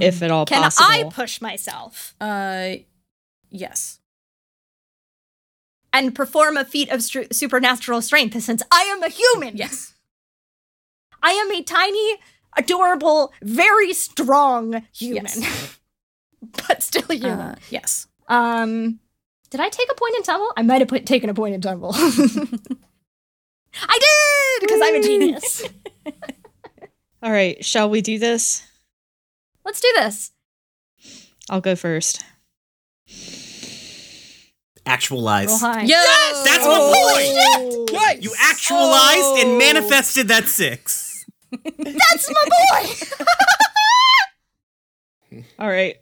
if 0.00 0.22
at 0.22 0.30
all 0.30 0.46
can 0.46 0.62
possible. 0.62 0.86
Can 0.88 1.06
I 1.06 1.10
push 1.10 1.40
myself 1.40 2.14
Uh, 2.20 2.76
yes. 3.50 3.98
and 5.92 6.14
perform 6.14 6.56
a 6.56 6.64
feat 6.64 6.88
of 6.90 7.00
stru- 7.00 7.32
supernatural 7.34 8.00
strength? 8.00 8.40
Since 8.42 8.62
I 8.70 8.82
am 8.82 9.02
a 9.02 9.08
human. 9.08 9.56
Yes. 9.56 9.94
I 11.22 11.32
am 11.32 11.50
a 11.50 11.62
tiny, 11.62 12.18
adorable, 12.56 13.32
very 13.42 13.92
strong 13.92 14.82
human, 14.92 15.24
Yes. 15.26 15.78
but 16.68 16.82
still 16.82 17.06
human. 17.08 17.38
Uh, 17.40 17.54
yes. 17.70 18.06
Um, 18.28 18.98
did 19.50 19.60
I 19.60 19.68
take 19.68 19.90
a 19.90 19.94
point 19.94 20.16
in 20.16 20.22
tumble? 20.22 20.52
I 20.56 20.62
might 20.62 20.80
have 20.80 20.88
put, 20.88 21.06
taken 21.06 21.28
a 21.30 21.34
point 21.34 21.54
in 21.54 21.60
tumble. 21.60 21.92
I 21.94 23.98
did 23.98 24.60
because 24.60 24.80
I'm 24.82 24.94
a 24.96 25.02
genius. 25.02 25.64
All 27.22 27.30
right, 27.30 27.62
shall 27.64 27.90
we 27.90 28.00
do 28.00 28.18
this? 28.18 28.66
Let's 29.64 29.80
do 29.80 29.92
this. 29.96 30.32
I'll 31.50 31.60
go 31.60 31.76
first. 31.76 32.24
Actualize. 34.86 35.48
Roll 35.48 35.58
high. 35.58 35.82
Yes! 35.82 36.44
That's 36.44 36.64
Oh, 36.66 37.86
my 37.88 37.98
point. 37.98 38.22
You 38.22 38.32
actualized 38.38 39.44
and 39.46 39.58
manifested 39.58 40.28
that 40.28 40.46
six. 40.46 41.08
That's 41.78 42.30
my 42.30 42.48
boy. 42.82 42.88
All 45.58 45.68
right. 45.68 45.96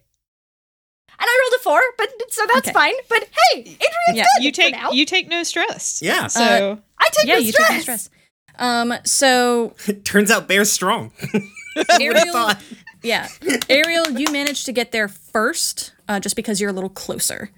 And 1.21 1.27
I 1.27 1.49
rolled 1.51 1.59
a 1.59 1.63
four, 1.63 1.81
but 1.97 2.09
so 2.31 2.45
that's 2.47 2.69
Okay. 2.69 2.73
fine. 2.73 2.93
But 3.09 3.27
hey, 3.51 3.59
Adrian's 3.61 3.81
Yeah, 4.13 4.25
good 4.37 4.43
You 4.45 4.51
for 4.51 4.55
take 4.55 4.71
now. 4.73 4.91
you 4.91 5.05
take 5.05 5.27
no 5.27 5.43
stress. 5.43 6.01
Yeah. 6.01 6.27
So 6.27 6.79
I 6.97 7.09
take 7.11 7.27
yeah, 7.27 7.35
the 7.37 7.43
you 7.43 7.51
stress. 7.51 7.67
take 7.67 7.77
the 7.77 7.81
stress. 7.83 8.09
Um, 8.57 8.93
so 9.05 9.75
it 9.87 10.05
Turns 10.05 10.31
out 10.31 10.47
bear's 10.47 10.71
strong. 10.71 11.11
Ariel, 12.01 12.33
thought? 12.33 12.61
yeah, 13.03 13.27
Ariel, 13.69 14.09
you 14.11 14.27
managed 14.31 14.65
to 14.65 14.73
get 14.73 14.91
there 14.91 15.07
first, 15.07 15.93
uh, 16.09 16.19
just 16.19 16.35
because 16.35 16.59
you're 16.59 16.69
a 16.69 16.73
little 16.73 16.89
closer. 16.89 17.51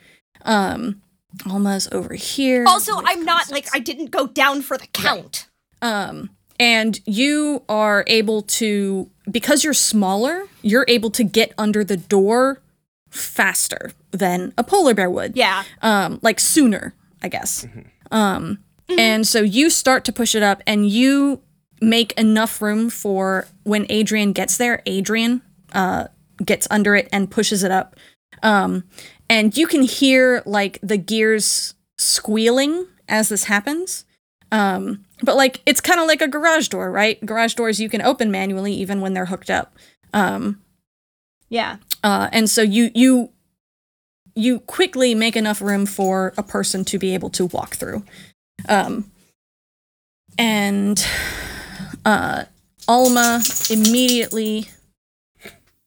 Um, 0.43 1.01
Alma's 1.49 1.87
over 1.91 2.13
here. 2.13 2.65
Also, 2.67 3.01
I'm 3.03 3.25
not 3.25 3.49
like 3.51 3.67
I 3.73 3.79
didn't 3.79 4.11
go 4.11 4.27
down 4.27 4.61
for 4.61 4.77
the 4.77 4.85
count. 4.87 5.47
Um, 5.81 6.29
and 6.61 7.01
you 7.07 7.63
are 7.67 8.03
able 8.05 8.43
to, 8.43 9.09
because 9.29 9.63
you're 9.63 9.73
smaller, 9.73 10.45
you're 10.61 10.85
able 10.87 11.09
to 11.09 11.23
get 11.23 11.53
under 11.57 11.83
the 11.83 11.97
door 11.97 12.61
faster 13.09 13.91
than 14.11 14.53
a 14.59 14.63
polar 14.63 14.93
bear 14.93 15.09
would. 15.09 15.35
Yeah. 15.35 15.63
Um, 15.81 16.19
like 16.21 16.39
sooner, 16.39 16.93
I 17.23 17.29
guess. 17.29 17.65
Um, 18.11 18.59
and 18.87 19.27
so 19.27 19.41
you 19.41 19.71
start 19.71 20.05
to 20.05 20.13
push 20.13 20.35
it 20.35 20.43
up, 20.43 20.61
and 20.67 20.87
you 20.87 21.41
make 21.81 22.11
enough 22.13 22.61
room 22.61 22.91
for 22.91 23.47
when 23.63 23.87
Adrian 23.89 24.31
gets 24.31 24.57
there. 24.57 24.83
Adrian 24.85 25.41
uh, 25.73 26.07
gets 26.45 26.67
under 26.69 26.95
it 26.95 27.09
and 27.11 27.31
pushes 27.31 27.63
it 27.63 27.71
up. 27.71 27.95
Um, 28.43 28.83
and 29.29 29.57
you 29.57 29.65
can 29.65 29.81
hear 29.81 30.43
like 30.45 30.77
the 30.83 30.97
gears 30.97 31.73
squealing 31.97 32.85
as 33.07 33.29
this 33.29 33.45
happens. 33.45 34.05
Um, 34.51 35.05
but 35.23 35.35
like 35.35 35.61
it's 35.65 35.81
kind 35.81 35.99
of 35.99 36.07
like 36.07 36.21
a 36.21 36.27
garage 36.27 36.67
door, 36.67 36.91
right? 36.91 37.23
Garage 37.25 37.53
doors 37.53 37.79
you 37.79 37.89
can 37.89 38.01
open 38.01 38.31
manually 38.31 38.73
even 38.73 39.01
when 39.01 39.13
they're 39.13 39.27
hooked 39.27 39.49
up. 39.49 39.73
Um, 40.13 40.61
Yeah. 41.49 41.77
uh, 42.03 42.29
and 42.31 42.49
so 42.49 42.61
you 42.61 42.91
you 42.93 43.29
you 44.35 44.59
quickly 44.61 45.13
make 45.15 45.35
enough 45.35 45.61
room 45.61 45.85
for 45.85 46.33
a 46.37 46.43
person 46.43 46.83
to 46.85 46.97
be 46.97 47.13
able 47.13 47.29
to 47.31 47.45
walk 47.47 47.75
through. 47.75 48.03
Um, 48.69 49.11
and 50.37 51.05
uh, 52.05 52.45
Alma 52.87 53.41
immediately 53.69 54.67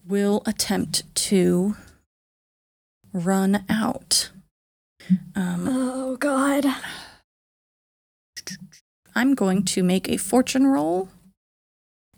will 0.07 0.43
attempt 0.47 1.03
to 1.15 1.77
run 3.13 3.65
out. 3.69 4.31
Um, 5.35 5.67
Oh 5.69 6.17
God. 6.17 6.67
I'm 9.15 9.35
going 9.35 9.65
to 9.67 9.83
make 9.83 10.09
a 10.09 10.17
fortune 10.17 10.67
roll 10.67 11.09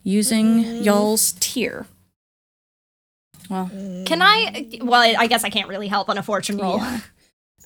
using 0.02 0.82
y'all's 0.82 1.32
tier. 1.40 1.86
Well, 3.50 3.68
Can 4.06 4.22
I? 4.22 4.68
Well, 4.82 5.00
I 5.00 5.14
I 5.18 5.26
guess 5.26 5.44
I 5.44 5.50
can't 5.50 5.68
really 5.68 5.88
help 5.88 6.08
on 6.08 6.18
a 6.18 6.22
fortune 6.22 6.58
roll 6.58 6.78
yeah. 6.78 7.00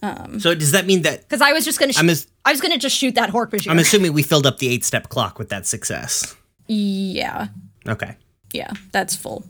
Um, 0.02 0.40
So 0.40 0.54
does 0.54 0.72
that 0.72 0.86
mean 0.86 1.02
that 1.02 1.20
because 1.22 1.40
I 1.40 1.52
was 1.52 1.64
just 1.64 1.78
gonna. 1.78 1.92
Sh- 1.92 1.98
I'm 1.98 2.10
as- 2.10 2.26
I 2.44 2.50
was 2.52 2.60
gonna 2.60 2.78
just 2.78 2.96
shoot 2.96 3.14
that 3.14 3.30
Hork-Bajir. 3.30 3.70
I'm 3.70 3.78
assuming 3.78 4.12
we 4.12 4.22
filled 4.22 4.46
up 4.46 4.58
the 4.58 4.68
eight 4.68 4.84
step 4.84 5.08
clock 5.08 5.38
with 5.38 5.48
that 5.50 5.66
success? 5.66 6.34
yeah. 6.66 7.48
Okay. 7.88 8.16
Yeah, 8.52 8.72
that's 8.92 9.14
full. 9.16 9.44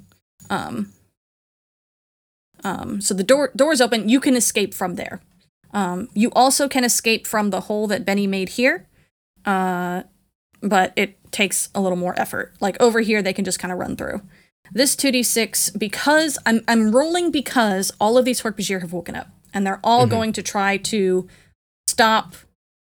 Um, 0.50 0.92
um, 2.64 3.00
so 3.00 3.14
the 3.14 3.22
door 3.24 3.50
door's 3.56 3.80
open. 3.80 4.08
You 4.08 4.20
can 4.20 4.36
escape 4.36 4.74
from 4.74 4.96
there. 4.96 5.20
Um, 5.72 6.08
you 6.14 6.30
also 6.34 6.68
can 6.68 6.84
escape 6.84 7.26
from 7.26 7.50
the 7.50 7.62
hole 7.62 7.86
that 7.86 8.04
Benny 8.04 8.26
made 8.26 8.50
here, 8.50 8.86
uh, 9.44 10.02
but 10.62 10.92
it 10.96 11.16
takes 11.32 11.68
a 11.74 11.80
little 11.80 11.96
more 11.98 12.18
effort. 12.18 12.54
Like 12.60 12.80
over 12.80 13.00
here, 13.00 13.22
they 13.22 13.32
can 13.32 13.44
just 13.44 13.58
kind 13.58 13.72
of 13.72 13.78
run 13.78 13.96
through. 13.96 14.22
this 14.72 14.94
2d6 14.94 15.78
because 15.78 16.38
I'm 16.46 16.62
I'm 16.68 16.92
rolling 16.92 17.30
because 17.30 17.92
all 18.00 18.16
of 18.16 18.24
these 18.24 18.42
Hork-Bajir 18.42 18.80
have 18.82 18.92
woken 18.92 19.16
up 19.16 19.28
and 19.52 19.66
they're 19.66 19.80
all 19.82 20.06
going 20.06 20.32
to 20.34 20.42
try 20.42 20.76
to 20.76 21.28
stop 21.88 22.36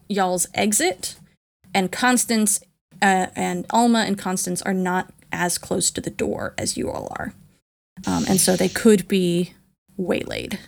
y'all's 0.09 0.47
exit 0.55 1.17
and 1.75 1.93
Constance 1.93 2.61
uh, 3.01 3.27
and 3.37 3.65
Alma 3.71 4.01
and 4.01 4.19
Constance 4.19 4.61
are 4.63 4.75
not 4.75 5.13
as 5.31 5.59
close 5.59 5.91
to 5.93 6.01
the 6.01 6.11
door 6.11 6.55
as 6.59 6.77
you 6.77 6.91
all 6.91 7.13
are. 7.17 7.33
Um, 8.07 8.25
and 8.29 8.41
so 8.41 8.57
they 8.57 8.69
could 8.69 9.07
be 9.07 9.55
waylaid. 9.97 10.59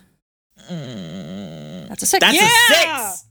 That's 0.69 2.03
a 2.03 2.07
six. 2.07 2.21
That's 2.21 2.39
a 2.39 2.75
six. 2.75 3.25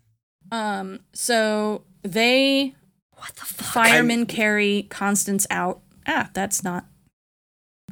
Um, 0.52 1.00
so 1.14 1.84
they 2.04 2.76
What 3.16 3.36
the 3.36 3.46
fuck? 3.46 3.68
firemen 3.74 4.26
carry 4.26 4.88
Constance 4.90 5.46
out. 5.50 5.82
Ah, 6.08 6.30
that's 6.34 6.64
not 6.64 6.86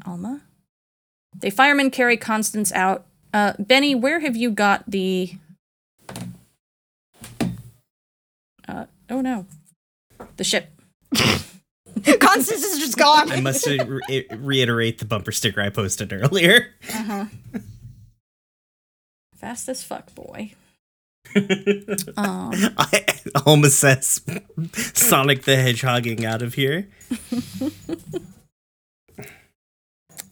Alma. 0.05 0.41
They 1.39 1.49
firemen 1.49 1.91
carry 1.91 2.17
Constance 2.17 2.71
out. 2.71 3.05
Uh, 3.33 3.53
Benny, 3.59 3.93
where 3.93 4.19
have 4.21 4.35
you 4.35 4.49
got 4.51 4.89
the? 4.89 5.33
Uh, 8.67 8.85
oh 9.09 9.21
no, 9.21 9.45
the 10.37 10.43
ship. 10.43 10.69
Constance 12.19 12.63
is 12.63 12.79
just 12.79 12.97
gone. 12.97 13.31
I 13.31 13.39
must 13.41 13.65
re- 13.65 14.27
reiterate 14.31 14.99
the 14.99 15.05
bumper 15.05 15.31
sticker 15.31 15.61
I 15.61 15.69
posted 15.69 16.11
earlier. 16.13 16.73
Uh 16.93 17.03
huh. 17.03 17.25
Fast 19.35 19.69
as 19.69 19.83
fuck, 19.83 20.13
boy. 20.15 20.53
Um, 21.35 22.51
I 22.77 23.03
almost 23.45 23.79
says 23.79 24.21
Sonic 24.73 25.43
the 25.43 25.53
Hedgehogging 25.53 26.23
out 26.23 26.41
of 26.41 26.53
here. 26.55 26.87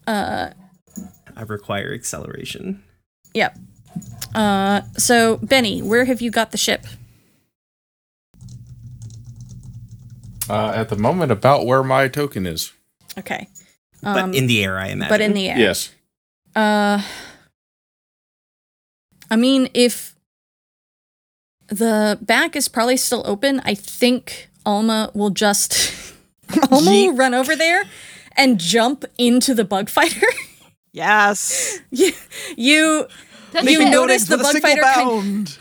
uh, 0.08 0.50
I 1.36 1.42
require 1.42 1.94
acceleration. 1.94 2.84
yep. 3.34 3.58
Uh, 4.34 4.82
so 4.98 5.38
Benny, 5.38 5.82
where 5.82 6.06
have 6.06 6.22
you 6.22 6.32
got 6.32 6.52
the 6.52 6.58
ship? 6.58 6.86
Uh, 10.50 10.72
at 10.76 10.90
the 10.90 10.96
moment, 10.98 11.32
about 11.32 11.66
where 11.66 11.84
my 11.84 12.08
token 12.08 12.46
is. 12.46 12.72
Okay. 13.18 13.48
But 14.02 14.18
Um, 14.24 14.34
in 14.34 14.48
the 14.48 14.64
air, 14.64 14.78
I 14.78 14.88
imagine. 14.90 15.14
but 15.14 15.22
in 15.22 15.34
the 15.34 15.50
air. 15.50 15.58
Yes. 15.58 15.92
Uh, 16.56 17.02
I 19.32 19.36
mean, 19.38 19.70
if 19.74 20.15
the 21.68 22.18
back 22.22 22.56
is 22.56 22.68
probably 22.68 22.98
still 22.98 23.24
open, 23.26 23.62
I 23.62 23.76
think 23.76 24.50
Alma 24.66 25.12
will 25.14 25.30
just 25.30 26.14
Alma 26.72 26.92
will 26.92 27.16
run 27.16 27.34
over 27.34 27.56
there 27.56 27.84
and 28.38 28.60
jump 28.60 29.06
into 29.18 29.54
the 29.54 29.66
bug 29.66 29.90
fighter. 29.90 30.28
Yes. 30.92 31.78
you, 31.92 32.14
you 32.56 33.06
you 33.62 33.90
notice 33.90 34.30
the 34.30 34.38
With 34.38 34.44
bug 34.44 34.52
single 34.54 34.70
fighter 34.70 34.82
kind 34.82 35.58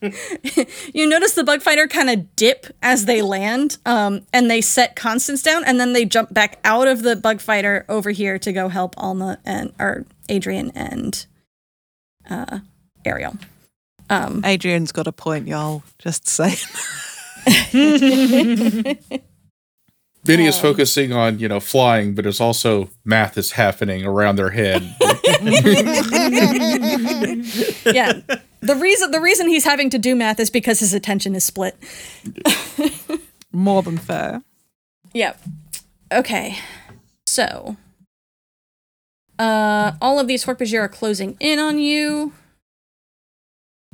you 0.94 1.08
notice 1.08 1.34
the 1.34 1.44
bug 1.44 1.60
fighter 1.60 1.88
kind 1.88 2.08
of 2.08 2.36
dip 2.36 2.66
as 2.82 3.04
they 3.06 3.20
land, 3.20 3.78
um, 3.84 4.22
and 4.32 4.50
they 4.50 4.60
set 4.60 4.94
Constance 4.94 5.42
down, 5.42 5.64
and 5.64 5.80
then 5.80 5.92
they 5.92 6.04
jump 6.04 6.32
back 6.32 6.58
out 6.64 6.86
of 6.86 7.02
the 7.02 7.16
bug 7.16 7.40
fighter 7.40 7.84
over 7.88 8.10
here 8.10 8.38
to 8.38 8.52
go 8.52 8.68
help 8.68 8.94
Alma 8.96 9.38
and 9.44 9.72
or 9.78 10.06
Adrian 10.28 10.70
and 10.74 11.26
uh, 12.30 12.60
Ariel. 13.04 13.36
Um, 14.10 14.42
Adrian's 14.44 14.92
got 14.92 15.06
a 15.06 15.12
point, 15.12 15.48
y'all. 15.48 15.82
Just 15.98 16.28
saying. 16.28 16.56
Benny 20.24 20.46
is 20.46 20.58
focusing 20.58 21.12
on, 21.12 21.38
you 21.38 21.48
know, 21.48 21.60
flying, 21.60 22.14
but 22.14 22.26
it's 22.26 22.40
also 22.40 22.90
math 23.04 23.38
is 23.38 23.52
happening 23.52 24.04
around 24.04 24.36
their 24.36 24.50
head. 24.50 24.82
yeah, 27.86 28.12
the 28.60 28.76
reason 28.78 29.10
the 29.10 29.20
reason 29.22 29.48
he's 29.48 29.64
having 29.64 29.88
to 29.88 29.98
do 29.98 30.14
math 30.14 30.38
is 30.38 30.50
because 30.50 30.80
his 30.80 30.92
attention 30.92 31.34
is 31.34 31.44
split. 31.44 31.76
More 33.52 33.82
than 33.82 33.96
fair. 33.96 34.42
Yep. 35.14 35.40
Okay. 36.12 36.58
So, 37.26 37.76
uh, 39.38 39.92
all 40.02 40.18
of 40.18 40.26
these 40.26 40.44
Hork-Bajir 40.44 40.80
are 40.80 40.88
closing 40.88 41.36
in 41.40 41.58
on 41.58 41.78
you. 41.78 42.32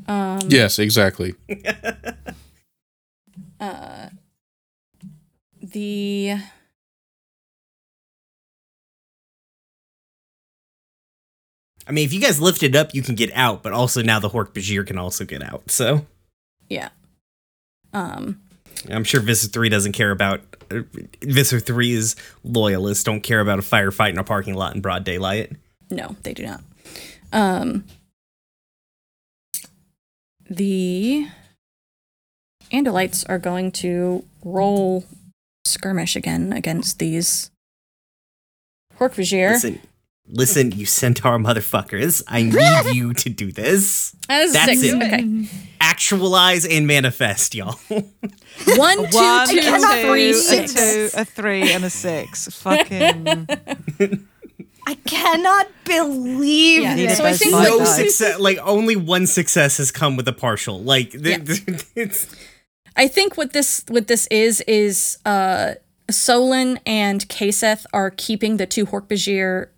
Um, 0.06 0.40
yes, 0.48 0.78
exactly. 0.78 1.34
uh, 3.60 4.08
the 5.62 6.36
I 11.86 11.92
mean, 11.92 12.06
if 12.06 12.12
you 12.12 12.20
guys 12.20 12.40
lift 12.40 12.62
it 12.62 12.74
up, 12.74 12.94
you 12.94 13.02
can 13.02 13.14
get 13.14 13.30
out, 13.34 13.62
but 13.62 13.72
also 13.72 14.02
now 14.02 14.18
the 14.18 14.30
Hork 14.30 14.52
Bajir 14.52 14.86
can 14.86 14.98
also 14.98 15.24
get 15.24 15.42
out. 15.42 15.70
So 15.70 16.06
yeah. 16.68 16.88
Um, 17.92 18.40
I'm 18.90 19.04
sure 19.04 19.20
Visser 19.20 19.48
3 19.48 19.68
doesn't 19.68 19.92
care 19.92 20.10
about. 20.10 20.40
Uh, 20.70 20.82
Visser 21.22 21.60
3's 21.60 22.16
loyalists 22.42 23.04
don't 23.04 23.20
care 23.20 23.40
about 23.40 23.58
a 23.58 23.62
firefight 23.62 24.10
in 24.10 24.18
a 24.18 24.24
parking 24.24 24.54
lot 24.54 24.74
in 24.74 24.80
broad 24.80 25.04
daylight. 25.04 25.52
no, 25.90 26.16
they 26.22 26.34
do 26.34 26.44
not. 26.44 26.60
Um, 27.32 27.84
the 30.48 31.26
Andalites 32.72 33.24
are 33.28 33.38
going 33.38 33.72
to 33.72 34.24
roll 34.44 35.04
skirmish 35.64 36.16
again 36.16 36.52
against 36.52 36.98
these 36.98 37.50
Hork-Bajir. 38.98 39.50
Listen, 39.52 39.80
listen, 40.28 40.72
you 40.72 40.86
centaur 40.86 41.38
motherfuckers. 41.38 42.22
I 42.28 42.42
need 42.42 42.94
you 42.94 43.14
to 43.14 43.28
do 43.30 43.52
this. 43.52 44.14
That 44.28 44.42
is 44.42 44.52
That's 44.52 44.80
six. 44.80 44.92
it. 44.94 45.02
Okay. 45.02 45.48
Actualize 45.80 46.64
and 46.64 46.86
manifest, 46.86 47.54
y'all. 47.54 47.78
One, 47.88 48.02
two, 48.06 49.16
One, 49.16 49.48
two, 49.48 49.60
cannot 49.60 49.94
two, 49.94 50.08
three, 50.08 50.30
a 50.30 50.68
two, 50.68 51.10
a 51.14 51.24
three, 51.24 51.72
and 51.72 51.84
a 51.84 51.90
six. 51.90 52.48
Fucking. 52.60 53.48
I 54.86 54.94
cannot 54.96 55.68
believe 55.84 56.82
Yeah, 56.82 56.94
this. 56.96 57.16
so 57.18 57.24
I 57.24 57.32
think 57.32 57.52
five 57.52 57.68
like- 57.70 57.78
no 57.78 57.84
success. 57.84 58.38
Like 58.38 58.58
only 58.58 58.96
one 58.96 59.26
success 59.26 59.78
has 59.78 59.90
come 59.90 60.16
with 60.16 60.28
a 60.28 60.32
partial. 60.32 60.82
Like 60.82 61.10
th- 61.12 61.62
it's 61.96 62.26
I 62.96 63.08
think 63.08 63.36
what 63.36 63.52
this 63.52 63.84
what 63.88 64.06
this 64.08 64.26
is 64.28 64.60
is 64.62 65.18
uh 65.24 65.74
Solon 66.10 66.78
and 66.84 67.26
Kaseth 67.28 67.86
are 67.94 68.10
keeping 68.10 68.58
the 68.58 68.66
two 68.66 68.84
Hork-Bajir 68.84 69.68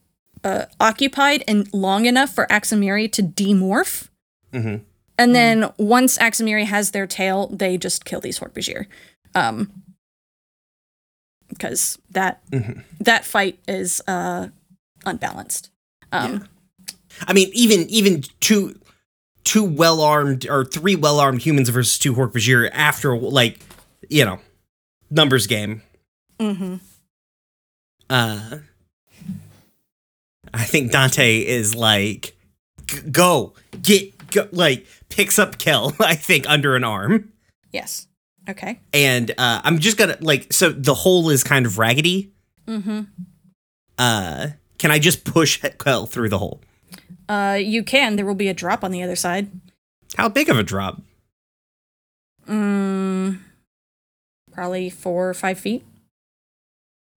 uh, 0.42 0.64
occupied 0.80 1.44
and 1.46 1.72
long 1.72 2.04
enough 2.06 2.34
for 2.34 2.46
Axamiri 2.48 3.10
to 3.12 3.22
demorph. 3.22 4.08
Mhm. 4.52 4.80
And 5.18 5.34
then 5.36 5.70
once 5.78 6.18
Axamiri 6.18 6.64
has 6.64 6.90
their 6.90 7.06
tail, 7.06 7.46
they 7.46 7.78
just 7.78 8.04
kill 8.04 8.20
these 8.20 8.40
Hork-Bajir. 8.40 8.86
Um 9.36 9.70
because 11.48 11.96
that 12.10 12.40
Mhm. 12.50 12.82
that 13.00 13.24
fight 13.24 13.58
is 13.68 14.02
uh 14.08 14.48
unbalanced. 15.06 15.70
Um 16.12 16.48
I 17.26 17.32
mean, 17.32 17.50
even 17.54 17.88
even 17.88 18.22
two 18.40 18.78
two 19.44 19.64
well 19.64 20.00
armed 20.02 20.46
or 20.48 20.64
three 20.64 20.96
well 20.96 21.18
armed 21.20 21.42
humans 21.42 21.68
versus 21.70 21.98
two 21.98 22.14
Hork 22.14 22.32
Bajir 22.32 22.68
after 22.72 23.16
like 23.16 23.60
you 24.10 24.24
know 24.24 24.38
numbers 25.10 25.46
game. 25.46 25.82
mhm. 26.38 26.80
Uh, 28.10 28.58
I 30.54 30.64
think 30.64 30.92
Dante 30.92 31.38
is 31.38 31.74
like 31.74 32.36
g- 32.86 33.00
go 33.10 33.54
get 33.82 34.30
go, 34.30 34.48
like 34.52 34.86
picks 35.08 35.38
up 35.38 35.58
Kel. 35.58 35.94
I 36.00 36.14
think 36.14 36.48
under 36.48 36.76
an 36.76 36.84
arm. 36.84 37.32
Yes. 37.72 38.06
Okay. 38.48 38.78
And 38.92 39.32
uh, 39.38 39.60
I'm 39.64 39.78
just 39.80 39.96
gonna 39.96 40.16
like 40.20 40.52
so 40.52 40.70
the 40.70 40.94
hole 40.94 41.30
is 41.30 41.42
kind 41.42 41.66
of 41.66 41.78
raggedy. 41.78 42.30
Mhm. 42.68 43.08
Uh, 43.98 44.48
can 44.78 44.90
I 44.90 44.98
just 44.98 45.24
push 45.24 45.62
Kel 45.78 46.06
through 46.06 46.28
the 46.28 46.38
hole? 46.38 46.60
Uh 47.28 47.58
you 47.60 47.82
can 47.82 48.16
there 48.16 48.26
will 48.26 48.34
be 48.34 48.48
a 48.48 48.54
drop 48.54 48.84
on 48.84 48.90
the 48.90 49.02
other 49.02 49.16
side. 49.16 49.50
How 50.16 50.28
big 50.28 50.48
of 50.48 50.58
a 50.58 50.62
drop? 50.62 51.02
Mm, 52.48 53.38
probably 54.52 54.88
four 54.90 55.28
or 55.28 55.34
five 55.34 55.58
feet. 55.58 55.84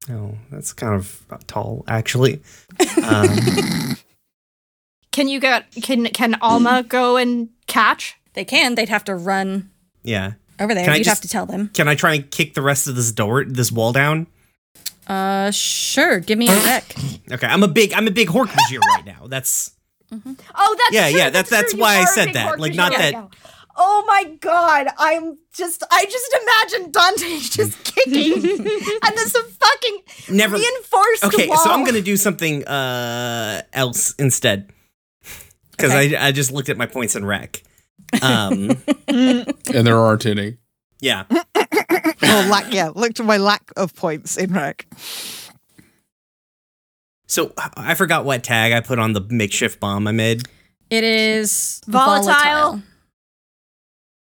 Oh, 0.10 0.38
that's 0.50 0.74
kind 0.74 0.96
of 0.96 1.24
tall, 1.46 1.84
actually. 1.88 2.42
Um, 3.04 3.28
Can 5.12 5.28
you 5.28 5.40
get 5.40 5.70
can 5.84 6.06
can 6.08 6.36
Alma 6.42 6.84
go 6.88 7.18
and 7.18 7.50
catch? 7.68 8.16
They 8.34 8.46
can. 8.46 8.76
They'd 8.76 8.90
have 8.90 9.04
to 9.06 9.16
run 9.16 9.70
yeah. 10.04 10.34
over 10.60 10.74
there. 10.74 10.86
Can 10.86 10.94
I 10.94 10.98
You'd 10.98 11.04
just- 11.04 11.18
have 11.18 11.22
to 11.22 11.28
tell 11.28 11.46
them. 11.46 11.70
Can 11.74 11.88
I 11.88 11.96
try 11.96 12.14
and 12.14 12.30
kick 12.32 12.54
the 12.54 12.62
rest 12.62 12.88
of 12.88 12.96
this 12.96 13.12
door, 13.12 13.44
this 13.44 13.72
wall 13.72 13.92
down? 13.92 14.28
Uh, 15.10 15.50
sure. 15.52 16.20
Give 16.20 16.38
me 16.38 16.46
a 16.48 16.56
deck. 16.64 16.86
Okay, 17.32 17.48
I'm 17.48 17.64
a 17.64 17.68
big, 17.68 17.94
I'm 17.94 18.08
a 18.08 18.12
big 18.12 18.28
Hork 18.30 18.48
Bajir 18.48 18.80
right 18.96 19.06
now. 19.06 19.28
That's 19.28 19.72
Oh, 20.12 20.20
that's 20.26 20.92
Yeah, 20.92 21.10
true, 21.10 21.20
yeah, 21.20 21.30
that's- 21.30 21.50
that's 21.50 21.72
true. 21.74 21.82
why 21.82 21.98
I 21.98 22.06
said 22.06 22.34
that. 22.34 22.54
Hork 22.54 22.60
Like, 22.60 22.74
not 22.76 22.92
right 22.92 23.00
that- 23.00 23.14
now. 23.14 23.30
Oh 23.82 24.04
my 24.08 24.26
god, 24.42 24.88
I'm 24.98 25.38
just 25.54 25.84
I 25.90 26.04
just 26.06 26.36
imagine 26.42 26.92
Dante 26.92 27.40
just 27.40 27.82
kicking 27.84 28.34
and 28.60 29.18
this 29.18 29.32
fucking 29.32 29.98
Never. 30.30 30.58
reinforced 30.58 31.24
Okay, 31.26 31.48
wall. 31.48 31.58
so 31.64 31.72
I'm 31.72 31.86
gonna 31.86 32.02
do 32.02 32.18
something 32.18 32.66
uh 32.68 33.62
else 33.74 34.16
instead. 34.20 34.70
Because 35.72 35.92
Okay. 35.92 36.18
I 36.18 36.28
I 36.28 36.32
just 36.34 36.52
looked 36.52 36.68
at 36.70 36.78
my 36.78 36.88
points 36.88 37.16
in 37.16 37.24
rec. 37.26 37.64
Um, 38.22 38.72
and 39.08 39.46
there 39.66 39.98
aren't 39.98 40.26
any. 40.26 40.58
yeah. 41.00 41.24
Oh, 42.06 42.48
lack. 42.50 42.74
Yeah, 42.74 42.92
look 42.96 43.14
to 43.16 43.24
my 43.24 43.38
lack 43.38 43.72
of 43.78 43.96
points 43.96 44.38
in 44.38 44.54
rec. 44.54 44.86
So 47.28 47.54
I 47.78 47.94
forgot 47.96 48.26
what 48.26 48.44
tag 48.44 48.74
I 48.74 48.82
put 48.82 48.98
on 49.00 49.14
the 49.14 49.22
makeshift 49.30 49.80
bomb 49.80 50.08
I 50.08 50.12
made. 50.12 50.48
It 50.90 51.04
is 51.04 51.82
Volatile. 51.86 52.26
volatile. 52.34 52.82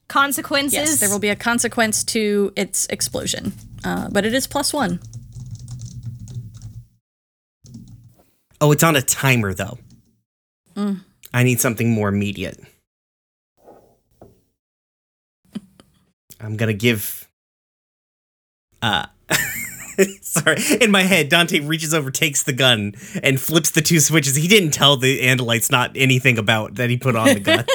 consequences. 0.09 0.73
Yes, 0.73 0.99
there 0.99 1.09
will 1.09 1.19
be 1.19 1.29
a 1.29 1.35
consequence 1.35 2.03
to 2.05 2.51
its 2.57 2.85
explosion, 2.87 3.53
uh, 3.85 4.09
but 4.11 4.25
it 4.25 4.33
is 4.33 4.47
plus 4.47 4.73
one. 4.73 4.99
Oh, 8.59 8.71
it's 8.71 8.83
on 8.83 8.95
a 8.95 9.01
timer 9.01 9.53
though. 9.53 9.77
Mm. 10.75 11.01
I 11.33 11.43
need 11.43 11.61
something 11.61 11.91
more 11.91 12.09
immediate. 12.09 12.59
I'm 16.39 16.57
gonna 16.57 16.73
give. 16.73 17.26
Uh, 18.81 19.05
sorry. 20.21 20.57
In 20.81 20.91
my 20.91 21.03
head, 21.03 21.29
Dante 21.29 21.59
reaches 21.59 21.93
over, 21.93 22.11
takes 22.11 22.43
the 22.43 22.53
gun, 22.53 22.93
and 23.23 23.39
flips 23.39 23.71
the 23.71 23.81
two 23.81 23.99
switches. 23.99 24.35
He 24.35 24.47
didn't 24.47 24.71
tell 24.71 24.97
the 24.97 25.21
Andalites 25.21 25.71
not 25.71 25.91
anything 25.95 26.37
about 26.37 26.75
that 26.75 26.89
he 26.89 26.97
put 26.97 27.15
on 27.15 27.27
the 27.27 27.39
guns. 27.39 27.67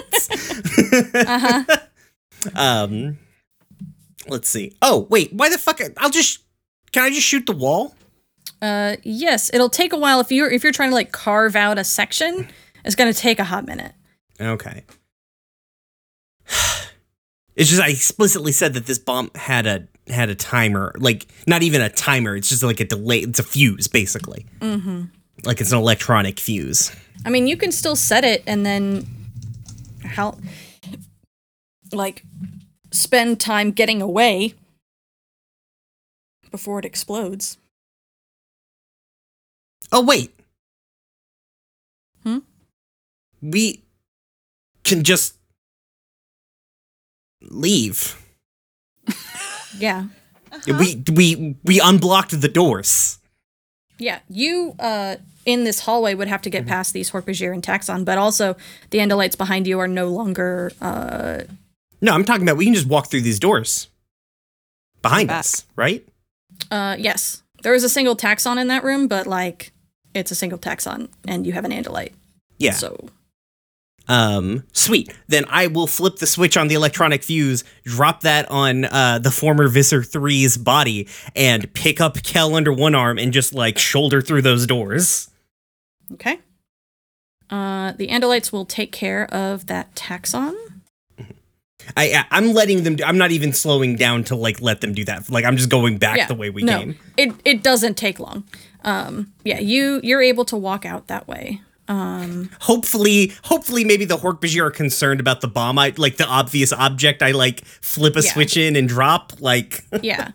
Uh-huh. 0.92 1.64
um, 2.54 3.18
let's 4.28 4.48
see. 4.48 4.76
Oh 4.82 5.06
wait, 5.10 5.32
why 5.32 5.48
the 5.48 5.58
fuck? 5.58 5.80
I'll 5.96 6.10
just. 6.10 6.40
Can 6.92 7.04
I 7.04 7.10
just 7.10 7.26
shoot 7.26 7.46
the 7.46 7.52
wall? 7.52 7.94
Uh, 8.60 8.96
yes, 9.02 9.50
it'll 9.54 9.70
take 9.70 9.92
a 9.92 9.96
while 9.96 10.20
if 10.20 10.30
you're 10.30 10.50
if 10.50 10.62
you're 10.62 10.72
trying 10.72 10.90
to 10.90 10.94
like 10.94 11.12
carve 11.12 11.56
out 11.56 11.78
a 11.78 11.84
section. 11.84 12.48
It's 12.84 12.94
gonna 12.94 13.14
take 13.14 13.38
a 13.38 13.44
hot 13.44 13.66
minute. 13.66 13.92
Okay. 14.40 14.84
It's 17.54 17.68
just 17.68 17.82
I 17.82 17.88
explicitly 17.88 18.50
said 18.50 18.72
that 18.72 18.86
this 18.86 18.98
bomb 18.98 19.30
had 19.34 19.66
a 19.66 19.86
had 20.08 20.28
a 20.28 20.34
timer, 20.34 20.92
like 20.98 21.26
not 21.46 21.62
even 21.62 21.80
a 21.80 21.88
timer. 21.88 22.36
It's 22.36 22.48
just 22.48 22.62
like 22.62 22.80
a 22.80 22.84
delay. 22.84 23.20
It's 23.20 23.38
a 23.38 23.42
fuse, 23.42 23.86
basically. 23.86 24.46
Mm-hmm. 24.60 25.04
Like 25.44 25.60
it's 25.60 25.72
an 25.72 25.78
electronic 25.78 26.38
fuse. 26.38 26.94
I 27.24 27.30
mean, 27.30 27.46
you 27.46 27.56
can 27.56 27.72
still 27.72 27.96
set 27.96 28.24
it 28.24 28.42
and 28.46 28.64
then 28.66 29.06
how 30.04 30.38
like 31.92 32.24
spend 32.90 33.40
time 33.40 33.70
getting 33.70 34.02
away 34.02 34.54
before 36.50 36.78
it 36.78 36.84
explodes. 36.84 37.58
Oh 39.90 40.02
wait. 40.02 40.34
Hmm? 42.22 42.38
We 43.40 43.82
can 44.84 45.02
just 45.02 45.34
leave. 47.40 48.21
Yeah. 49.78 50.06
We 50.66 51.02
we 51.12 51.56
we 51.64 51.80
unblocked 51.80 52.38
the 52.40 52.48
doors. 52.48 53.18
Yeah, 53.98 54.20
you 54.28 54.74
uh 54.78 55.16
in 55.46 55.64
this 55.64 55.80
hallway 55.80 56.14
would 56.14 56.28
have 56.28 56.42
to 56.42 56.50
get 56.50 56.66
past 56.66 56.92
these 56.92 57.10
Hork-Bajir 57.10 57.52
and 57.52 57.62
Taxxon, 57.62 58.04
but 58.04 58.16
also 58.18 58.56
the 58.90 58.98
Andalites 58.98 59.36
behind 59.36 59.66
you 59.66 59.80
are 59.80 59.88
no 59.88 60.08
longer 60.08 60.70
uh 60.80 61.42
No, 62.00 62.12
I'm 62.12 62.24
talking 62.24 62.42
about 62.42 62.56
we 62.56 62.64
can 62.66 62.74
just 62.74 62.86
walk 62.86 63.06
through 63.08 63.22
these 63.22 63.38
doors 63.38 63.88
behind 65.00 65.28
Back. 65.28 65.40
us, 65.40 65.64
right? 65.76 66.06
uh 66.70 66.96
yes. 66.98 67.42
There 67.62 67.74
is 67.74 67.84
a 67.84 67.88
single 67.88 68.16
Taxxon 68.16 68.60
in 68.60 68.66
that 68.68 68.84
room, 68.84 69.08
but 69.08 69.26
like 69.26 69.72
it's 70.14 70.30
a 70.30 70.34
single 70.34 70.58
Taxxon 70.58 71.08
and 71.26 71.46
you 71.46 71.52
have 71.52 71.64
an 71.64 71.70
Andalite. 71.72 72.12
Yeah. 72.58 72.72
So 72.72 73.08
Um, 74.08 74.64
sweet. 74.72 75.14
Then 75.28 75.44
I 75.48 75.68
will 75.68 75.86
flip 75.86 76.16
the 76.16 76.26
switch 76.26 76.56
on 76.56 76.68
the 76.68 76.74
electronic 76.74 77.22
fuse, 77.22 77.64
drop 77.84 78.22
that 78.22 78.50
on 78.50 78.84
uh, 78.86 79.18
the 79.20 79.30
former 79.30 79.68
Visser 79.68 80.00
3's 80.00 80.56
body, 80.56 81.08
and 81.36 81.72
pick 81.74 82.00
up 82.00 82.22
Kel 82.22 82.54
under 82.54 82.72
one 82.72 82.94
arm 82.94 83.18
and 83.18 83.32
just 83.32 83.54
like 83.54 83.78
shoulder 83.78 84.20
through 84.20 84.42
those 84.42 84.66
doors. 84.66 85.30
Okay. 86.12 86.40
Uh, 87.50 87.92
the 87.92 88.08
Andalites 88.08 88.52
will 88.52 88.64
take 88.64 88.92
care 88.92 89.26
of 89.32 89.66
that 89.66 89.94
taxxon. 89.94 90.54
I, 91.96 92.12
I 92.12 92.24
I'm 92.30 92.52
letting 92.52 92.84
them. 92.84 92.96
Do, 92.96 93.04
I'm 93.04 93.18
not 93.18 93.32
even 93.32 93.52
slowing 93.52 93.96
down 93.96 94.24
to 94.24 94.36
like 94.36 94.60
let 94.60 94.80
them 94.80 94.94
do 94.94 95.04
that. 95.04 95.28
Like 95.28 95.44
I'm 95.44 95.56
just 95.56 95.68
going 95.68 95.98
back 95.98 96.16
yeah, 96.16 96.26
the 96.26 96.34
way 96.34 96.48
we 96.48 96.62
no, 96.62 96.78
came. 96.78 96.98
It 97.16 97.34
it 97.44 97.62
doesn't 97.62 97.96
take 97.96 98.20
long. 98.20 98.44
Um, 98.84 99.32
yeah, 99.44 99.58
you 99.58 100.00
you're 100.02 100.22
able 100.22 100.44
to 100.46 100.56
walk 100.56 100.86
out 100.86 101.08
that 101.08 101.28
way. 101.28 101.60
Um, 101.88 102.50
Hopefully, 102.60 103.32
hopefully, 103.44 103.84
maybe 103.84 104.04
the 104.04 104.16
Hork-Bajir 104.16 104.62
are 104.62 104.70
concerned 104.70 105.20
about 105.20 105.40
the 105.40 105.48
bomb. 105.48 105.78
I 105.78 105.92
like 105.96 106.16
the 106.16 106.26
obvious 106.26 106.72
object. 106.72 107.22
I 107.22 107.32
like 107.32 107.64
flip 107.64 108.16
a 108.16 108.22
Yeah. 108.22 108.32
switch 108.32 108.56
in 108.56 108.76
and 108.76 108.88
drop. 108.88 109.32
Like 109.40 109.84
yeah. 110.02 110.30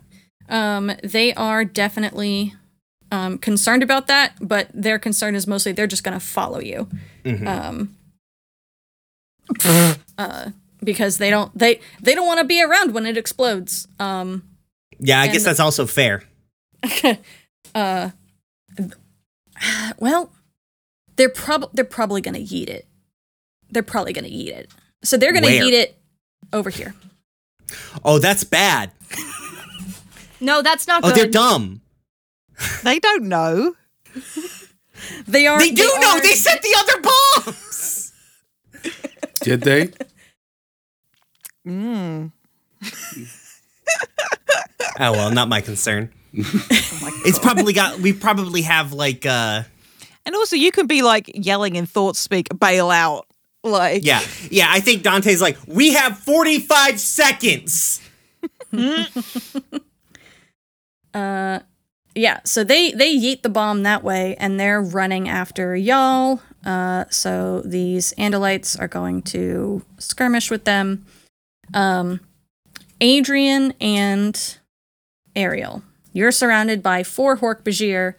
Um, 0.48 0.92
they 1.02 1.32
are 1.34 1.64
definitely 1.64 2.54
um, 3.10 3.38
concerned 3.38 3.82
about 3.82 4.06
that, 4.08 4.34
but 4.40 4.68
their 4.74 4.98
concern 4.98 5.34
is 5.34 5.46
mostly 5.46 5.72
they're 5.72 5.86
just 5.86 6.04
going 6.04 6.18
to 6.18 6.24
follow 6.24 6.60
you. 6.60 6.88
Um, 7.46 7.94
uh, 10.18 10.50
because 10.82 11.18
they 11.18 11.30
don't 11.30 11.56
they 11.58 11.80
they 12.02 12.14
don't 12.14 12.26
want 12.26 12.38
to 12.40 12.44
be 12.44 12.62
around 12.62 12.92
when 12.94 13.06
it 13.06 13.16
explodes. 13.16 13.88
Um, 13.98 14.42
yeah, 14.98 15.20
I 15.20 15.24
And- 15.24 15.32
guess 15.32 15.44
that's 15.44 15.60
also 15.60 15.86
fair. 15.86 16.22
uh, 17.74 18.10
well, 19.98 20.30
they're 21.18 21.28
prob 21.28 21.68
they're 21.74 21.84
probably 21.84 22.22
going 22.22 22.34
to 22.34 22.40
eat 22.40 22.70
it. 22.70 22.86
They're 23.70 23.82
probably 23.82 24.14
going 24.14 24.24
to 24.24 24.30
eat 24.30 24.48
it. 24.48 24.70
So 25.04 25.18
they're 25.18 25.32
going 25.32 25.44
to 25.44 25.50
Where? 25.50 25.64
eat 25.64 25.74
it 25.74 25.98
over 26.54 26.70
here. 26.70 26.94
Oh, 28.02 28.18
that's 28.18 28.42
bad. 28.44 28.92
no, 30.40 30.62
that's 30.62 30.86
not 30.86 31.04
Oh, 31.04 31.08
good. 31.08 31.16
they're 31.16 31.26
dumb. 31.30 31.82
They 32.82 32.98
don't 32.98 33.24
know. 33.24 33.74
They 35.28 35.46
are. 35.46 35.58
They 35.60 35.70
do 35.70 35.84
know. 36.00 36.12
are- 36.16 36.20
They 36.22 36.34
set 36.34 36.62
the 36.62 36.74
other 36.78 37.00
bombs. 37.44 38.12
Did 39.42 39.60
they? 39.60 39.90
Mm. 41.66 42.32
Oh 45.00 45.12
well, 45.12 45.30
not 45.30 45.48
my 45.48 45.60
concern. 45.60 46.12
it's 46.32 47.38
probably 47.38 47.72
got. 47.72 48.00
We 48.00 48.12
probably 48.12 48.62
have 48.62 48.92
like. 48.92 49.24
uh 49.26 49.62
And 50.28 50.36
also, 50.36 50.56
you 50.56 50.70
can 50.70 50.86
be 50.86 51.00
like 51.00 51.30
yelling 51.32 51.76
in 51.76 51.86
thought 51.86 52.14
speak, 52.14 52.48
bail 52.60 52.90
out. 52.90 53.26
Like, 53.64 54.04
Yeah, 54.04 54.20
yeah. 54.50 54.66
I 54.68 54.78
think 54.78 55.02
Dante's 55.02 55.40
like. 55.40 55.56
We 55.66 55.94
have 55.94 56.18
forty 56.18 56.58
five 56.58 57.00
seconds. 57.00 58.02
Uh, 61.14 61.60
yeah. 62.14 62.40
So 62.44 62.62
they 62.62 62.92
they 62.92 63.16
yeet 63.16 63.40
the 63.40 63.48
bomb 63.48 63.82
that 63.84 64.04
way, 64.04 64.36
and 64.38 64.60
they're 64.60 64.82
running 64.82 65.26
after 65.26 65.74
y'all. 65.74 66.42
Uh, 66.64 67.06
so 67.08 67.62
these 67.62 68.12
Andalites 68.18 68.78
are 68.78 68.86
going 68.86 69.22
to 69.22 69.82
skirmish 69.98 70.50
with 70.50 70.64
them. 70.64 71.06
Um, 71.72 72.20
Adrian 73.00 73.72
and 73.80 74.58
Ariel, 75.34 75.82
you're 76.12 76.30
surrounded 76.30 76.82
by 76.82 77.02
four 77.02 77.38
Hork 77.38 77.62
Bajir. 77.62 78.14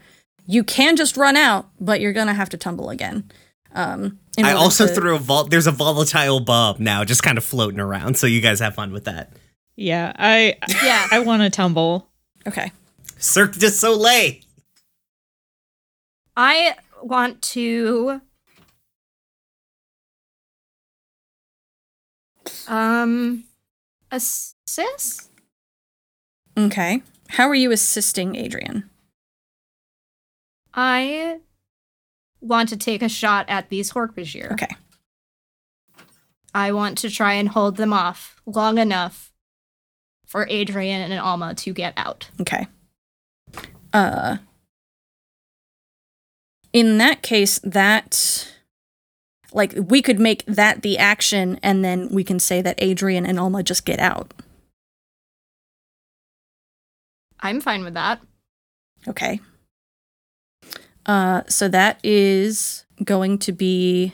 You 0.51 0.63
can 0.63 0.95
just 0.95 1.15
run 1.15 1.37
out, 1.37 1.69
but 1.79 2.01
you're 2.01 2.11
gonna 2.11 2.33
have 2.33 2.49
to 2.49 2.57
tumble 2.57 2.89
again. 2.89 3.29
Um, 3.75 4.17
in 4.35 4.45
I 4.45 4.53
also 4.53 4.87
to- 4.87 4.93
threw 4.95 5.15
a 5.15 5.19
vol. 5.19 5.43
There's 5.43 5.67
a 5.67 5.71
volatile 5.71 6.39
bomb 6.39 6.77
now, 6.79 7.05
just 7.05 7.21
kind 7.21 7.37
of 7.37 7.43
floating 7.43 7.79
around. 7.79 8.17
So 8.17 8.25
you 8.25 8.41
guys 8.41 8.59
have 8.59 8.73
fun 8.73 8.91
with 8.91 9.03
that. 9.05 9.31
Yeah, 9.75 10.11
I 10.15 10.55
Yeah. 10.83 11.07
I 11.11 11.19
want 11.19 11.43
to 11.43 11.51
tumble. 11.51 12.09
Okay. 12.47 12.71
Cirque 13.19 13.59
du 13.59 13.69
Soleil. 13.69 14.37
I 16.35 16.75
want 17.03 17.43
to 17.53 18.21
um 22.67 23.43
assist. 24.11 25.29
Okay. 26.57 27.03
How 27.27 27.47
are 27.47 27.53
you 27.55 27.71
assisting 27.71 28.35
Adrian? 28.35 28.89
I 30.81 31.39
want 32.39 32.69
to 32.69 32.77
take 32.77 33.01
a 33.01 33.09
shot 33.09 33.49
at 33.49 33.67
these 33.67 33.91
Hork-Bajir. 33.91 34.53
Okay. 34.53 34.73
I 36.53 36.71
want 36.71 36.97
to 36.99 37.09
try 37.09 37.33
and 37.33 37.49
hold 37.49 37.75
them 37.75 37.91
off 37.91 38.41
long 38.45 38.77
enough 38.77 39.33
for 40.25 40.47
Adrian 40.49 41.11
and 41.11 41.19
Alma 41.19 41.53
to 41.55 41.73
get 41.73 41.93
out. 41.97 42.29
Okay. 42.39 42.67
Uh 43.91 44.37
in 46.71 46.97
that 46.97 47.23
case 47.23 47.59
that 47.59 48.49
like 49.51 49.73
we 49.75 50.01
could 50.01 50.19
make 50.19 50.45
that 50.45 50.81
the 50.81 50.97
action 50.97 51.59
and 51.61 51.83
then 51.83 52.07
we 52.07 52.23
can 52.23 52.39
say 52.39 52.61
that 52.61 52.75
Adrian 52.77 53.25
and 53.25 53.37
Alma 53.37 53.63
just 53.63 53.83
get 53.83 53.99
out. 53.99 54.33
I'm 57.41 57.59
fine 57.59 57.83
with 57.83 57.95
that. 57.95 58.21
Okay. 59.09 59.41
Uh 61.09 61.41
so 61.47 61.67
that 61.67 61.99
is 62.03 62.85
going 63.03 63.39
to 63.39 63.51
be 63.51 64.13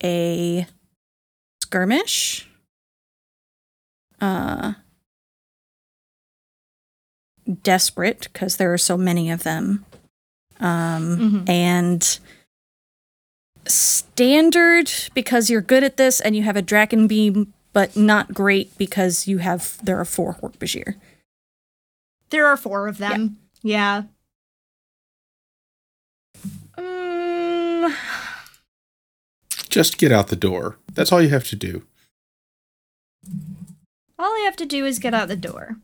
a 0.00 0.64
skirmish. 1.60 2.48
Uh 4.20 4.74
desperate 7.64 8.28
because 8.32 8.58
there 8.58 8.72
are 8.72 8.78
so 8.78 8.96
many 8.96 9.28
of 9.28 9.42
them. 9.42 9.84
Um 10.60 11.42
Mhm. 11.44 11.48
and 11.48 12.18
standard 13.66 14.90
because 15.14 15.50
you're 15.50 15.60
good 15.60 15.82
at 15.82 15.96
this 15.96 16.20
and 16.20 16.36
you 16.36 16.44
have 16.44 16.56
a 16.56 16.62
Dracon 16.62 17.08
beam 17.08 17.52
but 17.72 17.96
not 17.96 18.32
great 18.34 18.76
because 18.78 19.26
you 19.26 19.38
have 19.38 19.78
there 19.82 19.98
are 19.98 20.04
four 20.04 20.34
Hork-Bajir. 20.34 20.94
There 22.30 22.46
are 22.46 22.56
four 22.56 22.86
of 22.88 22.98
them. 22.98 23.38
Yeah. 23.62 24.04
Mm, 27.88 29.68
Just 29.68 29.98
get 29.98 30.12
out 30.12 30.28
the 30.28 30.36
door. 30.36 30.78
That's 30.92 31.12
all 31.12 31.22
you 31.22 31.28
have 31.30 31.44
to 31.48 31.56
do. 31.56 31.82
all 34.18 34.32
I 34.32 34.42
have 34.44 34.56
to 34.56 34.66
do 34.66 34.84
is 34.84 34.98
get 34.98 35.14
out 35.14 35.28
the 35.28 35.36
door. 35.36 35.76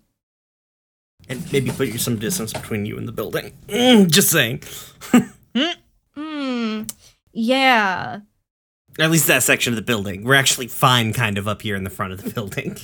And 1.28 1.50
maybe 1.52 1.70
put 1.70 1.88
you 1.88 1.98
some 1.98 2.18
distance 2.18 2.52
between 2.52 2.86
you 2.86 2.96
and 2.98 3.08
the 3.08 3.12
building. 3.12 3.52
Mm, 3.68 4.10
just 4.10 4.30
saying. 4.30 4.62
Hmm. 6.14 6.82
Yeah. 7.32 8.20
At 8.98 9.10
least 9.10 9.26
that 9.26 9.42
section 9.42 9.72
of 9.72 9.76
the 9.76 9.82
building. 9.82 10.24
We're 10.24 10.34
actually 10.34 10.68
fine 10.68 11.12
kind 11.12 11.36
of 11.36 11.46
up 11.46 11.60
here 11.62 11.76
in 11.76 11.84
the 11.84 11.90
front 11.90 12.12
of 12.14 12.22
the 12.22 12.30
building. 12.30 12.76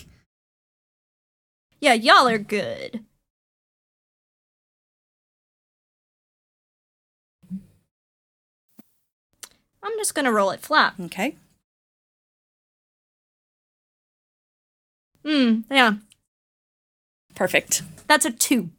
Yeah, 1.80 1.94
y'all 1.94 2.28
are 2.28 2.38
good. 2.38 3.04
I'm 9.82 9.92
just 9.98 10.14
gonna 10.14 10.32
roll 10.32 10.50
it 10.50 10.60
flat. 10.60 10.94
Okay. 11.00 11.36
Hmm, 15.24 15.60
yeah. 15.70 15.94
Perfect. 17.34 17.82
That's 18.06 18.24
a 18.24 18.30
two. 18.30 18.70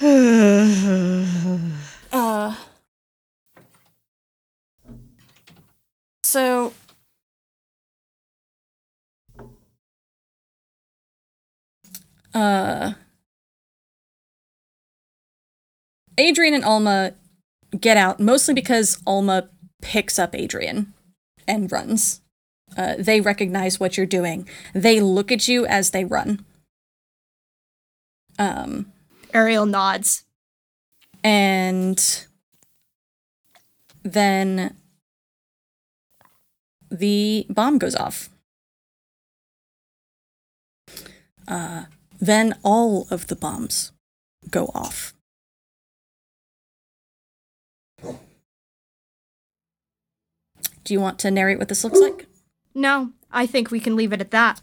Uh 2.10 2.54
So 6.22 6.72
uh 12.34 12.92
Adrian 16.16 16.54
and 16.54 16.64
Alma 16.64 17.12
get 17.78 17.96
out 17.96 18.20
mostly 18.20 18.54
because 18.54 19.00
Alma 19.06 19.50
picks 19.80 20.18
up 20.18 20.34
Adrian 20.34 20.92
and 21.46 21.70
runs. 21.70 22.20
Uh, 22.76 22.94
they 22.98 23.20
recognize 23.20 23.80
what 23.80 23.96
you're 23.96 24.06
doing. 24.06 24.48
They 24.74 25.00
look 25.00 25.32
at 25.32 25.48
you 25.48 25.66
as 25.66 25.90
they 25.90 26.04
run. 26.04 26.44
Um, 28.38 28.92
Ariel 29.32 29.66
nods. 29.66 30.24
and 31.24 32.24
then 34.04 34.76
the 36.90 37.46
bomb 37.50 37.78
goes 37.78 37.96
off. 37.96 38.30
Uh, 41.46 41.84
then 42.20 42.54
all 42.62 43.06
of 43.10 43.26
the 43.26 43.36
bombs 43.36 43.92
go 44.50 44.66
off. 44.74 45.14
Do 50.88 50.94
you 50.94 51.00
want 51.02 51.18
to 51.18 51.30
narrate 51.30 51.58
what 51.58 51.68
this 51.68 51.84
looks 51.84 52.00
like? 52.00 52.24
No, 52.74 53.12
I 53.30 53.44
think 53.44 53.70
we 53.70 53.78
can 53.78 53.94
leave 53.94 54.10
it 54.14 54.22
at 54.22 54.30
that. 54.30 54.62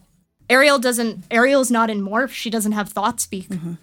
Ariel 0.49 0.80
doesn't. 0.80 1.23
Ariel's 1.30 1.69
not 1.69 1.91
in 1.91 2.01
morph. 2.01 2.32
She 2.32 2.49
doesn't 2.49 2.71
have 2.71 2.89
thought 2.89 3.19
speak. 3.19 3.47
Mm-hmm. 3.47 3.73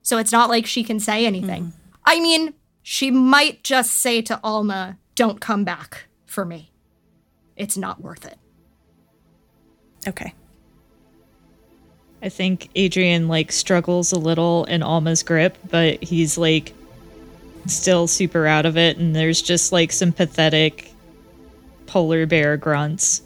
So 0.00 0.16
it's 0.16 0.32
not 0.32 0.48
like 0.48 0.64
she 0.64 0.82
can 0.82 0.98
say 0.98 1.26
anything. 1.26 1.64
Mm-hmm. 1.64 2.00
I 2.06 2.20
mean, 2.20 2.54
she 2.82 3.10
might 3.10 3.62
just 3.62 3.92
say 3.92 4.22
to 4.22 4.40
Alma, 4.42 4.96
"Don't 5.14 5.42
come 5.42 5.62
back 5.62 6.06
for 6.24 6.46
me. 6.46 6.72
It's 7.54 7.76
not 7.76 8.00
worth 8.00 8.24
it." 8.24 8.38
Okay. 10.08 10.32
I 12.22 12.30
think 12.30 12.70
Adrian 12.74 13.28
like 13.28 13.52
struggles 13.52 14.10
a 14.10 14.18
little 14.18 14.64
in 14.64 14.82
Alma's 14.82 15.22
grip, 15.22 15.58
but 15.68 16.02
he's 16.02 16.38
like 16.38 16.72
still 17.66 18.06
super 18.06 18.46
out 18.46 18.64
of 18.64 18.78
it 18.78 18.96
and 18.96 19.14
there's 19.14 19.42
just 19.42 19.70
like 19.70 19.92
some 19.92 20.12
pathetic 20.12 20.89
polar 21.90 22.24
bear 22.24 22.56
grunts. 22.56 23.22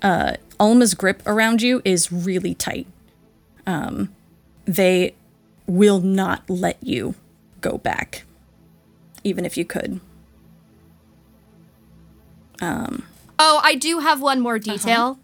uh, 0.00 0.34
Alma's 0.60 0.94
grip 0.94 1.22
around 1.26 1.60
you 1.60 1.82
is 1.84 2.12
really 2.12 2.54
tight. 2.54 2.86
Um, 3.66 4.14
they 4.64 5.16
will 5.66 6.00
not 6.00 6.48
let 6.48 6.80
you 6.80 7.16
go 7.60 7.78
back, 7.78 8.24
even 9.24 9.44
if 9.44 9.56
you 9.56 9.64
could. 9.64 9.98
Oh, 13.40 13.60
I 13.62 13.74
do 13.74 13.98
have 13.98 14.20
one 14.20 14.40
more 14.40 14.58
detail. 14.60 15.18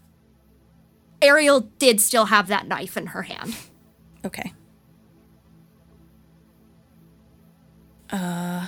Ariel 1.21 1.69
did 1.79 2.01
still 2.01 2.25
have 2.25 2.47
that 2.47 2.67
knife 2.67 2.97
in 2.97 3.07
her 3.07 3.23
hand. 3.23 3.55
Okay. 4.25 4.53
Uh, 8.11 8.67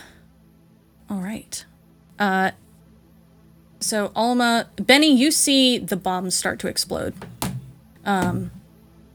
all 1.09 1.19
right. 1.19 1.65
Uh, 2.17 2.51
so 3.79 4.11
Alma, 4.15 4.67
Benny, 4.75 5.15
you 5.15 5.31
see 5.31 5.77
the 5.77 5.95
bombs 5.95 6.35
start 6.35 6.59
to 6.59 6.67
explode. 6.67 7.13
Um, 8.05 8.51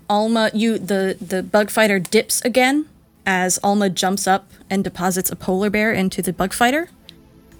Alma, 0.08 0.50
you 0.52 0.78
the 0.78 1.16
the 1.20 1.42
bug 1.42 1.70
fighter 1.70 1.98
dips 1.98 2.40
again 2.42 2.86
as 3.24 3.58
Alma 3.62 3.88
jumps 3.88 4.26
up 4.26 4.50
and 4.68 4.82
deposits 4.82 5.30
a 5.30 5.36
polar 5.36 5.70
bear 5.70 5.92
into 5.92 6.22
the 6.22 6.32
bug 6.32 6.52
fighter. 6.52 6.88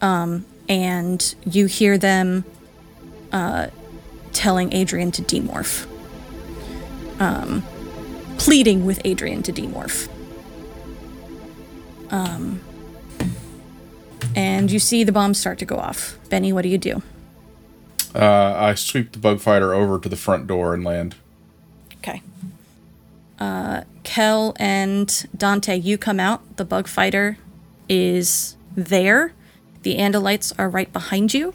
Um, 0.00 0.44
and 0.68 1.34
you 1.44 1.66
hear 1.66 1.96
them 1.96 2.44
uh, 3.32 3.68
telling 4.32 4.72
Adrian 4.72 5.10
to 5.12 5.22
demorph. 5.22 5.86
Um, 7.20 7.62
pleading 8.38 8.84
with 8.84 9.00
Adrian 9.04 9.42
to 9.44 9.52
demorph. 9.52 10.08
Um, 12.10 12.60
and 14.34 14.70
you 14.70 14.78
see 14.78 15.04
the 15.04 15.12
bombs 15.12 15.38
start 15.38 15.58
to 15.58 15.64
go 15.64 15.76
off. 15.76 16.18
Benny, 16.28 16.52
what 16.52 16.62
do 16.62 16.68
you 16.68 16.78
do? 16.78 17.02
Uh, 18.14 18.54
I 18.56 18.74
sweep 18.74 19.12
the 19.12 19.18
bug 19.18 19.40
fighter 19.40 19.74
over 19.74 19.98
to 19.98 20.08
the 20.08 20.16
front 20.16 20.46
door 20.46 20.74
and 20.74 20.84
land. 20.84 21.16
Okay. 21.98 22.22
Uh, 23.38 23.82
Kel 24.02 24.54
and 24.58 25.26
Dante, 25.36 25.76
you 25.76 25.96
come 25.96 26.20
out. 26.20 26.56
The 26.56 26.64
bug 26.64 26.88
fighter 26.88 27.38
is 27.88 28.56
there. 28.76 29.32
The 29.82 29.96
Andalites 29.96 30.52
are 30.58 30.68
right 30.68 30.92
behind 30.92 31.34
you. 31.34 31.54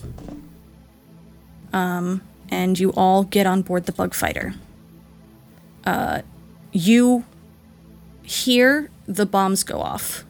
Um, 1.71 2.21
and 2.49 2.80
you 2.80 2.91
all 2.93 3.23
get 3.23 3.45
on 3.45 3.61
board 3.61 3.86
the 3.86 3.91
bug 3.91 4.13
fighter. 4.13 4.55
Uh, 5.86 6.21
you 6.71 7.25
hear 8.23 8.89
the 9.05 9.25
bombs 9.25 9.63
go 9.63 9.80
off. 9.80 10.25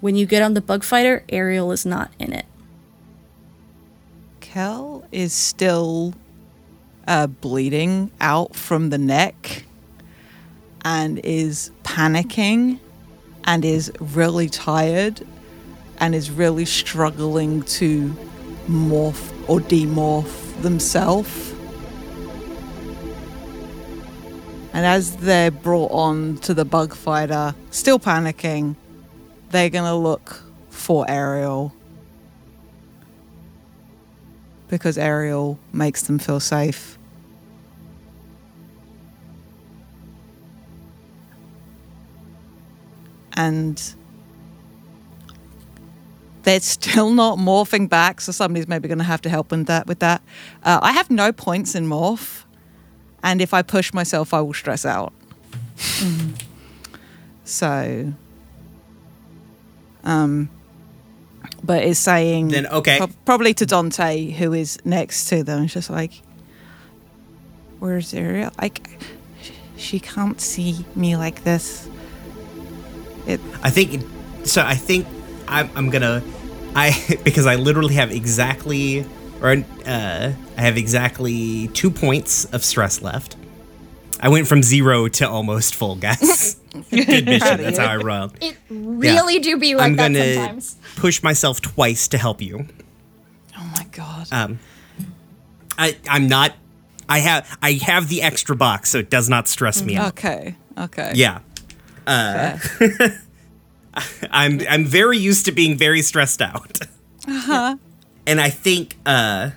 When 0.00 0.16
you 0.16 0.24
get 0.24 0.42
on 0.42 0.54
the 0.54 0.62
bug 0.62 0.82
fighter, 0.82 1.24
Ariel 1.28 1.72
is 1.72 1.84
not 1.84 2.10
in 2.18 2.32
it. 2.32 2.46
Kel 4.40 5.04
is 5.12 5.32
still 5.32 6.14
uh, 7.06 7.26
bleeding 7.26 8.10
out 8.20 8.56
from 8.56 8.90
the 8.90 8.98
neck 8.98 9.64
and 10.84 11.18
is 11.18 11.70
panicking 11.84 12.78
and 13.44 13.64
is 13.64 13.92
really 14.00 14.48
tired 14.48 15.26
and 15.98 16.14
is 16.14 16.30
really 16.30 16.64
struggling 16.64 17.62
to 17.64 18.16
morph 18.68 19.32
or 19.48 19.60
demorph 19.60 20.62
themselves. 20.62 21.52
And 24.72 24.86
as 24.86 25.16
they're 25.16 25.50
brought 25.50 25.90
on 25.90 26.38
to 26.38 26.54
the 26.54 26.64
bug 26.64 26.94
fighter, 26.94 27.54
still 27.70 27.98
panicking, 27.98 28.76
they're 29.50 29.70
going 29.70 29.84
to 29.84 29.94
look 29.94 30.42
for 30.70 31.08
Ariel 31.08 31.74
because 34.68 34.96
Ariel 34.96 35.58
makes 35.72 36.02
them 36.02 36.18
feel 36.18 36.40
safe. 36.40 36.96
And 43.32 43.94
they're 46.42 46.60
still 46.60 47.10
not 47.10 47.38
morphing 47.38 47.88
back, 47.88 48.20
so 48.20 48.32
somebody's 48.32 48.68
maybe 48.68 48.88
going 48.88 48.98
to 48.98 49.04
have 49.04 49.22
to 49.22 49.28
help 49.28 49.50
with 49.50 49.66
that. 49.66 49.86
With 49.86 49.98
that, 50.00 50.22
uh, 50.62 50.78
I 50.82 50.92
have 50.92 51.10
no 51.10 51.32
points 51.32 51.74
in 51.74 51.86
morph, 51.86 52.44
and 53.22 53.40
if 53.40 53.52
I 53.52 53.62
push 53.62 53.92
myself, 53.92 54.32
I 54.32 54.40
will 54.40 54.54
stress 54.54 54.84
out. 54.84 55.12
So, 57.44 58.12
um, 60.04 60.48
but 61.62 61.82
it's 61.82 61.98
saying 61.98 62.48
Then, 62.48 62.66
okay. 62.66 62.98
prob- 62.98 63.12
probably 63.24 63.54
to 63.54 63.66
Dante, 63.66 64.30
who 64.30 64.52
is 64.52 64.78
next 64.84 65.28
to 65.28 65.42
them. 65.42 65.64
It's 65.64 65.74
just 65.74 65.90
like, 65.90 66.12
where's 67.78 68.12
Ariel? 68.14 68.52
Like, 68.60 68.98
she 69.76 70.00
can't 70.00 70.40
see 70.40 70.84
me 70.94 71.16
like 71.16 71.44
this. 71.44 71.88
It 73.26 73.40
I 73.62 73.70
think 73.70 74.02
so. 74.44 74.62
I 74.62 74.74
think 74.74 75.06
I'm, 75.48 75.70
I'm 75.74 75.90
gonna 75.90 76.22
I 76.74 77.18
because 77.24 77.46
I 77.46 77.56
literally 77.56 77.94
have 77.94 78.10
exactly 78.10 79.04
or 79.42 79.50
uh, 79.86 80.32
I 80.56 80.60
have 80.60 80.76
exactly 80.76 81.68
two 81.68 81.90
points 81.90 82.44
of 82.46 82.62
stress 82.64 83.00
left. 83.00 83.36
I 84.20 84.28
went 84.28 84.46
from 84.46 84.62
zero 84.62 85.08
to 85.08 85.28
almost 85.28 85.74
full, 85.74 85.96
guys. 85.96 86.56
Good 86.72 86.82
mission. 87.26 87.62
That's 87.62 87.78
how 87.78 87.86
I 87.86 87.96
run. 87.96 88.30
It 88.40 88.56
really 88.68 89.38
do 89.40 89.56
be 89.56 89.74
like 89.74 89.86
I'm 89.86 89.96
that 89.96 90.12
gonna 90.12 90.34
sometimes. 90.34 90.76
push 90.96 91.22
myself 91.22 91.60
twice 91.60 92.06
to 92.08 92.18
help 92.18 92.40
you. 92.40 92.66
oh 93.58 93.72
my 93.76 93.84
god. 93.92 94.28
Um, 94.32 94.58
I 95.78 95.96
I'm 96.08 96.28
not. 96.28 96.54
I 97.08 97.18
have 97.18 97.58
I 97.60 97.72
have 97.72 98.08
the 98.08 98.22
extra 98.22 98.54
box, 98.54 98.90
so 98.90 98.98
it 98.98 99.10
does 99.10 99.28
not 99.28 99.48
stress 99.48 99.82
me 99.82 99.96
out. 99.96 100.08
okay. 100.08 100.54
Okay. 100.78 101.12
Yeah. 101.14 101.40
Uh, 102.06 102.58
I'm 104.30 104.60
I'm 104.68 104.84
very 104.84 105.18
used 105.18 105.44
to 105.46 105.52
being 105.52 105.76
very 105.76 106.02
stressed 106.02 106.40
out. 106.42 106.78
Uh-huh. 107.26 107.76
And 108.26 108.40
I 108.40 108.50
think 108.50 108.96
uh 109.06 109.50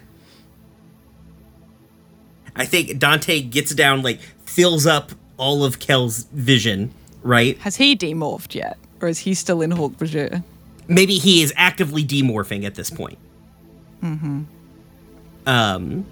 I 2.55 2.66
think 2.66 2.97
Dante 2.97 3.41
gets 3.41 3.76
down 3.76 4.01
like 4.01 4.20
fills 4.45 4.86
up 4.88 5.11
all 5.38 5.64
of 5.66 5.80
Kel's 5.80 6.24
vision, 6.32 6.93
right? 7.24 7.58
Has 7.60 7.76
he 7.76 7.96
demorphed 7.96 8.54
yet, 8.54 8.78
or 9.02 9.08
is 9.08 9.20
he 9.20 9.34
still 9.34 9.62
in 9.62 9.72
Hork 9.72 9.96
Bajir? 9.96 10.44
Maybe 10.88 11.18
he 11.18 11.42
is 11.42 11.54
actively 11.56 12.04
demorphing 12.04 12.66
at 12.66 12.76
this 12.76 12.90
point. 12.90 13.18
Mm-hmm. 14.04 14.44
Um 15.48 16.06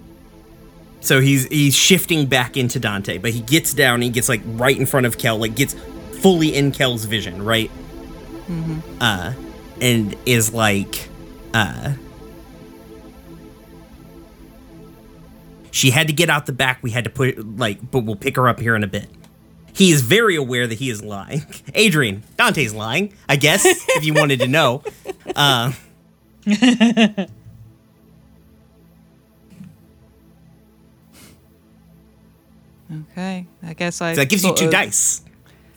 so 1.00 1.20
he's 1.20 1.46
he's 1.46 1.74
shifting 1.74 2.26
back 2.26 2.56
into 2.56 2.78
Dante, 2.78 3.18
but 3.18 3.32
he 3.32 3.40
gets 3.42 3.74
down 3.74 3.94
and 3.94 4.04
he 4.04 4.10
gets 4.10 4.28
like 4.28 4.40
right 4.46 4.76
in 4.76 4.86
front 4.86 5.06
of 5.06 5.18
Kel, 5.18 5.36
like 5.36 5.54
gets 5.54 5.74
fully 6.20 6.54
in 6.54 6.72
Kel's 6.72 7.04
vision, 7.04 7.44
right? 7.44 7.70
Uh 9.00 9.32
and 9.80 10.16
is 10.26 10.52
like 10.54 11.08
uh 11.54 11.92
She 15.72 15.90
had 15.90 16.06
to 16.06 16.12
get 16.12 16.28
out 16.28 16.44
the 16.46 16.52
back. 16.52 16.78
We 16.82 16.90
had 16.90 17.04
to 17.04 17.10
put 17.10 17.58
like, 17.58 17.90
but 17.90 18.00
we'll 18.00 18.14
pick 18.14 18.36
her 18.36 18.46
up 18.46 18.60
here 18.60 18.76
in 18.76 18.84
a 18.84 18.86
bit. 18.86 19.08
He 19.74 19.90
is 19.90 20.02
very 20.02 20.36
aware 20.36 20.66
that 20.66 20.78
he 20.78 20.90
is 20.90 21.02
lying. 21.02 21.42
Adrian, 21.74 22.22
Dante's 22.36 22.74
lying, 22.74 23.14
I 23.28 23.36
guess, 23.36 23.64
if 23.64 24.04
you 24.04 24.14
wanted 24.14 24.40
to 24.40 24.48
know. 24.48 24.82
Uh, 25.36 25.72
Okay. 32.90 33.46
I 33.62 33.72
guess 33.74 34.00
I. 34.00 34.12
so 34.14 34.20
that 34.20 34.28
gives 34.28 34.44
you 34.44 34.54
two 34.54 34.66
of- 34.66 34.70
dice. 34.70 35.22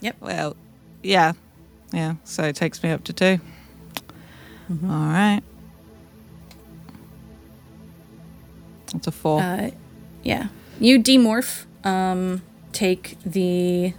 Yep. 0.02 0.18
Well, 0.20 0.56
yeah, 1.02 1.34
yeah. 1.94 2.16
So 2.24 2.44
it 2.44 2.56
takes 2.56 2.84
me 2.84 2.92
up 2.92 3.04
to 3.06 3.14
2 3.14 3.40
All 4.70 4.78
right. 4.90 5.42
That's 8.92 9.08
a 9.08 9.12
four. 9.12 9.42
Uh, 9.42 9.72
yeah. 10.24 10.48
You 10.80 11.00
demorph. 11.02 11.66
Um, 11.86 12.42
take 12.76 13.18
the 13.26 13.94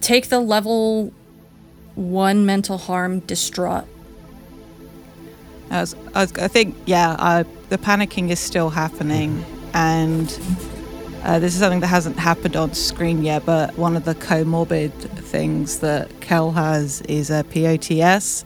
take 0.00 0.28
the 0.28 0.40
level 0.40 1.12
one 1.94 2.44
mental 2.44 2.78
harm 2.78 3.20
distraught. 3.20 3.84
I, 5.70 5.86
I, 6.14 6.26
think, 6.26 6.76
yeah, 6.86 7.42
the 7.68 7.78
panicking 7.78 8.30
is 8.30 8.38
still 8.38 8.70
happening, 8.70 9.44
and 9.72 10.26
uh, 11.24 11.38
this 11.38 11.54
is 11.54 11.60
something 11.60 11.80
that 11.80 11.88
hasn't 11.88 12.18
happened 12.18 12.56
on 12.56 12.74
screen 12.74 13.22
yet. 13.22 13.44
But 13.44 13.76
one 13.76 13.96
of 13.96 14.04
the 14.04 14.14
comorbid 14.14 14.92
things 14.92 15.80
that 15.80 16.20
Kel 16.20 16.52
has 16.52 17.00
is 17.02 17.30
a 17.30 17.44
POTS, 17.44 18.44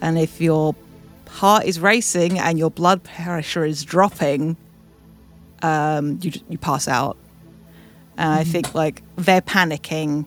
and 0.00 0.18
if 0.18 0.40
your 0.40 0.74
heart 1.28 1.64
is 1.64 1.80
racing 1.80 2.38
and 2.38 2.58
your 2.58 2.70
blood 2.70 3.02
pressure 3.02 3.64
is 3.64 3.84
dropping, 3.84 4.56
um, 5.62 6.18
you 6.22 6.32
you 6.48 6.58
pass 6.58 6.86
out. 6.86 7.16
And 8.18 8.30
I 8.32 8.44
think 8.44 8.74
like 8.74 9.02
they're 9.16 9.40
panicking 9.40 10.26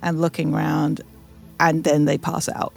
and 0.00 0.20
looking 0.20 0.54
around, 0.54 1.02
and 1.60 1.84
then 1.84 2.04
they 2.06 2.16
pass 2.18 2.48
out. 2.48 2.72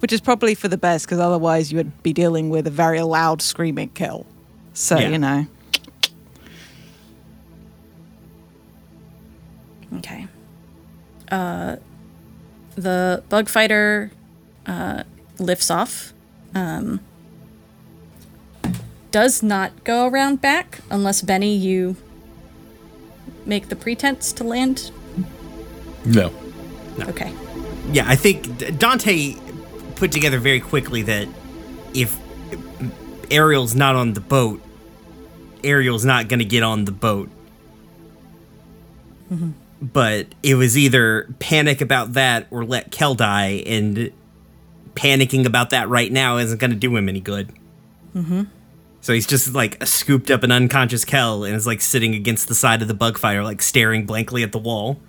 which 0.00 0.12
is 0.14 0.20
probably 0.20 0.54
for 0.54 0.66
the 0.68 0.76
best 0.78 1.04
because 1.06 1.18
otherwise 1.18 1.70
you 1.70 1.76
would 1.76 2.02
be 2.02 2.12
dealing 2.14 2.48
with 2.50 2.66
a 2.66 2.70
very 2.70 3.00
loud 3.02 3.40
screaming 3.42 3.88
Kel. 3.90 4.24
So 4.72 4.98
Yeah. 4.98 5.08
you 5.08 5.18
know, 5.18 5.46
Okay. 9.98 10.26
Uh, 11.30 11.76
the 12.76 13.22
bug 13.28 13.48
fighter 13.48 14.10
uh, 14.66 15.02
lifts 15.38 15.70
off. 15.70 16.12
Um, 16.54 17.00
does 19.10 19.42
not 19.42 19.84
go 19.84 20.06
around 20.06 20.40
back 20.40 20.80
unless 20.90 21.22
Benny 21.22 21.54
you 21.54 21.96
make 23.46 23.68
the 23.68 23.76
pretense 23.76 24.32
to 24.34 24.44
land. 24.44 24.90
No. 26.04 26.32
Okay. 27.00 27.32
Yeah, 27.92 28.04
I 28.06 28.16
think 28.16 28.78
Dante 28.78 29.34
put 29.96 30.12
together 30.12 30.38
very 30.38 30.60
quickly 30.60 31.02
that 31.02 31.28
if 31.94 32.16
Ariel's 33.30 33.74
not 33.74 33.96
on 33.96 34.12
the 34.12 34.20
boat, 34.20 34.62
Ariel's 35.64 36.04
not 36.04 36.28
going 36.28 36.38
to 36.38 36.44
get 36.44 36.62
on 36.62 36.84
the 36.84 36.92
boat. 36.92 37.28
But 39.80 40.26
it 40.42 40.56
was 40.56 40.76
either 40.76 41.32
panic 41.38 41.80
about 41.80 42.14
that 42.14 42.46
or 42.50 42.64
let 42.64 42.90
Kel 42.90 43.14
die, 43.14 43.62
and 43.64 44.10
panicking 44.94 45.46
about 45.46 45.70
that 45.70 45.88
right 45.88 46.10
now 46.10 46.38
isn't 46.38 46.58
going 46.58 46.72
to 46.72 46.76
do 46.76 46.96
him 46.96 47.08
any 47.08 47.20
good. 47.20 47.52
Mm-hmm. 48.14 48.42
So 49.02 49.12
he's 49.14 49.26
just 49.26 49.54
like 49.54 49.84
scooped 49.86 50.30
up 50.30 50.42
an 50.42 50.52
unconscious 50.52 51.04
Kel 51.04 51.44
and 51.44 51.54
is 51.56 51.66
like 51.66 51.80
sitting 51.80 52.14
against 52.14 52.48
the 52.48 52.54
side 52.54 52.82
of 52.82 52.88
the 52.88 52.94
bug 52.94 53.16
fighter, 53.18 53.42
like 53.42 53.62
staring 53.62 54.04
blankly 54.06 54.42
at 54.42 54.52
the 54.52 54.58
wall. 54.58 55.00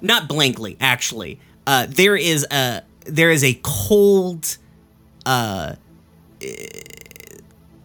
Not 0.00 0.28
blankly 0.28 0.76
actually. 0.80 1.40
Uh 1.66 1.86
there 1.88 2.16
is 2.16 2.46
a 2.50 2.82
there 3.04 3.30
is 3.30 3.42
a 3.42 3.58
cold 3.62 4.58
uh 5.24 5.74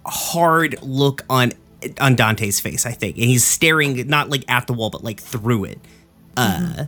hard 0.06 0.82
look 0.82 1.24
on 1.30 1.54
on 2.00 2.16
Dante's 2.16 2.60
face 2.60 2.86
I 2.86 2.92
think. 2.92 3.16
And 3.18 3.26
he's 3.26 3.44
staring 3.44 4.08
not 4.08 4.30
like 4.30 4.44
at 4.50 4.68
the 4.68 4.74
wall 4.74 4.90
but 4.90 5.04
like 5.04 5.20
through 5.20 5.66
it. 5.66 5.80
Uh 6.38 6.86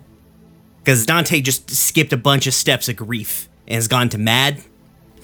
cuz 0.86 1.06
Dante 1.06 1.42
just 1.42 1.72
skipped 1.72 2.14
a 2.14 2.18
bunch 2.18 2.46
of 2.46 2.54
steps 2.54 2.88
of 2.88 2.98
grief 2.98 3.50
and 3.68 3.76
has 3.76 3.88
gone 3.88 4.10
to 4.10 4.18
mad 4.20 4.62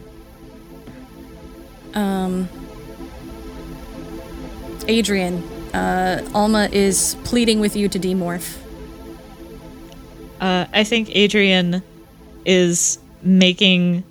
Adrian, 4.90 5.44
uh, 5.74 6.28
Alma 6.34 6.68
is 6.72 7.16
pleading 7.24 7.60
with 7.60 7.76
you 7.76 7.88
to 7.88 8.00
demorph. 8.00 8.58
Uh, 10.42 10.66
I 10.74 10.84
think 10.84 11.16
Adrian 11.16 11.84
is 12.46 12.98
making 13.22 14.04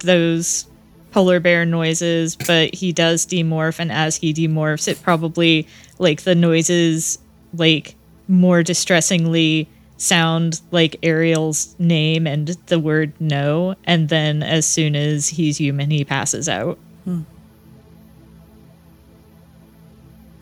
those 0.00 0.66
polar 1.12 1.40
bear 1.40 1.64
noises, 1.64 2.36
but 2.36 2.74
he 2.74 2.92
does 2.92 3.26
demorph, 3.26 3.78
and 3.78 3.90
as 3.90 4.16
he 4.16 4.34
demorphs, 4.34 4.88
it 4.88 5.02
probably 5.02 5.66
like 5.98 6.22
the 6.22 6.34
noises 6.34 7.18
like 7.54 7.94
more 8.28 8.62
distressingly 8.62 9.68
sound 9.96 10.60
like 10.70 10.96
Ariel's 11.02 11.74
name 11.78 12.26
and 12.26 12.48
the 12.66 12.78
word 12.78 13.12
no, 13.18 13.74
and 13.84 14.08
then 14.08 14.42
as 14.42 14.66
soon 14.66 14.94
as 14.94 15.28
he's 15.28 15.58
human, 15.58 15.90
he 15.90 16.04
passes 16.04 16.48
out. 16.48 16.78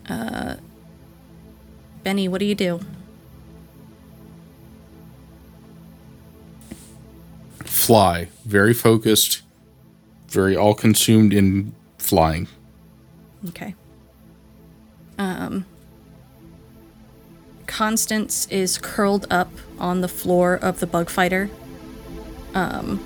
Uh, 0.07 0.55
Benny, 2.03 2.27
what 2.27 2.39
do 2.39 2.45
you 2.45 2.55
do? 2.55 2.79
Fly. 7.63 8.29
Very 8.45 8.73
focused. 8.73 9.41
Very 10.27 10.55
all 10.55 10.73
consumed 10.73 11.33
in 11.33 11.73
flying. 11.97 12.47
Okay. 13.49 13.75
Um, 15.17 15.65
Constance 17.75 18.47
is 18.49 18.77
curled 18.77 19.27
up 19.29 19.51
on 19.79 19.99
the 19.99 20.07
floor 20.07 20.55
of 20.55 20.79
the 20.79 20.87
bug 20.87 21.09
fighter. 21.09 21.49
Um, 22.53 23.03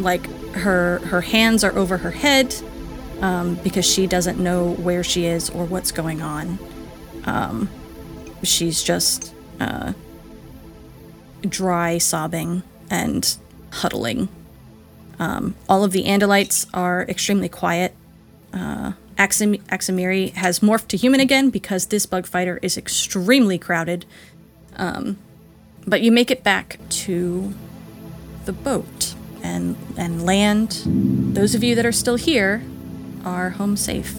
like 0.00 0.26
her 0.52 0.98
her 0.98 1.20
hands 1.20 1.62
are 1.62 1.78
over 1.78 1.98
her 1.98 2.10
head 2.10 2.52
um, 3.20 3.54
because 3.62 3.86
she 3.86 4.08
doesn't 4.08 4.36
know 4.36 4.72
where 4.72 5.04
she 5.04 5.26
is 5.26 5.48
or 5.48 5.64
what's 5.64 5.92
going 5.92 6.22
on. 6.22 6.58
Um, 7.24 7.70
she's 8.42 8.82
just 8.82 9.32
uh, 9.60 9.92
dry 11.42 11.98
sobbing 11.98 12.64
and 12.90 13.36
huddling. 13.74 14.28
Um, 15.20 15.54
all 15.68 15.84
of 15.84 15.92
the 15.92 16.06
Andalites 16.06 16.66
are 16.74 17.02
extremely 17.08 17.48
quiet. 17.48 17.94
Uh, 18.52 18.94
Axim- 19.20 19.62
Aximiri 19.68 20.32
has 20.32 20.60
morphed 20.60 20.88
to 20.88 20.96
human 20.96 21.20
again 21.20 21.50
because 21.50 21.86
this 21.86 22.06
bug 22.06 22.26
fighter 22.26 22.58
is 22.62 22.78
extremely 22.78 23.58
crowded. 23.58 24.06
Um, 24.76 25.18
but 25.86 26.00
you 26.00 26.10
make 26.10 26.30
it 26.30 26.42
back 26.42 26.78
to 27.04 27.52
the 28.46 28.52
boat 28.52 29.14
and 29.42 29.76
and 29.98 30.24
land. 30.24 30.82
Those 31.36 31.54
of 31.54 31.62
you 31.62 31.74
that 31.74 31.84
are 31.84 31.92
still 31.92 32.16
here 32.16 32.62
are 33.22 33.50
home 33.50 33.76
safe. 33.76 34.16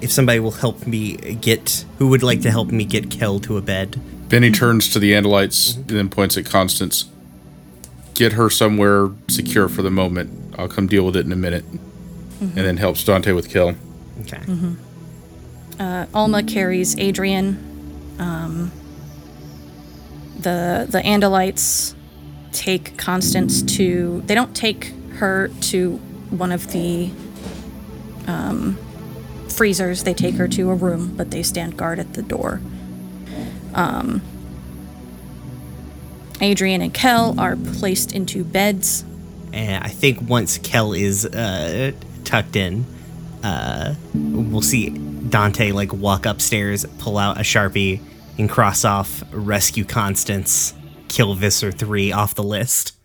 If 0.00 0.10
somebody 0.10 0.40
will 0.40 0.52
help 0.52 0.86
me 0.86 1.16
get, 1.16 1.84
who 1.98 2.08
would 2.08 2.22
like 2.22 2.40
to 2.42 2.50
help 2.50 2.68
me 2.68 2.86
get 2.86 3.10
Kel 3.10 3.38
to 3.40 3.58
a 3.58 3.60
bed? 3.60 4.00
Benny 4.28 4.50
turns 4.50 4.88
to 4.92 4.98
the 4.98 5.12
Andalites 5.12 5.76
and 5.76 5.86
then 5.88 6.08
points 6.08 6.38
at 6.38 6.46
Constance. 6.46 7.04
Get 8.14 8.32
her 8.32 8.48
somewhere 8.48 9.10
secure 9.28 9.68
for 9.68 9.82
the 9.82 9.90
moment. 9.90 10.54
I'll 10.56 10.68
come 10.68 10.86
deal 10.86 11.04
with 11.04 11.16
it 11.16 11.26
in 11.26 11.32
a 11.32 11.36
minute. 11.36 11.64
And 12.40 12.54
then 12.54 12.76
helps 12.76 13.04
Dante 13.04 13.32
with 13.32 13.50
Kel. 13.50 13.74
Okay. 14.20 14.40
Uh, 15.78 16.06
Alma 16.14 16.42
carries 16.42 16.98
Adrian. 16.98 18.16
Um, 18.18 18.72
the 20.38 20.86
the 20.88 21.00
Andalites 21.00 21.94
take 22.52 22.96
Constance 22.96 23.62
to. 23.76 24.22
They 24.26 24.34
don't 24.34 24.54
take 24.54 24.92
her 25.14 25.48
to 25.62 25.96
one 26.30 26.52
of 26.52 26.72
the 26.72 27.10
um, 28.26 28.78
freezers. 29.48 30.04
They 30.04 30.14
take 30.14 30.36
her 30.36 30.46
to 30.48 30.70
a 30.70 30.74
room, 30.74 31.14
but 31.16 31.30
they 31.30 31.42
stand 31.42 31.76
guard 31.76 31.98
at 31.98 32.14
the 32.14 32.22
door. 32.22 32.60
Um, 33.74 34.22
Adrian 36.40 36.82
and 36.82 36.94
Kel 36.94 37.34
are 37.38 37.56
placed 37.56 38.12
into 38.12 38.44
beds. 38.44 39.04
And 39.52 39.82
I 39.82 39.88
think 39.88 40.28
once 40.28 40.58
Kel 40.58 40.92
is 40.92 41.24
uh, 41.24 41.92
tucked 42.28 42.56
in, 42.56 42.84
uh, 43.42 43.94
we'll 44.14 44.60
see 44.60 44.90
Dante 44.90 45.72
like 45.72 45.94
walk 45.94 46.26
upstairs, 46.26 46.84
pull 46.98 47.16
out 47.16 47.38
a 47.38 47.40
sharpie, 47.42 48.00
and 48.36 48.50
cross 48.50 48.84
off 48.84 49.22
rescue 49.32 49.84
Constance, 49.84 50.74
kill 51.08 51.34
Visser 51.34 51.72
three 51.72 52.12
off 52.12 52.34
the 52.34 52.42
list. 52.42 52.97